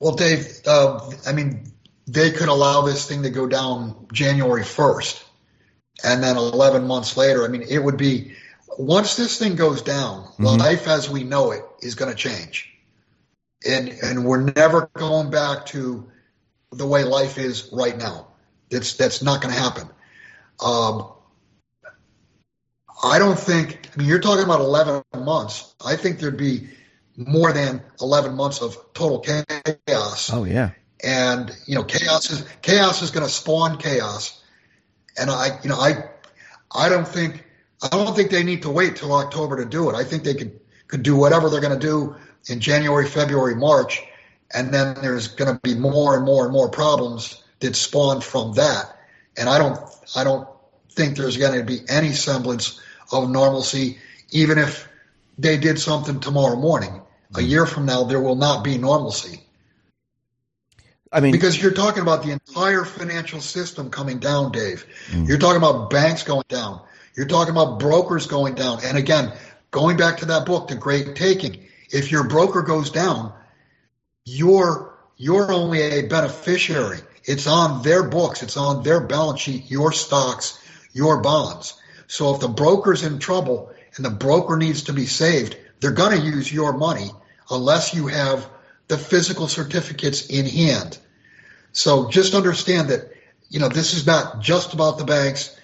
Well, 0.00 0.14
Dave, 0.14 0.60
uh, 0.66 1.10
I 1.26 1.32
mean, 1.32 1.72
they 2.06 2.30
could 2.30 2.48
allow 2.48 2.82
this 2.82 3.06
thing 3.06 3.22
to 3.24 3.30
go 3.30 3.46
down 3.46 4.06
January 4.12 4.62
1st. 4.62 5.24
And 6.04 6.22
then 6.22 6.36
11 6.36 6.86
months 6.86 7.16
later, 7.16 7.44
I 7.44 7.48
mean, 7.48 7.62
it 7.68 7.78
would 7.82 7.96
be, 7.96 8.32
once 8.78 9.16
this 9.16 9.38
thing 9.38 9.56
goes 9.56 9.82
down, 9.82 10.28
Mhm. 10.38 10.58
life 10.58 10.86
as 10.86 11.10
we 11.10 11.24
know 11.24 11.50
it 11.50 11.64
is 11.82 11.96
going 11.96 12.10
to 12.10 12.16
change. 12.16 12.68
And, 13.66 13.88
and 13.88 14.24
we're 14.24 14.42
never 14.52 14.88
going 14.94 15.30
back 15.30 15.66
to 15.66 16.08
the 16.70 16.86
way 16.86 17.02
life 17.02 17.38
is 17.38 17.68
right 17.72 17.98
now. 17.98 18.28
That's, 18.70 18.94
that's 18.94 19.20
not 19.22 19.42
going 19.42 19.52
to 19.52 19.60
happen. 19.60 19.88
Um, 20.60 21.08
I 23.02 23.18
don't 23.18 23.38
think, 23.38 23.88
I 23.92 23.98
mean, 23.98 24.08
you're 24.08 24.20
talking 24.20 24.44
about 24.44 24.60
11 24.60 25.02
months. 25.16 25.74
I 25.84 25.96
think 25.96 26.18
there'd 26.20 26.36
be 26.36 26.68
more 27.18 27.52
than 27.52 27.82
11 28.00 28.36
months 28.36 28.62
of 28.62 28.76
total 28.94 29.18
chaos. 29.18 30.32
Oh 30.32 30.44
yeah, 30.44 30.70
and 31.02 31.54
you 31.66 31.74
know 31.74 31.82
chaos 31.82 32.30
is 32.30 32.46
chaos 32.62 33.02
is 33.02 33.10
going 33.10 33.26
to 33.26 33.32
spawn 33.32 33.76
chaos. 33.78 34.40
And 35.18 35.30
i 35.30 35.58
you 35.62 35.68
know 35.68 35.76
i 35.76 36.04
i 36.74 36.88
don't 36.88 37.06
think 37.06 37.44
i 37.82 37.88
don't 37.88 38.14
think 38.14 38.30
they 38.30 38.44
need 38.44 38.62
to 38.62 38.70
wait 38.70 38.96
till 38.96 39.12
october 39.12 39.56
to 39.56 39.68
do 39.68 39.90
it. 39.90 39.96
I 39.96 40.04
think 40.04 40.22
they 40.22 40.34
could 40.34 40.60
could 40.86 41.02
do 41.02 41.16
whatever 41.16 41.50
they're 41.50 41.60
going 41.60 41.78
to 41.78 41.86
do 41.86 42.14
in 42.48 42.60
january 42.60 43.06
february 43.06 43.56
march 43.56 44.02
and 44.54 44.72
then 44.72 44.94
there's 45.02 45.28
going 45.28 45.52
to 45.52 45.60
be 45.60 45.74
more 45.74 46.16
and 46.16 46.24
more 46.24 46.44
and 46.44 46.52
more 46.52 46.70
problems 46.70 47.42
that 47.60 47.74
spawn 47.74 48.20
from 48.20 48.54
that. 48.54 48.96
And 49.36 49.48
i 49.48 49.58
don't 49.58 49.78
i 50.14 50.22
don't 50.22 50.48
think 50.92 51.16
there's 51.16 51.36
going 51.36 51.58
to 51.58 51.64
be 51.64 51.80
any 51.88 52.12
semblance 52.12 52.80
of 53.10 53.28
normalcy 53.28 53.98
even 54.30 54.56
if 54.56 54.88
they 55.36 55.56
did 55.56 55.80
something 55.80 56.20
tomorrow 56.20 56.56
morning 56.56 57.02
a 57.36 57.42
year 57.42 57.66
from 57.66 57.86
now 57.86 58.04
there 58.04 58.20
will 58.20 58.36
not 58.36 58.64
be 58.64 58.78
normalcy 58.78 59.40
I 61.12 61.20
mean, 61.20 61.32
because 61.32 61.60
you're 61.60 61.72
talking 61.72 62.02
about 62.02 62.22
the 62.22 62.32
entire 62.32 62.84
financial 62.84 63.40
system 63.40 63.90
coming 63.90 64.18
down, 64.18 64.52
Dave. 64.52 64.86
Mm. 65.08 65.26
You're 65.26 65.38
talking 65.38 65.56
about 65.56 65.90
banks 65.90 66.22
going 66.22 66.44
down. 66.48 66.82
You're 67.16 67.26
talking 67.26 67.52
about 67.52 67.80
brokers 67.80 68.26
going 68.26 68.54
down. 68.54 68.80
And 68.84 68.98
again, 68.98 69.32
going 69.70 69.96
back 69.96 70.18
to 70.18 70.26
that 70.26 70.46
book, 70.46 70.68
The 70.68 70.74
Great 70.74 71.16
Taking, 71.16 71.66
if 71.90 72.12
your 72.12 72.28
broker 72.28 72.62
goes 72.62 72.90
down, 72.90 73.32
you're 74.24 74.94
you're 75.16 75.50
only 75.50 75.80
a 75.80 76.06
beneficiary. 76.06 76.98
It's 77.24 77.46
on 77.46 77.82
their 77.82 78.04
books, 78.04 78.42
it's 78.42 78.56
on 78.56 78.82
their 78.82 79.00
balance 79.00 79.40
sheet, 79.40 79.70
your 79.70 79.92
stocks, 79.92 80.60
your 80.92 81.20
bonds. 81.20 81.74
So 82.06 82.34
if 82.34 82.40
the 82.40 82.48
broker's 82.48 83.02
in 83.02 83.18
trouble 83.18 83.72
and 83.96 84.04
the 84.04 84.10
broker 84.10 84.56
needs 84.56 84.84
to 84.84 84.92
be 84.92 85.06
saved, 85.06 85.56
they're 85.80 85.92
going 85.92 86.18
to 86.18 86.26
use 86.26 86.52
your 86.52 86.72
money 86.72 87.10
unless 87.50 87.94
you 87.94 88.06
have 88.06 88.48
the 88.88 88.98
physical 88.98 89.48
certificates 89.48 90.26
in 90.26 90.46
hand. 90.46 90.98
So 91.72 92.08
just 92.08 92.34
understand 92.34 92.88
that, 92.88 93.12
you 93.48 93.60
know, 93.60 93.68
this 93.68 93.94
is 93.94 94.06
not 94.06 94.40
just 94.40 94.74
about 94.74 94.98
the 94.98 95.04
banks. 95.04 95.56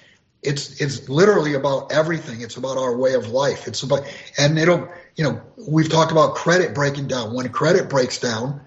It's 0.43 0.81
it's 0.81 1.09
literally 1.09 1.55
about 1.55 1.91
everything. 1.91 2.43
It's 2.43 2.57
about 2.57 2.77
our 2.77 2.95
way 2.97 3.15
of 3.15 3.29
life. 3.29 3.67
It's 3.67 3.83
about 3.83 4.05
and 4.37 4.59
it'll 4.59 4.89
you 5.17 5.25
know, 5.25 5.41
we've 5.57 5.89
talked 5.89 6.13
about 6.13 6.35
credit 6.35 6.75
breaking 6.75 7.09
down. 7.09 7.35
When 7.35 7.49
credit 7.49 7.89
breaks 7.89 8.19
down, 8.19 8.61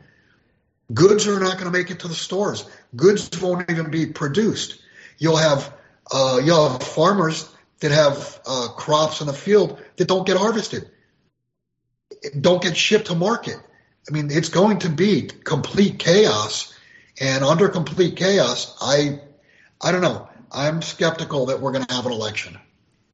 goods 0.93 1.27
are 1.27 1.39
not 1.39 1.53
going 1.53 1.71
to 1.71 1.77
make 1.77 1.91
it 1.91 1.99
to 1.99 2.07
the 2.07 2.15
stores. 2.15 2.69
Goods 2.95 3.29
won't 3.41 3.69
even 3.69 3.91
be 3.91 4.05
produced. 4.05 4.81
You'll 5.17 5.37
have 5.37 5.73
uh, 6.11 6.39
you'll 6.43 6.69
have 6.69 6.81
farmers 6.81 7.53
that 7.79 7.91
have 7.91 8.39
uh, 8.45 8.69
crops 8.69 9.21
in 9.21 9.27
the 9.27 9.33
field 9.33 9.81
that 9.97 10.07
don't 10.07 10.25
get 10.25 10.37
harvested, 10.37 10.89
don't 12.39 12.61
get 12.61 12.75
shipped 12.77 13.07
to 13.07 13.15
market. 13.15 13.57
I 14.09 14.13
mean, 14.13 14.29
it's 14.31 14.49
going 14.49 14.79
to 14.79 14.89
be 14.89 15.23
complete 15.43 15.99
chaos, 15.99 16.73
and 17.19 17.43
under 17.43 17.67
complete 17.69 18.15
chaos, 18.15 18.75
I 18.81 19.19
I 19.81 19.91
don't 19.91 20.01
know. 20.01 20.27
I'm 20.51 20.81
skeptical 20.81 21.47
that 21.47 21.59
we're 21.59 21.73
going 21.73 21.85
to 21.85 21.93
have 21.93 22.05
an 22.05 22.13
election. 22.13 22.57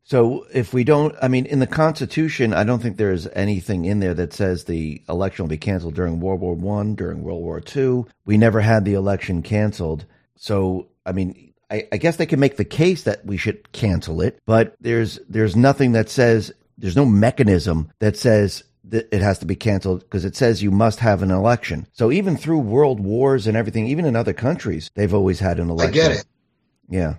so 0.04 0.46
if 0.54 0.72
we 0.74 0.84
don't, 0.84 1.16
I 1.22 1.28
mean, 1.30 1.46
in 1.48 1.60
the 1.60 1.68
Constitution, 1.68 2.54
I 2.54 2.64
don't 2.64 2.80
think 2.80 2.98
there's 2.98 3.28
anything 3.34 3.86
in 3.86 4.00
there 4.00 4.14
that 4.14 4.34
says 4.34 4.66
the 4.66 5.02
election 5.10 5.44
will 5.44 5.50
be 5.50 5.58
canceled 5.58 5.96
during 5.96 6.20
World 6.20 6.42
War 6.42 6.54
One, 6.54 6.94
during 6.96 7.24
World 7.24 7.42
War 7.42 7.60
Two. 7.60 8.06
We 8.26 8.38
never 8.38 8.62
had 8.62 8.86
the 8.86 8.94
election 8.94 9.42
canceled. 9.42 10.06
So, 10.36 10.90
I 11.06 11.12
mean, 11.14 11.54
I, 11.72 11.88
I 11.92 11.98
guess 11.98 12.18
they 12.18 12.26
can 12.28 12.40
make 12.40 12.58
the 12.58 12.66
case 12.66 13.04
that 13.04 13.26
we 13.26 13.38
should 13.38 13.72
cancel 13.72 14.22
it, 14.22 14.40
but 14.46 14.76
there's 14.80 15.20
there's 15.28 15.56
nothing 15.56 15.94
that 15.94 16.10
says 16.10 16.52
there's 16.78 16.96
no 16.96 17.06
mechanism 17.06 17.92
that 18.00 18.16
says 18.18 18.64
it 18.94 19.22
has 19.22 19.40
to 19.40 19.46
be 19.46 19.56
canceled 19.56 20.02
because 20.02 20.26
it 20.26 20.36
says 20.36 20.62
you 20.62 20.72
must 20.72 21.00
have 21.00 21.24
an 21.24 21.32
election. 21.32 21.88
So 21.94 22.12
even 22.12 22.38
through 22.38 22.60
world 22.60 23.00
wars 23.00 23.48
and 23.48 23.58
everything, 23.58 23.88
even 23.88 24.06
in 24.06 24.16
other 24.16 24.34
countries, 24.34 24.92
they've 24.96 25.14
always 25.14 25.40
had 25.40 25.60
an 25.60 25.70
election. 25.70 25.94
I 25.94 26.08
get 26.08 26.12
it. 26.12 26.26
Yeah. 26.90 27.16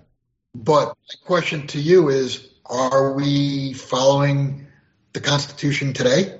But 0.53 0.87
my 0.87 1.15
question 1.25 1.67
to 1.67 1.79
you 1.79 2.09
is 2.09 2.49
are 2.65 3.13
we 3.13 3.73
following 3.73 4.67
the 5.13 5.19
Constitution 5.19 5.93
today? 5.93 6.39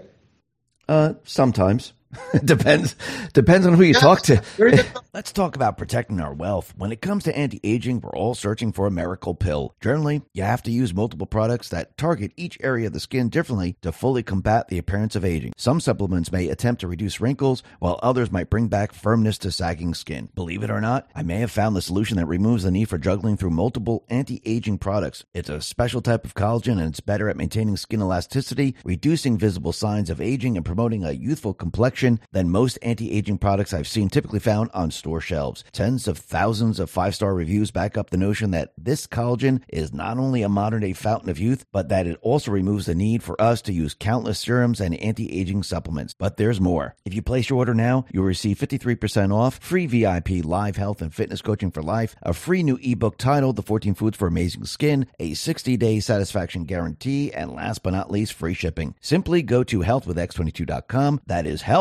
Uh, 0.87 1.13
sometimes. 1.23 1.93
depends 2.45 2.95
depends 3.33 3.65
on 3.65 3.73
who 3.73 3.83
you 3.83 3.93
talk 3.93 4.21
to. 4.23 4.41
There 4.57 4.69
you 4.69 4.77
go. 4.77 5.01
Let's 5.13 5.31
talk 5.31 5.55
about 5.55 5.77
protecting 5.77 6.19
our 6.19 6.33
wealth. 6.33 6.73
When 6.77 6.91
it 6.91 7.01
comes 7.01 7.23
to 7.23 7.37
anti-aging, 7.37 8.01
we're 8.01 8.15
all 8.15 8.35
searching 8.35 8.73
for 8.73 8.85
a 8.85 8.91
miracle 8.91 9.33
pill. 9.33 9.73
Generally, 9.81 10.23
you 10.33 10.43
have 10.43 10.61
to 10.63 10.71
use 10.71 10.93
multiple 10.93 11.27
products 11.27 11.69
that 11.69 11.97
target 11.97 12.33
each 12.35 12.57
area 12.61 12.87
of 12.87 12.93
the 12.93 12.99
skin 12.99 13.29
differently 13.29 13.77
to 13.81 13.91
fully 13.91 14.23
combat 14.23 14.67
the 14.67 14.77
appearance 14.77 15.15
of 15.15 15.23
aging. 15.23 15.53
Some 15.55 15.79
supplements 15.79 16.31
may 16.31 16.49
attempt 16.49 16.81
to 16.81 16.87
reduce 16.87 17.21
wrinkles, 17.21 17.63
while 17.79 17.99
others 18.03 18.31
might 18.31 18.49
bring 18.49 18.67
back 18.67 18.93
firmness 18.93 19.37
to 19.39 19.51
sagging 19.51 19.93
skin. 19.93 20.29
Believe 20.35 20.63
it 20.63 20.69
or 20.69 20.81
not, 20.81 21.09
I 21.15 21.23
may 21.23 21.39
have 21.39 21.51
found 21.51 21.75
the 21.75 21.81
solution 21.81 22.17
that 22.17 22.25
removes 22.25 22.63
the 22.63 22.71
need 22.71 22.89
for 22.89 22.97
juggling 22.97 23.37
through 23.37 23.51
multiple 23.51 24.03
anti-aging 24.09 24.77
products. 24.79 25.23
It's 25.33 25.49
a 25.49 25.61
special 25.61 26.01
type 26.01 26.25
of 26.25 26.35
collagen 26.35 26.73
and 26.73 26.89
it's 26.89 26.99
better 26.99 27.29
at 27.29 27.37
maintaining 27.37 27.77
skin 27.77 28.01
elasticity, 28.01 28.75
reducing 28.83 29.37
visible 29.37 29.73
signs 29.73 30.09
of 30.09 30.21
aging, 30.21 30.57
and 30.57 30.65
promoting 30.65 31.03
a 31.03 31.11
youthful 31.11 31.53
complexion 31.53 32.04
than 32.31 32.49
most 32.49 32.77
anti 32.81 33.11
aging 33.11 33.37
products 33.37 33.73
I've 33.73 33.87
seen 33.87 34.09
typically 34.09 34.39
found 34.39 34.69
on 34.73 34.91
store 34.91 35.21
shelves. 35.21 35.63
Tens 35.71 36.07
of 36.07 36.17
thousands 36.17 36.79
of 36.79 36.89
five 36.89 37.15
star 37.15 37.33
reviews 37.33 37.71
back 37.71 37.97
up 37.97 38.09
the 38.09 38.17
notion 38.17 38.51
that 38.51 38.73
this 38.77 39.07
collagen 39.07 39.61
is 39.69 39.93
not 39.93 40.17
only 40.17 40.41
a 40.41 40.49
modern 40.49 40.81
day 40.81 40.93
fountain 40.93 41.29
of 41.29 41.39
youth, 41.39 41.65
but 41.71 41.89
that 41.89 42.07
it 42.07 42.17
also 42.21 42.51
removes 42.51 42.85
the 42.85 42.95
need 42.95 43.23
for 43.23 43.39
us 43.41 43.61
to 43.63 43.73
use 43.73 43.93
countless 43.93 44.39
serums 44.39 44.79
and 44.79 44.95
anti 44.95 45.31
aging 45.31 45.63
supplements. 45.63 46.13
But 46.13 46.37
there's 46.37 46.61
more. 46.61 46.95
If 47.05 47.13
you 47.13 47.21
place 47.21 47.49
your 47.49 47.59
order 47.59 47.73
now, 47.73 48.05
you'll 48.11 48.23
receive 48.25 48.57
53% 48.57 49.33
off, 49.33 49.59
free 49.59 49.87
VIP 49.87 50.45
live 50.45 50.75
health 50.75 51.01
and 51.01 51.13
fitness 51.13 51.41
coaching 51.41 51.71
for 51.71 51.81
life, 51.81 52.15
a 52.21 52.33
free 52.33 52.63
new 52.63 52.77
ebook 52.81 53.17
titled 53.17 53.55
The 53.55 53.63
14 53.63 53.95
Foods 53.95 54.17
for 54.17 54.27
Amazing 54.27 54.65
Skin, 54.65 55.07
a 55.19 55.33
60 55.33 55.77
day 55.77 55.99
satisfaction 55.99 56.65
guarantee, 56.65 57.31
and 57.33 57.51
last 57.51 57.83
but 57.83 57.91
not 57.91 58.11
least, 58.11 58.33
free 58.33 58.53
shipping. 58.53 58.95
Simply 58.99 59.41
go 59.41 59.63
to 59.63 59.79
healthwithx22.com. 59.79 61.21
That 61.25 61.45
is 61.45 61.63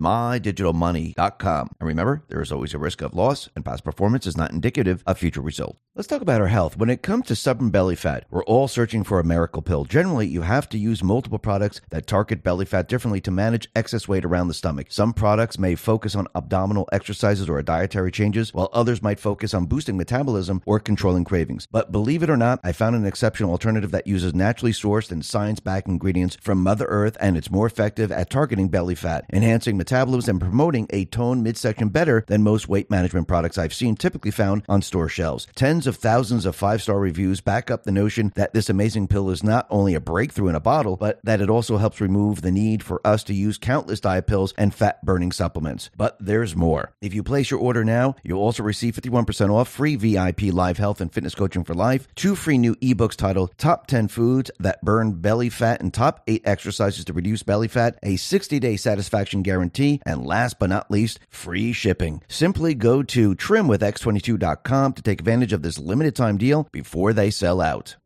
MyDigitalMoney.com. 0.00 1.70
And 1.78 1.86
remember, 1.86 2.24
there 2.28 2.40
is 2.40 2.50
always 2.50 2.74
a 2.74 2.78
risk 2.78 3.02
of 3.02 3.14
loss, 3.14 3.48
and 3.54 3.64
past 3.64 3.84
performance 3.84 4.26
is 4.26 4.36
not 4.36 4.50
indicative 4.50 5.04
of 5.06 5.18
future 5.18 5.40
results. 5.40 5.78
Let's 5.94 6.08
talk 6.08 6.22
about 6.22 6.40
our 6.40 6.46
health. 6.46 6.76
When 6.76 6.88
it 6.88 7.02
comes 7.02 7.26
to 7.26 7.36
stubborn 7.36 7.70
belly 7.70 7.96
fat, 7.96 8.24
we're 8.30 8.44
all 8.44 8.68
searching 8.68 9.04
for 9.04 9.20
a 9.20 9.24
miracle 9.24 9.60
pill. 9.60 9.84
Generally, 9.84 10.28
you 10.28 10.42
have 10.42 10.68
to 10.70 10.78
use 10.78 11.02
multiple 11.02 11.38
products 11.38 11.80
that 11.90 12.06
target 12.06 12.42
belly 12.42 12.64
fat 12.64 12.88
differently 12.88 13.20
to 13.20 13.30
manage 13.30 13.68
excess 13.76 14.08
weight 14.08 14.24
around 14.24 14.48
the 14.48 14.54
stomach. 14.54 14.86
Some 14.90 15.12
products 15.12 15.58
may 15.58 15.74
focus 15.74 16.14
on 16.14 16.28
abdominal 16.34 16.88
exercises 16.92 17.48
or 17.48 17.60
dietary 17.62 18.10
changes, 18.10 18.54
while 18.54 18.70
others 18.72 19.02
might 19.02 19.20
focus 19.20 19.52
on 19.52 19.66
boosting 19.66 19.96
metabolism 19.96 20.62
or 20.64 20.80
controlling 20.80 21.24
cravings. 21.24 21.66
But 21.70 21.92
believe 21.92 22.22
it 22.22 22.30
or 22.30 22.36
not, 22.36 22.60
I 22.64 22.72
found 22.72 22.96
an 22.96 23.04
exceptional 23.04 23.50
alternative 23.50 23.90
that 23.90 24.06
uses 24.06 24.34
naturally 24.34 24.72
sourced 24.72 25.10
and 25.10 25.24
science 25.24 25.60
backed 25.60 25.88
ingredients 25.88 26.38
from 26.40 26.62
Mother 26.62 26.86
Earth, 26.86 27.16
and 27.20 27.36
it's 27.36 27.50
more 27.50 27.66
effective 27.66 28.10
at 28.10 28.30
targeting 28.30 28.68
belly 28.68 28.94
fat, 28.94 29.24
enhancing 29.32 29.76
metabolism, 29.76 29.89
and 29.92 30.40
promoting 30.40 30.86
a 30.90 31.04
toned 31.06 31.42
midsection 31.42 31.88
better 31.88 32.24
than 32.28 32.42
most 32.42 32.68
weight 32.68 32.88
management 32.90 33.26
products 33.26 33.58
I've 33.58 33.74
seen 33.74 33.96
typically 33.96 34.30
found 34.30 34.62
on 34.68 34.82
store 34.82 35.08
shelves. 35.08 35.48
Tens 35.56 35.86
of 35.86 35.96
thousands 35.96 36.46
of 36.46 36.54
five 36.54 36.80
star 36.80 37.00
reviews 37.00 37.40
back 37.40 37.70
up 37.70 37.82
the 37.82 37.90
notion 37.90 38.32
that 38.36 38.54
this 38.54 38.70
amazing 38.70 39.08
pill 39.08 39.30
is 39.30 39.42
not 39.42 39.66
only 39.68 39.94
a 39.94 40.00
breakthrough 40.00 40.48
in 40.48 40.54
a 40.54 40.60
bottle, 40.60 40.96
but 40.96 41.20
that 41.24 41.40
it 41.40 41.50
also 41.50 41.76
helps 41.76 42.00
remove 42.00 42.42
the 42.42 42.52
need 42.52 42.84
for 42.84 43.04
us 43.04 43.24
to 43.24 43.34
use 43.34 43.58
countless 43.58 43.98
diet 43.98 44.28
pills 44.28 44.54
and 44.56 44.72
fat 44.72 45.04
burning 45.04 45.32
supplements. 45.32 45.90
But 45.96 46.16
there's 46.20 46.54
more. 46.54 46.92
If 47.00 47.12
you 47.12 47.24
place 47.24 47.50
your 47.50 47.60
order 47.60 47.84
now, 47.84 48.14
you'll 48.22 48.40
also 48.40 48.62
receive 48.62 48.94
51% 48.94 49.50
off 49.50 49.68
free 49.68 49.96
VIP 49.96 50.42
live 50.52 50.78
health 50.78 51.00
and 51.00 51.12
fitness 51.12 51.34
coaching 51.34 51.64
for 51.64 51.74
life, 51.74 52.06
two 52.14 52.36
free 52.36 52.58
new 52.58 52.76
ebooks 52.76 53.16
titled 53.16 53.56
Top 53.58 53.88
10 53.88 54.06
Foods 54.08 54.52
That 54.60 54.82
Burn 54.82 55.14
Belly 55.20 55.48
Fat 55.48 55.80
and 55.80 55.92
Top 55.92 56.22
8 56.28 56.42
Exercises 56.44 57.04
to 57.06 57.12
Reduce 57.12 57.42
Belly 57.42 57.66
Fat, 57.68 57.98
a 58.04 58.16
60 58.16 58.60
day 58.60 58.76
satisfaction 58.76 59.42
guarantee, 59.42 59.79
and 60.06 60.24
last 60.26 60.58
but 60.58 60.70
not 60.70 60.90
least, 60.90 61.18
free 61.28 61.72
shipping. 61.72 62.22
Simply 62.28 62.74
go 62.74 63.02
to 63.02 63.34
trimwithx22.com 63.34 64.92
to 64.94 65.02
take 65.02 65.20
advantage 65.20 65.52
of 65.52 65.62
this 65.62 65.78
limited 65.78 66.14
time 66.16 66.38
deal 66.38 66.68
before 66.72 67.12
they 67.12 67.30
sell 67.30 67.60
out. 67.60 67.96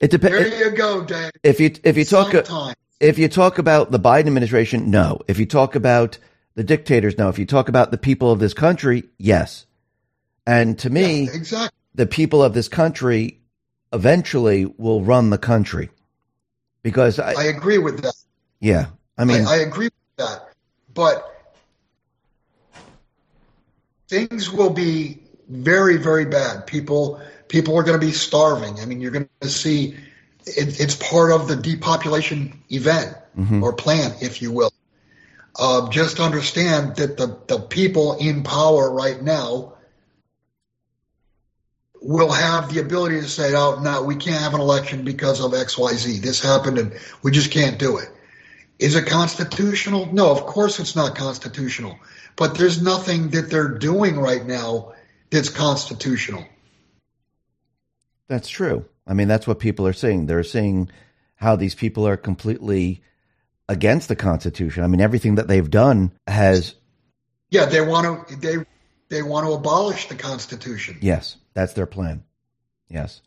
It 0.00 0.10
depends. 0.10 0.50
There 0.50 0.70
you 0.70 0.76
go, 0.76 1.04
Dave. 1.04 1.30
If 1.42 1.60
you 1.60 1.72
if 1.84 1.96
you 1.96 2.04
talk 2.04 2.32
Sometime. 2.32 2.74
if 3.00 3.18
you 3.18 3.28
talk 3.28 3.58
about 3.58 3.90
the 3.90 4.00
Biden 4.00 4.26
administration, 4.26 4.90
no. 4.90 5.20
If 5.28 5.38
you 5.38 5.46
talk 5.46 5.74
about 5.76 6.18
the 6.54 6.64
dictators, 6.64 7.16
no. 7.18 7.28
If 7.28 7.38
you 7.38 7.46
talk 7.46 7.68
about 7.68 7.90
the 7.92 7.98
people 7.98 8.30
of 8.32 8.38
this 8.40 8.52
country, 8.54 9.04
yes. 9.18 9.64
And 10.46 10.76
to 10.80 10.90
me, 10.90 11.24
Yeah, 11.26 11.32
exactly. 11.34 11.78
the 11.94 12.06
people 12.06 12.42
of 12.42 12.52
this 12.52 12.68
country 12.68 13.40
eventually 13.92 14.66
will 14.76 15.02
run 15.04 15.30
the 15.30 15.38
country. 15.38 15.90
Because 16.82 17.20
I, 17.20 17.32
I 17.34 17.44
agree 17.44 17.78
with 17.78 18.02
that. 18.02 18.14
yeah, 18.60 18.86
I 19.16 19.24
mean, 19.24 19.46
I, 19.46 19.52
I 19.52 19.56
agree 19.58 19.84
with 19.86 19.92
that. 20.16 20.51
But 20.94 21.28
things 24.08 24.50
will 24.50 24.70
be 24.70 25.18
very, 25.48 25.96
very 25.96 26.24
bad. 26.24 26.66
People 26.66 27.20
people 27.48 27.76
are 27.76 27.82
going 27.82 27.98
to 27.98 28.04
be 28.06 28.12
starving. 28.12 28.80
I 28.80 28.86
mean, 28.86 29.00
you're 29.00 29.10
going 29.10 29.28
to 29.40 29.48
see 29.48 29.94
it, 30.46 30.80
it's 30.80 30.96
part 30.96 31.30
of 31.30 31.48
the 31.48 31.56
depopulation 31.56 32.62
event 32.70 33.14
Mhm. 33.38 33.62
or 33.62 33.72
plan, 33.72 34.14
if 34.20 34.42
you 34.42 34.52
will. 34.52 34.72
Uh, 35.58 35.88
just 35.90 36.18
understand 36.18 36.96
that 36.96 37.16
the, 37.16 37.38
the 37.46 37.58
people 37.60 38.16
in 38.18 38.42
power 38.42 38.90
right 38.90 39.22
now 39.22 39.74
will 42.00 42.32
have 42.32 42.72
the 42.72 42.80
ability 42.80 43.20
to 43.20 43.28
say, 43.28 43.54
oh, 43.54 43.78
no, 43.80 44.02
we 44.02 44.16
can't 44.16 44.40
have 44.42 44.54
an 44.54 44.60
election 44.60 45.04
because 45.04 45.40
of 45.40 45.52
XYZ. 45.52 46.20
This 46.20 46.40
happened 46.40 46.78
and 46.78 46.92
we 47.22 47.30
just 47.30 47.50
can't 47.50 47.78
do 47.78 47.98
it. 47.98 48.08
Is 48.82 48.96
it 48.96 49.06
constitutional? 49.06 50.12
No, 50.12 50.30
of 50.30 50.44
course 50.44 50.80
it's 50.80 50.96
not 50.96 51.14
constitutional. 51.14 51.98
But 52.34 52.56
there's 52.58 52.82
nothing 52.82 53.30
that 53.30 53.48
they're 53.48 53.68
doing 53.78 54.18
right 54.18 54.44
now 54.44 54.94
that's 55.30 55.48
constitutional. 55.48 56.44
That's 58.28 58.48
true. 58.48 58.84
I 59.06 59.14
mean, 59.14 59.28
that's 59.28 59.46
what 59.46 59.60
people 59.60 59.86
are 59.86 59.92
saying. 59.92 60.26
They're 60.26 60.42
saying 60.42 60.90
how 61.36 61.54
these 61.54 61.74
people 61.76 62.08
are 62.08 62.16
completely 62.16 63.02
against 63.68 64.08
the 64.08 64.16
Constitution. 64.16 64.82
I 64.82 64.86
mean, 64.88 65.00
everything 65.00 65.36
that 65.36 65.46
they've 65.46 65.70
done 65.70 66.10
has, 66.26 66.74
Yeah, 67.50 67.66
they 67.66 67.80
want 67.80 68.28
to 68.28 68.36
they 68.36 68.56
they 69.08 69.22
want 69.22 69.46
to 69.46 69.52
abolish 69.52 70.08
the 70.08 70.16
Constitution. 70.16 70.98
yes, 71.00 71.36
that's 71.54 71.74
their 71.74 71.86
plan. 71.86 72.24
Yes. 72.88 73.22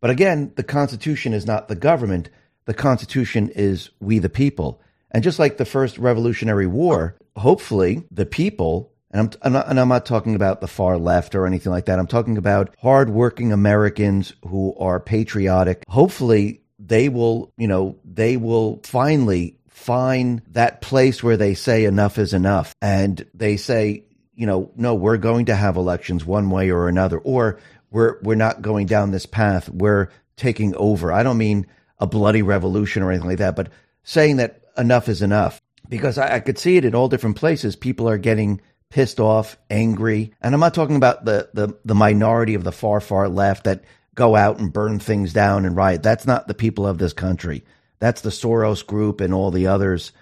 But 0.00 0.10
again, 0.10 0.52
the 0.56 0.62
Constitution 0.62 1.32
is 1.32 1.46
not 1.46 1.68
the 1.68 1.76
government. 1.76 2.28
The 2.66 2.74
Constitution 2.74 3.48
is 3.48 3.90
we 4.00 4.18
the 4.18 4.28
people. 4.28 4.82
And 5.10 5.24
just 5.24 5.38
like 5.38 5.56
the 5.56 5.64
first 5.64 5.98
Revolutionary 5.98 6.66
War, 6.66 7.16
hopefully 7.36 8.04
the 8.10 8.26
people, 8.26 8.92
and 9.10 9.20
I'm, 9.20 9.40
I'm 9.42 9.52
not, 9.52 9.68
and 9.68 9.80
I'm 9.80 9.88
not 9.88 10.06
talking 10.06 10.34
about 10.34 10.60
the 10.60 10.66
far 10.66 10.98
left 10.98 11.34
or 11.34 11.46
anything 11.46 11.72
like 11.72 11.86
that. 11.86 11.98
I'm 11.98 12.06
talking 12.06 12.36
about 12.36 12.74
hardworking 12.78 13.52
Americans 13.52 14.34
who 14.46 14.74
are 14.78 15.00
patriotic. 15.00 15.84
Hopefully 15.88 16.62
they 16.78 17.08
will, 17.08 17.52
you 17.56 17.68
know, 17.68 17.96
they 18.04 18.36
will 18.36 18.80
finally 18.84 19.58
find 19.68 20.42
that 20.48 20.80
place 20.80 21.22
where 21.22 21.36
they 21.36 21.54
say 21.54 21.84
enough 21.84 22.18
is 22.18 22.34
enough. 22.34 22.74
And 22.82 23.24
they 23.32 23.56
say, 23.56 24.04
you 24.34 24.46
know, 24.46 24.70
no, 24.76 24.94
we're 24.94 25.16
going 25.16 25.46
to 25.46 25.54
have 25.54 25.76
elections 25.76 26.24
one 26.24 26.50
way 26.50 26.70
or 26.70 26.88
another, 26.88 27.18
or 27.18 27.58
we're 27.90 28.18
we're 28.22 28.34
not 28.34 28.62
going 28.62 28.86
down 28.86 29.10
this 29.10 29.26
path. 29.26 29.68
We're 29.68 30.10
taking 30.36 30.74
over. 30.76 31.12
I 31.12 31.22
don't 31.22 31.38
mean 31.38 31.66
a 31.98 32.06
bloody 32.06 32.42
revolution 32.42 33.02
or 33.02 33.10
anything 33.10 33.28
like 33.28 33.38
that, 33.38 33.56
but 33.56 33.70
saying 34.04 34.36
that 34.36 34.62
enough 34.78 35.08
is 35.08 35.22
enough. 35.22 35.60
Because 35.88 36.18
I, 36.18 36.36
I 36.36 36.40
could 36.40 36.58
see 36.58 36.76
it 36.76 36.84
in 36.84 36.94
all 36.94 37.08
different 37.08 37.36
places. 37.36 37.76
People 37.76 38.08
are 38.08 38.18
getting 38.18 38.60
pissed 38.90 39.20
off, 39.20 39.58
angry, 39.70 40.32
and 40.40 40.54
I'm 40.54 40.60
not 40.60 40.74
talking 40.74 40.96
about 40.96 41.24
the 41.24 41.50
the, 41.52 41.78
the 41.84 41.94
minority 41.94 42.54
of 42.54 42.64
the 42.64 42.72
far 42.72 43.00
far 43.00 43.28
left 43.28 43.64
that 43.64 43.84
go 44.14 44.34
out 44.34 44.58
and 44.58 44.72
burn 44.72 44.98
things 44.98 45.32
down 45.32 45.64
and 45.64 45.76
riot. 45.76 46.02
That's 46.02 46.26
not 46.26 46.48
the 46.48 46.54
people 46.54 46.86
of 46.86 46.98
this 46.98 47.12
country. 47.12 47.64
That's 48.00 48.20
the 48.20 48.30
Soros 48.30 48.84
group 48.84 49.20
and 49.20 49.32
all 49.32 49.50
the 49.50 49.68
others 49.68 50.12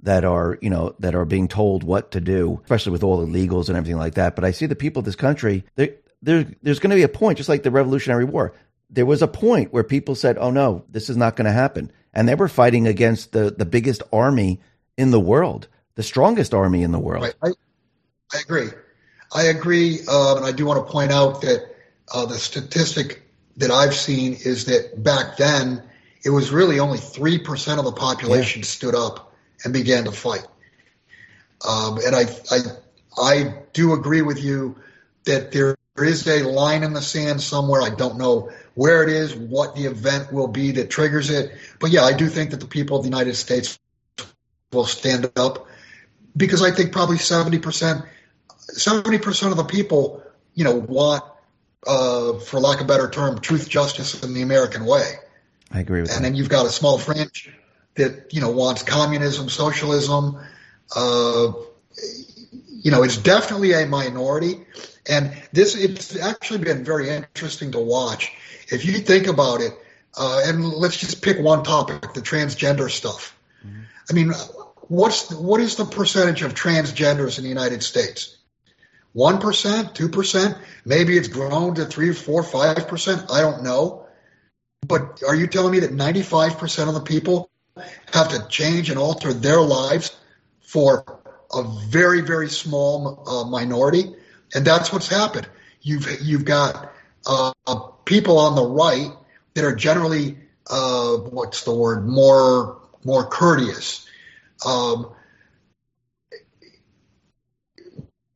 that 0.00 0.24
are, 0.24 0.58
you 0.60 0.70
know, 0.70 0.94
that 1.00 1.14
are 1.14 1.24
being 1.24 1.48
told 1.48 1.82
what 1.82 2.12
to 2.12 2.20
do, 2.20 2.60
especially 2.64 2.92
with 2.92 3.02
all 3.02 3.24
the 3.24 3.26
legals 3.26 3.68
and 3.68 3.76
everything 3.76 3.98
like 3.98 4.14
that. 4.14 4.36
But 4.36 4.44
I 4.44 4.50
see 4.50 4.66
the 4.66 4.76
people 4.76 5.00
of 5.00 5.06
this 5.06 5.16
country, 5.16 5.64
there, 5.74 5.94
there 6.22 6.46
there's 6.62 6.78
going 6.78 6.90
to 6.90 6.96
be 6.96 7.02
a 7.02 7.08
point, 7.08 7.38
just 7.38 7.48
like 7.48 7.62
the 7.62 7.70
Revolutionary 7.70 8.24
War. 8.24 8.54
There 8.90 9.06
was 9.06 9.22
a 9.22 9.28
point 9.28 9.72
where 9.72 9.82
people 9.82 10.14
said, 10.14 10.38
"Oh 10.38 10.50
no, 10.50 10.84
this 10.90 11.10
is 11.10 11.16
not 11.16 11.34
going 11.34 11.46
to 11.46 11.52
happen," 11.52 11.90
and 12.16 12.26
they 12.26 12.34
were 12.34 12.48
fighting 12.48 12.88
against 12.88 13.30
the 13.30 13.54
the 13.56 13.66
biggest 13.66 14.02
army 14.12 14.58
in 14.96 15.12
the 15.12 15.20
world. 15.20 15.68
the 15.94 16.02
strongest 16.02 16.52
army 16.52 16.82
in 16.82 16.92
the 16.92 16.98
world. 16.98 17.22
Right. 17.22 17.34
I, 17.42 18.36
I 18.36 18.40
agree. 18.40 18.68
I 19.34 19.44
agree, 19.44 20.00
uh, 20.06 20.36
and 20.36 20.44
I 20.44 20.52
do 20.52 20.66
want 20.66 20.84
to 20.84 20.92
point 20.92 21.10
out 21.10 21.40
that 21.42 21.74
uh, 22.12 22.26
the 22.26 22.38
statistic 22.38 23.22
that 23.56 23.70
I've 23.70 23.94
seen 23.94 24.34
is 24.34 24.66
that 24.66 25.02
back 25.02 25.36
then 25.36 25.82
it 26.24 26.30
was 26.30 26.50
really 26.50 26.80
only 26.80 26.98
three 26.98 27.38
percent 27.38 27.78
of 27.78 27.84
the 27.84 27.92
population 27.92 28.60
yeah. 28.60 28.66
stood 28.66 28.94
up 28.94 29.32
and 29.64 29.72
began 29.72 30.04
to 30.04 30.12
fight. 30.12 30.46
Um, 31.66 31.98
and 32.04 32.14
I, 32.14 32.24
I, 32.50 32.58
I 33.16 33.54
do 33.72 33.94
agree 33.94 34.22
with 34.22 34.42
you 34.42 34.76
that 35.24 35.52
there 35.52 35.76
is 35.96 36.26
a 36.28 36.42
line 36.42 36.82
in 36.82 36.92
the 36.92 37.02
sand 37.02 37.40
somewhere. 37.40 37.80
I 37.80 37.90
don't 37.90 38.18
know 38.18 38.50
where 38.76 39.02
it 39.02 39.08
is, 39.08 39.34
what 39.34 39.74
the 39.74 39.86
event 39.86 40.30
will 40.32 40.48
be 40.48 40.70
that 40.72 40.90
triggers 40.90 41.30
it. 41.30 41.50
But 41.80 41.90
yeah, 41.90 42.02
I 42.02 42.12
do 42.12 42.28
think 42.28 42.50
that 42.50 42.60
the 42.60 42.66
people 42.66 42.98
of 42.98 43.02
the 43.02 43.08
United 43.08 43.34
States 43.34 43.78
will 44.70 44.84
stand 44.84 45.32
up 45.34 45.66
because 46.36 46.62
I 46.62 46.70
think 46.70 46.92
probably 46.92 47.16
70%, 47.16 48.06
70% 48.76 49.50
of 49.50 49.56
the 49.56 49.64
people, 49.64 50.22
you 50.54 50.64
know, 50.64 50.76
want, 50.76 51.24
uh, 51.86 52.38
for 52.38 52.60
lack 52.60 52.80
of 52.80 52.84
a 52.84 52.88
better 52.88 53.08
term, 53.08 53.40
truth, 53.40 53.66
justice, 53.66 54.22
in 54.22 54.34
the 54.34 54.42
American 54.42 54.84
way. 54.84 55.14
I 55.72 55.80
agree 55.80 56.02
with 56.02 56.10
and 56.10 56.16
that. 56.16 56.16
And 56.16 56.24
then 56.26 56.34
you've 56.34 56.50
got 56.50 56.66
a 56.66 56.70
small 56.70 56.98
fringe 56.98 57.50
that, 57.94 58.34
you 58.34 58.42
know, 58.42 58.50
wants 58.50 58.82
communism, 58.82 59.48
socialism. 59.48 60.38
Uh, 60.94 61.52
you 62.82 62.90
know, 62.90 63.02
it's 63.04 63.16
definitely 63.16 63.72
a 63.72 63.86
minority. 63.86 64.66
And 65.08 65.32
this, 65.52 65.74
it's 65.74 66.14
actually 66.14 66.58
been 66.58 66.84
very 66.84 67.08
interesting 67.08 67.72
to 67.72 67.78
watch. 67.78 68.35
If 68.68 68.84
you 68.84 68.98
think 68.98 69.26
about 69.26 69.60
it, 69.60 69.72
uh, 70.16 70.42
and 70.46 70.64
let's 70.64 70.96
just 70.96 71.22
pick 71.22 71.38
one 71.38 71.62
topic, 71.62 72.14
the 72.14 72.20
transgender 72.20 72.90
stuff. 72.90 73.36
Mm-hmm. 73.66 73.82
I 74.10 74.12
mean, 74.12 74.32
what's 74.88 75.30
what 75.30 75.60
is 75.60 75.76
the 75.76 75.84
percentage 75.84 76.42
of 76.42 76.54
transgenders 76.54 77.38
in 77.38 77.44
the 77.44 77.50
United 77.50 77.82
States? 77.82 78.36
One 79.12 79.38
percent, 79.38 79.94
two 79.94 80.08
percent, 80.08 80.56
maybe 80.84 81.16
it's 81.16 81.28
grown 81.28 81.74
to 81.76 81.84
three, 81.84 82.12
four, 82.12 82.42
five 82.42 82.88
percent. 82.88 83.30
I 83.30 83.40
don't 83.40 83.62
know. 83.62 84.06
But 84.86 85.22
are 85.26 85.34
you 85.34 85.46
telling 85.46 85.72
me 85.72 85.80
that 85.80 85.92
ninety-five 85.92 86.58
percent 86.58 86.88
of 86.88 86.94
the 86.94 87.00
people 87.00 87.50
have 88.12 88.28
to 88.28 88.46
change 88.48 88.90
and 88.90 88.98
alter 88.98 89.32
their 89.32 89.60
lives 89.60 90.16
for 90.60 91.04
a 91.52 91.62
very, 91.88 92.20
very 92.20 92.48
small 92.48 93.22
uh, 93.26 93.44
minority? 93.44 94.14
And 94.54 94.64
that's 94.64 94.92
what's 94.92 95.08
happened. 95.08 95.48
You've 95.82 96.20
you've 96.20 96.44
got 96.44 96.92
uh, 97.26 97.52
people 98.04 98.38
on 98.38 98.54
the 98.54 98.64
right 98.64 99.10
that 99.54 99.64
are 99.64 99.74
generally 99.74 100.38
uh, 100.68 101.16
what's 101.16 101.64
the 101.64 101.74
word 101.74 102.06
more 102.06 102.78
more 103.04 103.26
courteous. 103.26 104.06
Um, 104.64 105.12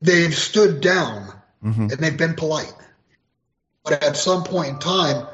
they've 0.01 0.33
stood 0.33 0.81
down 0.81 1.33
mm-hmm. 1.63 1.83
and 1.83 1.91
they've 1.91 2.17
been 2.17 2.35
polite, 2.35 2.73
but 3.83 4.03
at 4.03 4.15
some 4.15 4.43
point 4.43 4.69
in 4.69 4.79
time, 4.79 5.27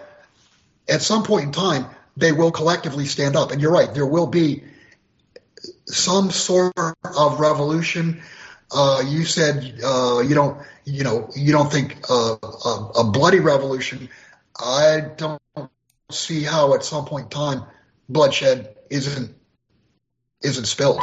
at 0.89 1.01
some 1.01 1.23
point 1.23 1.45
in 1.45 1.51
time, 1.51 1.85
they 2.15 2.31
will 2.31 2.51
collectively 2.51 3.05
stand 3.05 3.35
up. 3.35 3.51
And 3.51 3.61
you're 3.61 3.71
right, 3.71 3.93
there 3.93 4.05
will 4.05 4.27
be 4.27 4.63
some 5.85 6.31
sort 6.31 6.73
of 6.77 7.39
revolution. 7.39 8.21
Uh, 8.71 9.01
you 9.07 9.23
said 9.23 9.79
uh, 9.83 10.19
you 10.19 10.35
don't, 10.35 10.61
you 10.85 11.03
know, 11.03 11.29
you 11.35 11.51
don't 11.51 11.71
think 11.71 11.97
uh, 12.09 12.35
a, 12.43 12.91
a, 12.99 13.03
bloody 13.11 13.39
revolution. 13.39 14.09
I 14.59 15.01
don't 15.15 15.41
see 16.11 16.43
how 16.43 16.73
at 16.73 16.83
some 16.83 17.05
point 17.05 17.25
in 17.25 17.29
time 17.29 17.63
bloodshed 18.09 18.75
isn't 18.89 19.35
isn't 20.41 20.65
spilled. 20.65 21.01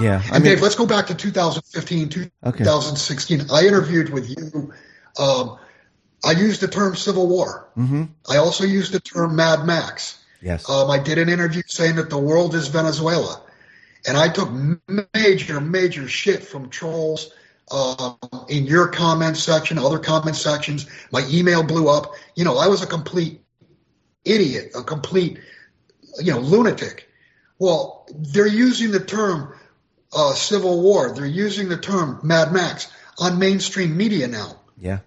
Yeah, 0.00 0.22
I 0.24 0.36
and 0.36 0.44
mean, 0.44 0.54
Dave, 0.54 0.62
let's 0.62 0.76
go 0.76 0.86
back 0.86 1.08
to 1.08 1.14
2015, 1.14 2.08
2016. 2.08 3.40
Okay. 3.40 3.48
I 3.52 3.66
interviewed 3.66 4.10
with 4.10 4.28
you. 4.28 4.72
Um, 5.18 5.58
I 6.24 6.32
used 6.32 6.60
the 6.60 6.68
term 6.68 6.96
Civil 6.96 7.28
War. 7.28 7.68
Mm-hmm. 7.76 8.04
I 8.28 8.36
also 8.36 8.64
used 8.64 8.92
the 8.92 9.00
term 9.00 9.36
Mad 9.36 9.64
Max. 9.64 10.22
Yes. 10.42 10.68
Um, 10.68 10.90
I 10.90 10.98
did 10.98 11.18
an 11.18 11.28
interview 11.28 11.62
saying 11.66 11.96
that 11.96 12.10
the 12.10 12.18
world 12.18 12.54
is 12.54 12.68
Venezuela. 12.68 13.42
And 14.06 14.16
I 14.16 14.28
took 14.28 14.50
major, 15.14 15.60
major 15.60 16.08
shit 16.08 16.42
from 16.44 16.70
trolls 16.70 17.32
um, 17.70 18.16
in 18.48 18.64
your 18.64 18.88
comment 18.88 19.36
section, 19.36 19.78
other 19.78 19.98
comment 19.98 20.36
sections. 20.36 20.86
My 21.12 21.26
email 21.30 21.62
blew 21.62 21.88
up. 21.88 22.14
You 22.34 22.44
know, 22.44 22.56
I 22.56 22.68
was 22.68 22.82
a 22.82 22.86
complete 22.86 23.42
idiot, 24.24 24.72
a 24.74 24.82
complete, 24.82 25.38
you 26.18 26.32
know, 26.32 26.40
lunatic. 26.40 27.08
Well, 27.58 28.06
they're 28.14 28.46
using 28.46 28.90
the 28.90 29.00
term 29.00 29.54
uh, 30.12 30.32
Civil 30.32 30.82
War. 30.82 31.12
They're 31.14 31.26
using 31.26 31.68
the 31.68 31.76
term 31.76 32.20
Mad 32.22 32.52
Max 32.52 32.90
on 33.18 33.38
mainstream 33.38 33.96
media 33.96 34.26
now. 34.28 34.56
Yeah. 34.78 35.00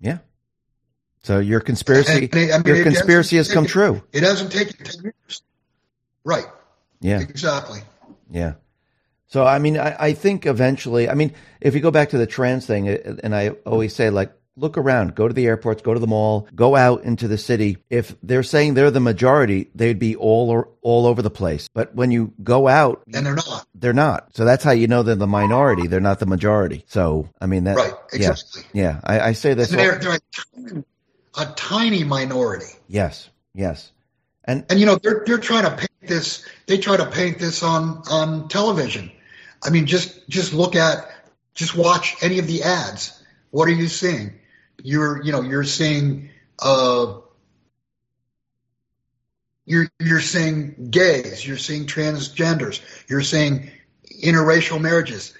Yeah. 0.00 0.18
So 1.22 1.38
your 1.38 1.60
conspiracy, 1.60 2.28
and, 2.32 2.34
and, 2.34 2.52
I 2.52 2.58
mean, 2.58 2.74
your 2.74 2.84
conspiracy 2.84 3.36
has 3.36 3.52
come 3.52 3.66
true. 3.66 4.02
It 4.12 4.22
hasn't 4.22 4.52
taken 4.52 4.84
ten 4.84 5.02
years, 5.04 5.42
right? 6.24 6.46
Yeah. 7.00 7.20
Exactly. 7.20 7.80
Yeah. 8.30 8.54
So, 9.26 9.44
I 9.44 9.58
mean, 9.58 9.78
I, 9.78 9.96
I 9.98 10.12
think 10.12 10.46
eventually, 10.46 11.08
I 11.08 11.14
mean, 11.14 11.32
if 11.60 11.74
you 11.74 11.80
go 11.80 11.90
back 11.90 12.10
to 12.10 12.18
the 12.18 12.26
trans 12.26 12.66
thing, 12.66 12.88
uh, 12.88 13.16
and 13.22 13.34
I 13.34 13.50
always 13.66 13.94
say, 13.94 14.10
like, 14.10 14.32
look 14.56 14.78
around, 14.78 15.14
go 15.16 15.26
to 15.26 15.34
the 15.34 15.46
airports, 15.46 15.82
go 15.82 15.94
to 15.94 16.00
the 16.00 16.06
mall, 16.06 16.46
go 16.54 16.76
out 16.76 17.02
into 17.02 17.26
the 17.26 17.38
city. 17.38 17.78
If 17.90 18.14
they're 18.22 18.44
saying 18.44 18.74
they're 18.74 18.90
the 18.90 19.00
majority, 19.00 19.70
they'd 19.74 19.98
be 19.98 20.14
all 20.14 20.50
or, 20.50 20.68
all 20.82 21.06
over 21.06 21.22
the 21.22 21.30
place. 21.30 21.68
But 21.74 21.94
when 21.94 22.10
you 22.10 22.32
go 22.42 22.68
out, 22.68 23.02
and 23.12 23.26
they're 23.26 23.34
not, 23.34 23.66
they're 23.74 23.92
not. 23.92 24.36
So 24.36 24.44
that's 24.44 24.62
how 24.62 24.70
you 24.70 24.86
know 24.86 25.02
they're 25.02 25.16
the 25.16 25.26
minority. 25.26 25.88
They're 25.88 26.00
not 26.00 26.20
the 26.20 26.26
majority. 26.26 26.84
So 26.86 27.28
I 27.40 27.46
mean 27.46 27.64
that, 27.64 27.76
right? 27.76 27.92
Exactly. 28.12 28.62
Yeah, 28.72 28.82
yeah. 28.82 29.00
I, 29.02 29.20
I 29.20 29.32
say 29.32 29.54
this. 29.54 29.70
They're, 29.70 29.98
they're 29.98 30.14
a, 30.14 30.20
tiny, 30.54 30.84
a 31.36 31.46
tiny 31.56 32.04
minority. 32.04 32.66
Yes. 32.86 33.28
Yes. 33.54 33.90
And 34.44 34.64
and 34.68 34.78
you 34.78 34.86
know 34.86 34.96
they're 34.96 35.22
they're 35.26 35.38
trying 35.38 35.64
to 35.64 35.70
paint 35.70 35.90
this. 36.06 36.46
They 36.66 36.78
try 36.78 36.96
to 36.96 37.06
paint 37.06 37.38
this 37.38 37.62
on 37.62 38.02
on 38.10 38.48
television. 38.48 39.10
I 39.62 39.70
mean, 39.70 39.86
just 39.86 40.28
just 40.28 40.52
look 40.52 40.76
at, 40.76 41.10
just 41.54 41.76
watch 41.76 42.16
any 42.22 42.38
of 42.38 42.46
the 42.46 42.62
ads. 42.62 43.22
What 43.50 43.68
are 43.68 43.72
you 43.72 43.88
seeing? 43.88 44.34
You're 44.82 45.22
you 45.22 45.32
know 45.32 45.42
you're 45.42 45.64
seeing 45.64 46.30
uh, 46.60 47.14
you're 49.64 49.88
you're 50.00 50.20
seeing 50.20 50.88
gays. 50.90 51.46
You're 51.46 51.58
seeing 51.58 51.86
transgenders. 51.86 52.80
You're 53.08 53.22
seeing 53.22 53.70
interracial 54.22 54.80
marriages. 54.80 55.34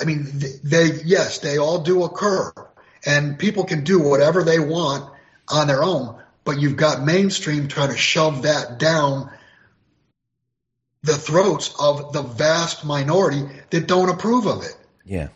I 0.00 0.04
mean, 0.04 0.26
they 0.62 1.00
yes, 1.04 1.38
they 1.38 1.58
all 1.58 1.80
do 1.80 2.04
occur, 2.04 2.52
and 3.04 3.38
people 3.38 3.64
can 3.64 3.84
do 3.84 4.00
whatever 4.00 4.42
they 4.42 4.58
want 4.58 5.10
on 5.48 5.66
their 5.66 5.82
own 5.82 6.20
but 6.44 6.60
you've 6.60 6.76
got 6.76 7.02
mainstream 7.02 7.68
trying 7.68 7.90
to 7.90 7.96
shove 7.96 8.42
that 8.42 8.78
down 8.78 9.30
the 11.04 11.14
throats 11.14 11.74
of 11.78 12.14
the 12.14 12.22
vast 12.22 12.84
minority 12.84 13.42
that 13.68 13.86
don't 13.86 14.08
approve 14.08 14.46
of 14.46 14.62
it. 14.64 14.74
Yeah. 15.04 15.28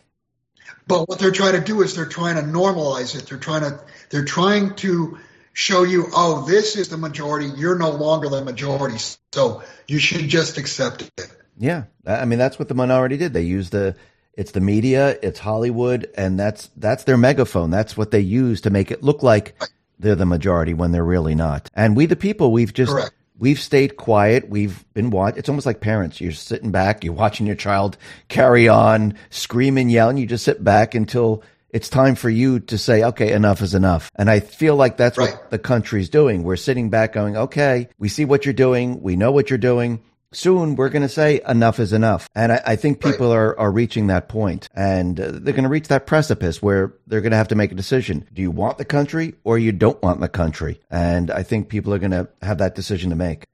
But 0.87 1.07
what 1.07 1.19
they're 1.19 1.31
trying 1.31 1.53
to 1.53 1.61
do 1.61 1.83
is 1.83 1.95
they're 1.95 2.07
trying 2.07 2.35
to 2.35 2.41
normalize 2.41 3.15
it. 3.15 3.27
They're 3.27 3.37
trying 3.37 3.61
to 3.61 3.79
they're 4.09 4.25
trying 4.25 4.73
to 4.77 5.19
show 5.53 5.83
you, 5.83 6.07
oh, 6.15 6.45
this 6.47 6.75
is 6.75 6.89
the 6.89 6.97
majority. 6.97 7.51
You're 7.55 7.77
no 7.77 7.91
longer 7.91 8.29
the 8.29 8.43
majority, 8.43 8.97
so 9.31 9.61
you 9.87 9.99
should 9.99 10.27
just 10.27 10.57
accept 10.57 11.03
it. 11.03 11.31
Yeah, 11.57 11.83
I 12.03 12.25
mean 12.25 12.39
that's 12.39 12.57
what 12.57 12.67
the 12.67 12.73
minority 12.73 13.17
did. 13.17 13.33
They 13.33 13.43
used 13.43 13.71
the 13.71 13.95
it's 14.33 14.51
the 14.51 14.61
media, 14.61 15.19
it's 15.21 15.37
Hollywood, 15.37 16.09
and 16.17 16.39
that's 16.39 16.71
that's 16.77 17.03
their 17.03 17.17
megaphone. 17.17 17.69
That's 17.69 17.95
what 17.95 18.09
they 18.09 18.21
use 18.21 18.61
to 18.61 18.71
make 18.71 18.89
it 18.89 19.03
look 19.03 19.21
like 19.21 19.53
they're 19.99 20.15
the 20.15 20.25
majority 20.25 20.73
when 20.73 20.91
they're 20.91 21.05
really 21.05 21.35
not. 21.35 21.69
And 21.75 21.95
we, 21.95 22.07
the 22.07 22.15
people, 22.15 22.51
we've 22.51 22.73
just 22.73 22.91
Correct. 22.91 23.11
We've 23.39 23.59
stayed 23.59 23.97
quiet. 23.97 24.49
We've 24.49 24.85
been 24.93 25.09
watch. 25.09 25.37
It's 25.37 25.49
almost 25.49 25.65
like 25.65 25.81
parents. 25.81 26.21
You're 26.21 26.31
sitting 26.33 26.71
back. 26.71 27.03
You're 27.03 27.13
watching 27.13 27.47
your 27.47 27.55
child 27.55 27.97
carry 28.27 28.67
on, 28.67 29.15
scream 29.29 29.77
and 29.77 29.91
yell, 29.91 30.09
and 30.09 30.19
You 30.19 30.25
just 30.25 30.45
sit 30.45 30.63
back 30.63 30.93
until 30.93 31.43
it's 31.71 31.89
time 31.89 32.15
for 32.15 32.29
you 32.29 32.59
to 32.59 32.77
say, 32.77 33.03
okay, 33.03 33.31
enough 33.31 33.61
is 33.61 33.75
enough. 33.75 34.11
And 34.15 34.29
I 34.29 34.39
feel 34.39 34.75
like 34.75 34.97
that's 34.97 35.17
right. 35.17 35.31
what 35.31 35.51
the 35.51 35.59
country's 35.59 36.09
doing. 36.09 36.43
We're 36.43 36.55
sitting 36.55 36.89
back 36.89 37.13
going, 37.13 37.37
okay, 37.37 37.89
we 37.97 38.09
see 38.09 38.25
what 38.25 38.45
you're 38.45 38.53
doing. 38.53 39.01
We 39.01 39.15
know 39.15 39.31
what 39.31 39.49
you're 39.49 39.59
doing 39.59 40.01
soon 40.31 40.75
we're 40.75 40.89
going 40.89 41.01
to 41.01 41.09
say 41.09 41.41
enough 41.47 41.79
is 41.79 41.93
enough. 41.93 42.29
And 42.35 42.51
I, 42.51 42.61
I 42.65 42.75
think 42.75 43.01
people 43.01 43.29
right. 43.29 43.35
are, 43.35 43.59
are 43.59 43.71
reaching 43.71 44.07
that 44.07 44.29
point 44.29 44.69
and 44.73 45.19
uh, 45.19 45.31
they're 45.31 45.53
going 45.53 45.63
to 45.63 45.69
reach 45.69 45.87
that 45.87 46.05
precipice 46.05 46.61
where 46.61 46.93
they're 47.07 47.21
going 47.21 47.31
to 47.31 47.37
have 47.37 47.47
to 47.49 47.55
make 47.55 47.71
a 47.71 47.75
decision. 47.75 48.27
Do 48.33 48.41
you 48.41 48.51
want 48.51 48.77
the 48.77 48.85
country 48.85 49.35
or 49.43 49.57
you 49.57 49.71
don't 49.71 50.01
want 50.01 50.19
the 50.19 50.29
country? 50.29 50.79
And 50.89 51.31
I 51.31 51.43
think 51.43 51.69
people 51.69 51.93
are 51.93 51.99
going 51.99 52.11
to 52.11 52.29
have 52.41 52.59
that 52.59 52.75
decision 52.75 53.09
to 53.09 53.15
make. 53.15 53.45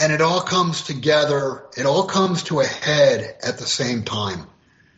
And 0.00 0.12
it 0.12 0.20
all 0.20 0.42
comes 0.42 0.82
together. 0.82 1.66
It 1.76 1.86
all 1.86 2.04
comes 2.04 2.42
to 2.44 2.60
a 2.60 2.66
head 2.66 3.36
at 3.42 3.58
the 3.58 3.66
same 3.66 4.02
time. 4.02 4.46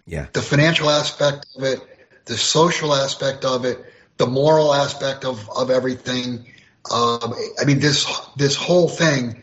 Yeah. 0.06 0.26
The 0.32 0.42
financial 0.42 0.90
aspect 0.90 1.46
of 1.56 1.62
it, 1.62 1.80
the 2.24 2.36
social 2.36 2.94
aspect 2.94 3.44
of 3.44 3.64
it, 3.64 3.78
the 4.16 4.26
moral 4.26 4.74
aspect 4.74 5.24
of, 5.24 5.48
of 5.50 5.70
everything. 5.70 6.44
Um, 6.92 7.34
I 7.60 7.64
mean, 7.64 7.78
this, 7.78 8.06
this 8.36 8.56
whole 8.56 8.88
thing 8.88 9.40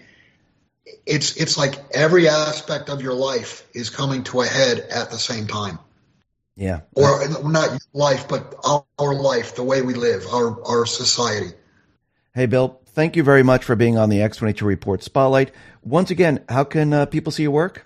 it's 1.07 1.37
it's 1.37 1.57
like 1.57 1.75
every 1.91 2.27
aspect 2.27 2.89
of 2.89 3.01
your 3.01 3.13
life 3.13 3.65
is 3.73 3.89
coming 3.89 4.23
to 4.25 4.41
a 4.41 4.45
head 4.45 4.79
at 4.79 5.09
the 5.09 5.17
same 5.17 5.47
time. 5.47 5.79
Yeah. 6.55 6.81
Or 6.95 7.27
not 7.43 7.69
your 7.69 7.79
life, 7.93 8.27
but 8.27 8.55
our, 8.63 8.83
our 8.99 9.13
life, 9.13 9.55
the 9.55 9.63
way 9.63 9.81
we 9.81 9.93
live, 9.93 10.25
our 10.31 10.61
our 10.65 10.85
society. 10.85 11.51
Hey, 12.33 12.45
Bill, 12.45 12.79
thank 12.87 13.15
you 13.15 13.23
very 13.23 13.43
much 13.43 13.63
for 13.63 13.75
being 13.75 13.97
on 13.97 14.09
the 14.09 14.17
X22 14.17 14.61
Report 14.63 15.01
Spotlight. 15.01 15.51
Once 15.83 16.11
again, 16.11 16.43
how 16.49 16.63
can 16.63 16.93
uh, 16.93 17.05
people 17.05 17.31
see 17.31 17.43
your 17.43 17.51
work? 17.51 17.85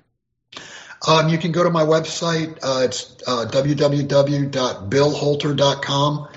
Um, 1.08 1.30
you 1.30 1.38
can 1.38 1.52
go 1.52 1.64
to 1.64 1.70
my 1.70 1.84
website. 1.84 2.58
Uh, 2.62 2.86
it's 2.86 3.16
uh, 3.26 3.46
www.billholter.com. 3.50 6.28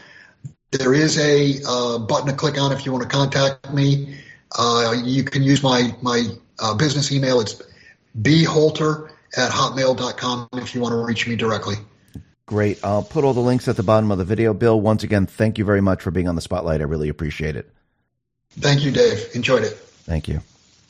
There 0.70 0.95
is 0.95 1.18
a 1.18 1.55
uh, 1.66 1.99
button 1.99 2.28
to 2.28 2.35
click 2.35 2.61
on 2.61 2.72
if 2.72 2.87
you 2.87 2.93
want 2.93 3.03
to 3.03 3.09
contact 3.09 3.72
me. 3.72 4.18
Uh, 4.57 4.95
you 5.05 5.24
can 5.24 5.43
use 5.43 5.62
my 5.62 5.95
my 6.03 6.28
uh, 6.59 6.74
business 6.74 7.12
email. 7.12 7.40
It's 7.40 7.61
bholter 8.14 9.11
at 9.36 9.50
hotmail.com 9.50 10.48
if 10.55 10.74
you 10.74 10.80
want 10.80 10.92
to 10.92 11.05
reach 11.05 11.26
me 11.26 11.36
directly. 11.36 11.76
Great. 12.46 12.84
I'll 12.84 13.02
put 13.02 13.24
all 13.24 13.32
the 13.32 13.40
links 13.40 13.68
at 13.68 13.76
the 13.76 13.82
bottom 13.82 14.11
of 14.11 14.18
the 14.18 14.24
video. 14.24 14.52
Bill, 14.52 14.78
once 14.78 15.02
again, 15.02 15.26
thank 15.26 15.59
you 15.59 15.64
very 15.64 15.80
much 15.80 16.02
for 16.02 16.11
being 16.11 16.28
on 16.28 16.34
the 16.34 16.42
spotlight. 16.42 16.80
I 16.80 16.84
really 16.84 17.09
appreciate 17.09 17.57
it. 17.57 17.70
Thank 18.50 18.84
you, 18.84 18.90
Dave. 18.90 19.30
Enjoyed 19.34 19.64
it. 19.64 19.72
Thank 19.72 20.28
you. 20.28 20.40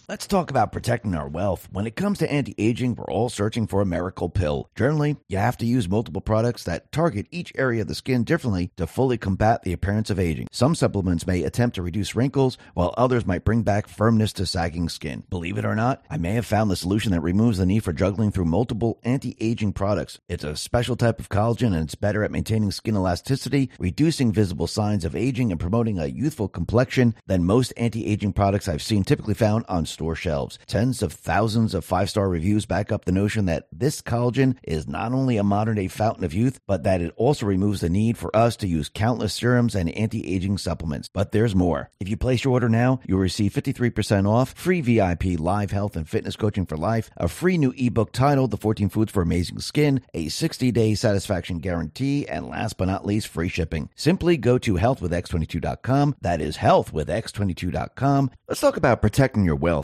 Let's 0.06 0.26
talk 0.26 0.50
about 0.50 0.70
protecting 0.70 1.14
our 1.14 1.26
wealth. 1.26 1.66
When 1.72 1.86
it 1.86 1.96
comes 1.96 2.18
to 2.18 2.30
anti 2.30 2.54
aging, 2.58 2.94
we're 2.94 3.06
all 3.06 3.30
searching 3.30 3.66
for 3.66 3.80
a 3.80 3.86
miracle 3.86 4.28
pill. 4.28 4.68
Generally, 4.76 5.16
you 5.28 5.38
have 5.38 5.56
to 5.56 5.66
use 5.66 5.88
multiple 5.88 6.20
products 6.20 6.64
that 6.64 6.92
target 6.92 7.26
each 7.30 7.54
area 7.56 7.80
of 7.80 7.88
the 7.88 7.94
skin 7.94 8.22
differently 8.22 8.70
to 8.76 8.86
fully 8.86 9.16
combat 9.16 9.62
the 9.62 9.72
appearance 9.72 10.10
of 10.10 10.18
aging. 10.18 10.48
Some 10.52 10.74
supplements 10.74 11.26
may 11.26 11.42
attempt 11.42 11.76
to 11.76 11.82
reduce 11.82 12.14
wrinkles, 12.14 12.58
while 12.74 12.92
others 12.98 13.24
might 13.24 13.46
bring 13.46 13.62
back 13.62 13.88
firmness 13.88 14.34
to 14.34 14.44
sagging 14.44 14.90
skin. 14.90 15.24
Believe 15.30 15.56
it 15.56 15.64
or 15.64 15.74
not, 15.74 16.04
I 16.10 16.18
may 16.18 16.32
have 16.32 16.44
found 16.44 16.70
the 16.70 16.76
solution 16.76 17.12
that 17.12 17.22
removes 17.22 17.56
the 17.56 17.64
need 17.64 17.82
for 17.82 17.94
juggling 17.94 18.30
through 18.30 18.44
multiple 18.44 19.00
anti 19.04 19.38
aging 19.40 19.72
products. 19.72 20.20
It's 20.28 20.44
a 20.44 20.54
special 20.54 20.96
type 20.96 21.18
of 21.18 21.30
collagen 21.30 21.68
and 21.68 21.76
it's 21.76 21.94
better 21.94 22.22
at 22.22 22.30
maintaining 22.30 22.72
skin 22.72 22.94
elasticity, 22.94 23.70
reducing 23.78 24.32
visible 24.32 24.66
signs 24.66 25.06
of 25.06 25.16
aging, 25.16 25.50
and 25.50 25.58
promoting 25.58 25.98
a 25.98 26.08
youthful 26.08 26.48
complexion 26.48 27.14
than 27.26 27.46
most 27.46 27.72
anti 27.78 28.04
aging 28.04 28.34
products 28.34 28.68
I've 28.68 28.82
seen 28.82 29.02
typically 29.02 29.32
found 29.32 29.64
on 29.66 29.86
store 29.94 30.14
shelves. 30.14 30.58
Tens 30.66 31.02
of 31.02 31.12
thousands 31.12 31.72
of 31.72 31.84
five 31.84 32.10
star 32.10 32.28
reviews 32.28 32.66
back 32.66 32.92
up 32.92 33.06
the 33.06 33.12
notion 33.12 33.46
that 33.46 33.66
this 33.72 34.02
collagen 34.02 34.56
is 34.62 34.86
not 34.86 35.12
only 35.12 35.38
a 35.38 35.42
modern 35.42 35.76
day 35.76 35.88
fountain 35.88 36.24
of 36.24 36.34
youth, 36.34 36.60
but 36.66 36.82
that 36.82 37.00
it 37.00 37.14
also 37.16 37.46
removes 37.46 37.80
the 37.80 37.88
need 37.88 38.18
for 38.18 38.34
us 38.36 38.56
to 38.56 38.66
use 38.66 38.90
countless 38.92 39.32
serums 39.32 39.74
and 39.74 39.88
anti 39.90 40.34
aging 40.34 40.58
supplements. 40.58 41.08
But 41.12 41.32
there's 41.32 41.54
more. 41.54 41.90
If 42.00 42.08
you 42.08 42.16
place 42.16 42.44
your 42.44 42.52
order 42.52 42.68
now, 42.68 43.00
you'll 43.06 43.18
receive 43.18 43.54
53% 43.54 44.28
off, 44.28 44.52
free 44.52 44.82
VIP 44.82 45.38
live 45.38 45.70
health 45.70 45.96
and 45.96 46.08
fitness 46.08 46.36
coaching 46.36 46.66
for 46.66 46.76
life, 46.76 47.10
a 47.16 47.28
free 47.28 47.56
new 47.56 47.72
ebook 47.76 48.12
titled 48.12 48.50
The 48.50 48.56
14 48.56 48.88
Foods 48.88 49.12
for 49.12 49.22
Amazing 49.22 49.60
Skin, 49.60 50.00
a 50.12 50.28
60 50.28 50.70
day 50.72 50.94
satisfaction 50.94 51.58
guarantee, 51.60 52.26
and 52.28 52.48
last 52.48 52.76
but 52.76 52.86
not 52.86 53.06
least, 53.06 53.28
free 53.28 53.48
shipping. 53.48 53.88
Simply 53.94 54.36
go 54.36 54.58
to 54.58 54.74
healthwithx22.com. 54.74 56.16
That 56.20 56.40
is 56.40 56.58
healthwithx22.com. 56.58 58.30
Let's 58.48 58.60
talk 58.60 58.76
about 58.76 59.00
protecting 59.00 59.44
your 59.44 59.56
wealth. 59.56 59.83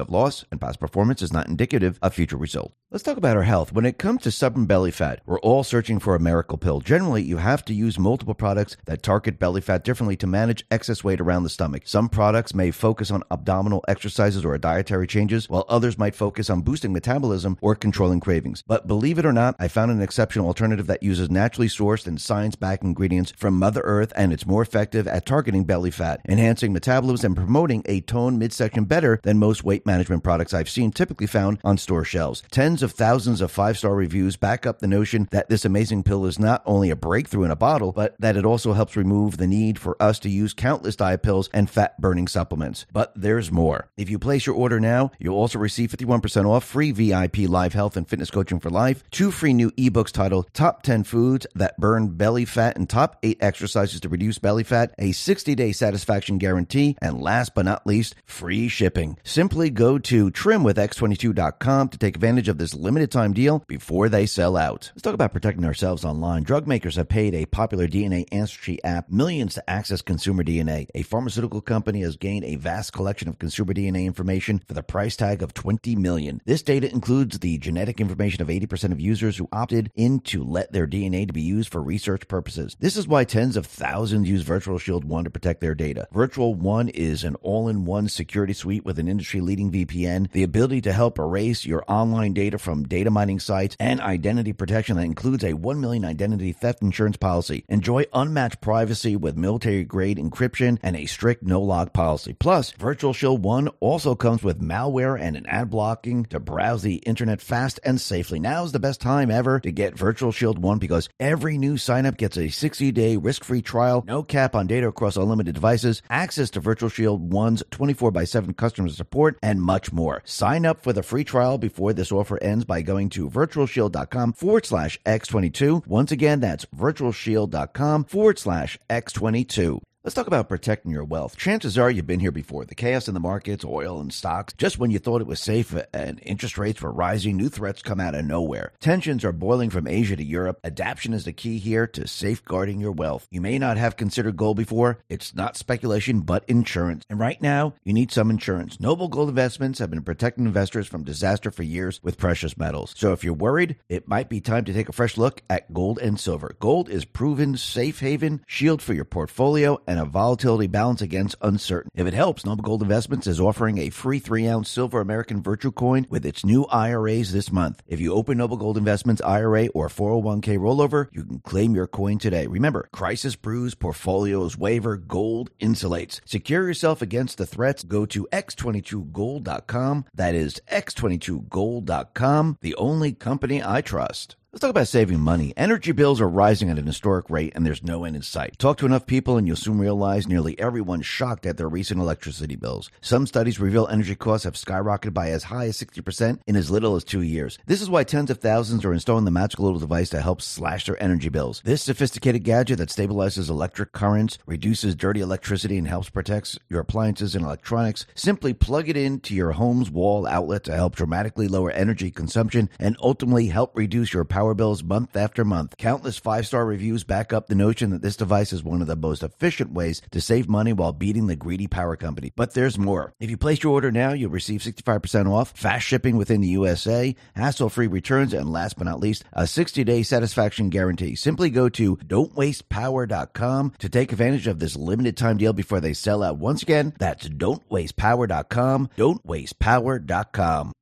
of 0.00 0.10
loss, 0.10 0.44
and 0.50 0.60
past 0.60 0.80
performance 0.80 1.22
is 1.22 1.32
not 1.32 1.48
indicative 1.48 1.98
of 2.02 2.14
future 2.14 2.36
results. 2.36 2.74
Let's 2.90 3.04
talk 3.04 3.16
about 3.16 3.36
our 3.36 3.44
health. 3.44 3.72
When 3.72 3.86
it 3.86 3.98
comes 3.98 4.22
to 4.22 4.32
stubborn 4.32 4.66
belly 4.66 4.90
fat, 4.90 5.20
we're 5.24 5.38
all 5.40 5.62
searching 5.62 6.00
for 6.00 6.16
a 6.16 6.20
miracle 6.20 6.58
pill. 6.58 6.80
Generally, 6.80 7.22
you 7.22 7.36
have 7.36 7.64
to 7.66 7.74
use 7.74 8.00
multiple 8.00 8.34
products 8.34 8.76
that 8.86 9.02
target 9.02 9.38
belly 9.38 9.60
fat 9.60 9.84
differently 9.84 10.16
to 10.16 10.26
manage 10.26 10.66
excess 10.72 11.04
weight 11.04 11.20
around 11.20 11.44
the 11.44 11.50
stomach. 11.50 11.82
Some 11.86 12.08
products 12.08 12.52
may 12.52 12.72
focus 12.72 13.12
on 13.12 13.22
abdominal 13.30 13.84
exercises 13.86 14.44
or 14.44 14.58
dietary 14.58 15.06
changes, 15.06 15.48
while 15.48 15.64
others 15.68 15.98
might 15.98 16.16
focus 16.16 16.50
on 16.50 16.62
boosting 16.62 16.92
metabolism 16.92 17.56
or 17.60 17.76
controlling 17.76 18.18
cravings. 18.18 18.64
But 18.66 18.88
believe 18.88 19.20
it 19.20 19.26
or 19.26 19.32
not, 19.32 19.54
I 19.60 19.68
found 19.68 19.92
an 19.92 20.02
exceptional 20.02 20.48
alternative 20.48 20.88
that 20.88 21.04
uses 21.04 21.30
naturally 21.30 21.68
sourced 21.68 22.08
and 22.08 22.20
science 22.20 22.56
backed 22.56 22.82
ingredients 22.82 23.32
from 23.36 23.58
Mother 23.58 23.82
Earth, 23.84 24.12
and 24.16 24.32
it's 24.32 24.46
more 24.46 24.62
effective 24.62 25.06
at 25.06 25.26
targeting 25.26 25.62
belly 25.62 25.92
fat, 25.92 26.20
enhancing 26.28 26.72
metabolism, 26.72 27.30
and 27.30 27.36
promoting 27.36 27.82
a 27.86 28.00
toned 28.00 28.38
midsection 28.38 28.84
better 28.84 29.20
than 29.22 29.38
most 29.38 29.62
weight 29.62 29.86
management 29.90 30.22
products 30.22 30.54
I've 30.54 30.70
seen 30.70 30.92
typically 30.92 31.26
found 31.26 31.58
on 31.64 31.76
store 31.76 32.04
shelves. 32.04 32.44
Tens 32.52 32.80
of 32.84 32.92
thousands 32.92 33.40
of 33.40 33.50
five 33.50 33.76
star 33.76 33.96
reviews 33.96 34.36
back 34.36 34.64
up 34.64 34.78
the 34.78 34.86
notion 34.86 35.26
that 35.32 35.48
this 35.48 35.64
amazing 35.64 36.04
pill 36.04 36.26
is 36.26 36.38
not 36.38 36.62
only 36.64 36.90
a 36.90 36.96
breakthrough 36.96 37.42
in 37.42 37.50
a 37.50 37.56
bottle, 37.56 37.90
but 37.90 38.14
that 38.20 38.36
it 38.36 38.44
also 38.44 38.72
helps 38.72 38.96
remove 38.96 39.36
the 39.36 39.48
need 39.48 39.80
for 39.80 40.00
us 40.00 40.20
to 40.20 40.28
use 40.30 40.52
countless 40.52 40.94
diet 40.94 41.24
pills 41.24 41.50
and 41.52 41.68
fat 41.68 42.00
burning 42.00 42.28
supplements. 42.28 42.86
But 42.92 43.12
there's 43.16 43.50
more. 43.50 43.88
If 43.96 44.08
you 44.08 44.20
place 44.20 44.46
your 44.46 44.54
order 44.54 44.78
now, 44.78 45.10
you'll 45.18 45.34
also 45.34 45.58
receive 45.58 45.90
51% 45.90 46.46
off 46.46 46.64
free 46.64 46.92
VIP 46.92 47.38
live 47.48 47.72
health 47.72 47.96
and 47.96 48.08
fitness 48.08 48.30
coaching 48.30 48.60
for 48.60 48.70
life, 48.70 49.02
two 49.10 49.32
free 49.32 49.52
new 49.52 49.72
ebooks 49.72 50.12
titled 50.12 50.52
Top 50.54 50.84
10 50.84 51.02
Foods 51.02 51.48
That 51.56 51.76
Burn 51.80 52.10
Belly 52.10 52.44
Fat 52.44 52.76
and 52.76 52.88
Top 52.88 53.18
8 53.24 53.38
Exercises 53.40 54.00
to 54.02 54.08
Reduce 54.08 54.38
Belly 54.38 54.62
Fat, 54.62 54.94
a 55.00 55.10
60 55.10 55.56
day 55.56 55.72
satisfaction 55.72 56.38
guarantee, 56.38 56.96
and 57.02 57.20
last 57.20 57.56
but 57.56 57.64
not 57.64 57.86
least, 57.86 58.14
free 58.24 58.68
shipping. 58.68 59.18
Simply 59.24 59.70
go 59.80 59.98
to 59.98 60.30
trimwithx22.com 60.30 61.88
to 61.88 61.96
take 61.96 62.14
advantage 62.14 62.48
of 62.48 62.58
this 62.58 62.74
limited 62.74 63.10
time 63.10 63.32
deal 63.32 63.64
before 63.66 64.10
they 64.10 64.26
sell 64.26 64.58
out. 64.58 64.90
Let's 64.94 65.00
talk 65.00 65.14
about 65.14 65.32
protecting 65.32 65.64
ourselves 65.64 66.04
online. 66.04 66.42
Drug 66.42 66.66
makers 66.66 66.96
have 66.96 67.08
paid 67.08 67.34
a 67.34 67.46
popular 67.46 67.88
DNA 67.88 68.26
ancestry 68.30 68.78
app 68.84 69.08
millions 69.10 69.54
to 69.54 69.70
access 69.70 70.02
consumer 70.02 70.44
DNA. 70.44 70.88
A 70.94 71.00
pharmaceutical 71.00 71.62
company 71.62 72.02
has 72.02 72.18
gained 72.18 72.44
a 72.44 72.56
vast 72.56 72.92
collection 72.92 73.26
of 73.26 73.38
consumer 73.38 73.72
DNA 73.72 74.04
information 74.04 74.60
for 74.68 74.74
the 74.74 74.82
price 74.82 75.16
tag 75.16 75.42
of 75.42 75.54
20 75.54 75.96
million. 75.96 76.42
This 76.44 76.60
data 76.60 76.92
includes 76.92 77.38
the 77.38 77.56
genetic 77.56 78.02
information 78.02 78.42
of 78.42 78.48
80% 78.48 78.92
of 78.92 79.00
users 79.00 79.38
who 79.38 79.48
opted 79.50 79.90
in 79.94 80.20
to 80.24 80.44
let 80.44 80.72
their 80.72 80.86
DNA 80.86 81.26
to 81.26 81.32
be 81.32 81.40
used 81.40 81.72
for 81.72 81.80
research 81.80 82.28
purposes. 82.28 82.76
This 82.80 82.98
is 82.98 83.08
why 83.08 83.24
tens 83.24 83.56
of 83.56 83.64
thousands 83.64 84.28
use 84.28 84.42
Virtual 84.42 84.76
Shield 84.76 85.06
1 85.06 85.24
to 85.24 85.30
protect 85.30 85.62
their 85.62 85.74
data. 85.74 86.06
Virtual 86.12 86.54
1 86.54 86.90
is 86.90 87.24
an 87.24 87.36
all-in-one 87.36 88.10
security 88.10 88.52
suite 88.52 88.84
with 88.84 88.98
an 88.98 89.08
industry-leading 89.08 89.69
VPN, 89.70 90.30
the 90.32 90.42
ability 90.42 90.80
to 90.82 90.92
help 90.92 91.18
erase 91.18 91.64
your 91.64 91.84
online 91.88 92.32
data 92.32 92.58
from 92.58 92.84
data 92.84 93.10
mining 93.10 93.40
sites, 93.40 93.76
and 93.80 94.00
identity 94.00 94.52
protection 94.52 94.96
that 94.96 95.04
includes 95.04 95.44
a 95.44 95.54
1 95.54 95.80
million 95.80 96.04
identity 96.04 96.52
theft 96.52 96.82
insurance 96.82 97.16
policy. 97.16 97.64
Enjoy 97.68 98.04
unmatched 98.12 98.60
privacy 98.60 99.16
with 99.16 99.36
military-grade 99.36 100.18
encryption 100.18 100.78
and 100.82 100.96
a 100.96 101.06
strict 101.06 101.42
no-log 101.42 101.92
policy. 101.92 102.34
Plus, 102.34 102.72
Virtual 102.72 103.12
Shield 103.12 103.42
1 103.42 103.68
also 103.80 104.14
comes 104.14 104.42
with 104.42 104.60
malware 104.60 105.18
and 105.20 105.36
an 105.36 105.46
ad 105.46 105.70
blocking 105.70 106.24
to 106.26 106.40
browse 106.40 106.82
the 106.82 106.96
internet 106.96 107.40
fast 107.40 107.80
and 107.84 108.00
safely. 108.00 108.38
Now's 108.38 108.72
the 108.72 108.80
best 108.80 109.00
time 109.00 109.30
ever 109.30 109.60
to 109.60 109.70
get 109.70 109.96
Virtual 109.96 110.32
Shield 110.32 110.58
1 110.58 110.78
because 110.78 111.08
every 111.18 111.58
new 111.58 111.74
signup 111.74 112.16
gets 112.16 112.36
a 112.36 112.44
60-day 112.44 113.16
risk-free 113.16 113.62
trial, 113.62 114.04
no 114.06 114.22
cap 114.22 114.54
on 114.54 114.66
data 114.66 114.88
across 114.88 115.16
unlimited 115.16 115.54
devices, 115.54 116.02
access 116.10 116.50
to 116.50 116.60
Virtual 116.60 116.88
Shield 116.88 117.30
1's 117.30 117.62
24 117.70 118.10
by 118.10 118.24
7 118.24 118.54
customer 118.54 118.88
support, 118.88 119.38
and 119.42 119.59
much 119.60 119.92
more. 119.92 120.22
Sign 120.24 120.64
up 120.64 120.80
for 120.82 120.92
the 120.92 121.02
free 121.02 121.24
trial 121.24 121.58
before 121.58 121.92
this 121.92 122.12
offer 122.12 122.42
ends 122.42 122.64
by 122.64 122.82
going 122.82 123.08
to 123.10 123.28
virtualshield.com 123.28 124.32
forward 124.32 124.66
slash 124.66 125.00
X22. 125.04 125.86
Once 125.86 126.12
again, 126.12 126.40
that's 126.40 126.66
virtualshield.com 126.66 128.04
forward 128.04 128.38
slash 128.38 128.78
X22. 128.88 129.80
Let's 130.02 130.14
talk 130.14 130.28
about 130.28 130.48
protecting 130.48 130.92
your 130.92 131.04
wealth. 131.04 131.36
Chances 131.36 131.76
are 131.76 131.90
you've 131.90 132.06
been 132.06 132.20
here 132.20 132.32
before. 132.32 132.64
The 132.64 132.74
chaos 132.74 133.06
in 133.06 133.12
the 133.12 133.20
markets, 133.20 133.66
oil 133.66 134.00
and 134.00 134.10
stocks, 134.10 134.54
just 134.54 134.78
when 134.78 134.90
you 134.90 134.98
thought 134.98 135.20
it 135.20 135.26
was 135.26 135.40
safe 135.40 135.76
and 135.92 136.18
interest 136.22 136.56
rates 136.56 136.80
were 136.80 136.90
rising, 136.90 137.36
new 137.36 137.50
threats 137.50 137.82
come 137.82 138.00
out 138.00 138.14
of 138.14 138.24
nowhere. 138.24 138.72
Tensions 138.80 139.26
are 139.26 139.32
boiling 139.32 139.68
from 139.68 139.86
Asia 139.86 140.16
to 140.16 140.24
Europe. 140.24 140.58
Adaption 140.64 141.12
is 141.12 141.26
the 141.26 141.34
key 141.34 141.58
here 141.58 141.86
to 141.88 142.08
safeguarding 142.08 142.80
your 142.80 142.92
wealth. 142.92 143.28
You 143.30 143.42
may 143.42 143.58
not 143.58 143.76
have 143.76 143.98
considered 143.98 144.38
gold 144.38 144.56
before. 144.56 145.00
It's 145.10 145.34
not 145.34 145.58
speculation, 145.58 146.20
but 146.20 146.48
insurance. 146.48 147.04
And 147.10 147.18
right 147.18 147.40
now, 147.42 147.74
you 147.84 147.92
need 147.92 148.10
some 148.10 148.30
insurance. 148.30 148.80
Noble 148.80 149.08
Gold 149.08 149.28
Investments 149.28 149.80
have 149.80 149.90
been 149.90 150.00
protecting 150.00 150.46
investors 150.46 150.88
from 150.88 151.04
disaster 151.04 151.50
for 151.50 151.62
years 151.62 152.00
with 152.02 152.16
precious 152.16 152.56
metals. 152.56 152.94
So 152.96 153.12
if 153.12 153.22
you're 153.22 153.34
worried, 153.34 153.76
it 153.90 154.08
might 154.08 154.30
be 154.30 154.40
time 154.40 154.64
to 154.64 154.72
take 154.72 154.88
a 154.88 154.94
fresh 154.94 155.18
look 155.18 155.42
at 155.50 155.74
gold 155.74 155.98
and 155.98 156.18
silver. 156.18 156.56
Gold 156.58 156.88
is 156.88 157.04
proven 157.04 157.58
safe 157.58 158.00
haven, 158.00 158.42
shield 158.46 158.80
for 158.80 158.94
your 158.94 159.04
portfolio, 159.04 159.78
and 159.90 159.98
a 159.98 160.04
volatility 160.04 160.68
balance 160.68 161.02
against 161.02 161.34
uncertainty. 161.42 161.90
If 162.00 162.06
it 162.06 162.14
helps, 162.14 162.46
Noble 162.46 162.62
Gold 162.62 162.82
Investments 162.82 163.26
is 163.26 163.40
offering 163.40 163.78
a 163.78 163.90
free 163.90 164.20
three 164.20 164.46
ounce 164.46 164.70
silver 164.70 165.00
American 165.00 165.42
Virtue 165.42 165.72
Coin 165.72 166.06
with 166.08 166.24
its 166.24 166.44
new 166.44 166.64
IRAs 166.66 167.32
this 167.32 167.50
month. 167.50 167.82
If 167.88 167.98
you 167.98 168.14
open 168.14 168.38
Noble 168.38 168.56
Gold 168.56 168.78
Investments 168.78 169.20
IRA 169.22 169.66
or 169.74 169.88
401k 169.88 170.58
rollover, 170.58 171.08
you 171.10 171.24
can 171.24 171.40
claim 171.40 171.74
your 171.74 171.88
coin 171.88 172.18
today. 172.18 172.46
Remember, 172.46 172.88
crisis 172.92 173.34
brews, 173.34 173.74
portfolios 173.74 174.56
waiver, 174.56 174.96
gold 174.96 175.50
insulates. 175.58 176.20
Secure 176.24 176.68
yourself 176.68 177.02
against 177.02 177.36
the 177.36 177.46
threats. 177.46 177.82
Go 177.82 178.06
to 178.06 178.28
x22gold.com. 178.32 180.04
That 180.14 180.36
is 180.36 180.60
x22gold.com, 180.70 182.58
the 182.60 182.76
only 182.76 183.12
company 183.12 183.60
I 183.60 183.80
trust. 183.80 184.36
Let's 184.52 184.62
talk 184.62 184.70
about 184.70 184.88
saving 184.88 185.20
money. 185.20 185.54
Energy 185.56 185.92
bills 185.92 186.20
are 186.20 186.28
rising 186.28 186.70
at 186.70 186.78
an 186.80 186.84
historic 186.84 187.30
rate 187.30 187.52
and 187.54 187.64
there's 187.64 187.84
no 187.84 188.02
end 188.02 188.16
in 188.16 188.22
sight. 188.22 188.58
Talk 188.58 188.78
to 188.78 188.86
enough 188.86 189.06
people 189.06 189.36
and 189.36 189.46
you'll 189.46 189.54
soon 189.54 189.78
realize 189.78 190.26
nearly 190.26 190.58
everyone's 190.58 191.06
shocked 191.06 191.46
at 191.46 191.56
their 191.56 191.68
recent 191.68 192.00
electricity 192.00 192.56
bills. 192.56 192.90
Some 193.00 193.28
studies 193.28 193.60
reveal 193.60 193.86
energy 193.86 194.16
costs 194.16 194.42
have 194.42 194.54
skyrocketed 194.54 195.14
by 195.14 195.30
as 195.30 195.44
high 195.44 195.66
as 195.66 195.78
60% 195.78 196.40
in 196.48 196.56
as 196.56 196.68
little 196.68 196.96
as 196.96 197.04
two 197.04 197.22
years. 197.22 197.60
This 197.66 197.80
is 197.80 197.88
why 197.88 198.02
tens 198.02 198.28
of 198.28 198.38
thousands 198.38 198.84
are 198.84 198.92
installing 198.92 199.24
the 199.24 199.30
magical 199.30 199.66
little 199.66 199.78
device 199.78 200.10
to 200.10 200.20
help 200.20 200.42
slash 200.42 200.84
their 200.84 201.00
energy 201.00 201.28
bills. 201.28 201.62
This 201.64 201.84
sophisticated 201.84 202.42
gadget 202.42 202.78
that 202.78 202.88
stabilizes 202.88 203.50
electric 203.50 203.92
currents, 203.92 204.38
reduces 204.46 204.96
dirty 204.96 205.20
electricity, 205.20 205.78
and 205.78 205.86
helps 205.86 206.10
protect 206.10 206.58
your 206.68 206.80
appliances 206.80 207.36
and 207.36 207.44
electronics. 207.44 208.04
Simply 208.16 208.52
plug 208.52 208.88
it 208.88 208.96
into 208.96 209.32
your 209.32 209.52
home's 209.52 209.92
wall 209.92 210.26
outlet 210.26 210.64
to 210.64 210.74
help 210.74 210.96
dramatically 210.96 211.46
lower 211.46 211.70
energy 211.70 212.10
consumption 212.10 212.68
and 212.80 212.96
ultimately 213.00 213.46
help 213.46 213.76
reduce 213.76 214.12
your 214.12 214.24
power 214.24 214.39
power 214.40 214.54
bills 214.54 214.82
month 214.82 215.18
after 215.18 215.44
month. 215.44 215.76
Countless 215.76 216.16
five 216.16 216.46
star 216.46 216.64
reviews 216.64 217.04
back 217.04 217.30
up 217.30 217.46
the 217.46 217.54
notion 217.54 217.90
that 217.90 218.00
this 218.00 218.16
device 218.16 218.54
is 218.54 218.64
one 218.64 218.80
of 218.80 218.86
the 218.86 218.96
most 218.96 219.22
efficient 219.22 219.70
ways 219.70 220.00
to 220.10 220.18
save 220.18 220.48
money 220.48 220.72
while 220.72 220.94
beating 220.94 221.26
the 221.26 221.36
greedy 221.36 221.66
power 221.66 221.94
company. 221.94 222.32
But 222.34 222.54
there's 222.54 222.78
more. 222.78 223.12
If 223.20 223.28
you 223.28 223.36
place 223.36 223.62
your 223.62 223.74
order 223.74 223.92
now, 223.92 224.14
you'll 224.14 224.30
receive 224.30 224.62
65% 224.62 225.30
off, 225.30 225.52
fast 225.54 225.86
shipping 225.86 226.16
within 226.16 226.40
the 226.40 226.48
USA, 226.48 227.14
hassle 227.36 227.68
free 227.68 227.86
returns, 227.86 228.32
and 228.32 228.50
last 228.50 228.78
but 228.78 228.86
not 228.86 228.98
least, 228.98 229.24
a 229.34 229.46
60 229.46 229.84
day 229.84 230.02
satisfaction 230.02 230.70
guarantee. 230.70 231.16
Simply 231.16 231.50
go 231.50 231.68
to 231.68 231.98
don'twastepower.com 231.98 233.74
to 233.78 233.88
take 233.90 234.10
advantage 234.10 234.46
of 234.46 234.58
this 234.58 234.74
limited 234.74 235.18
time 235.18 235.36
deal 235.36 235.52
before 235.52 235.80
they 235.80 235.92
sell 235.92 236.22
out. 236.22 236.38
Once 236.38 236.62
again, 236.62 236.94
that's 236.98 237.28
don'twastepower.com. 237.28 238.88
Don'twastepower.com. 238.96 240.72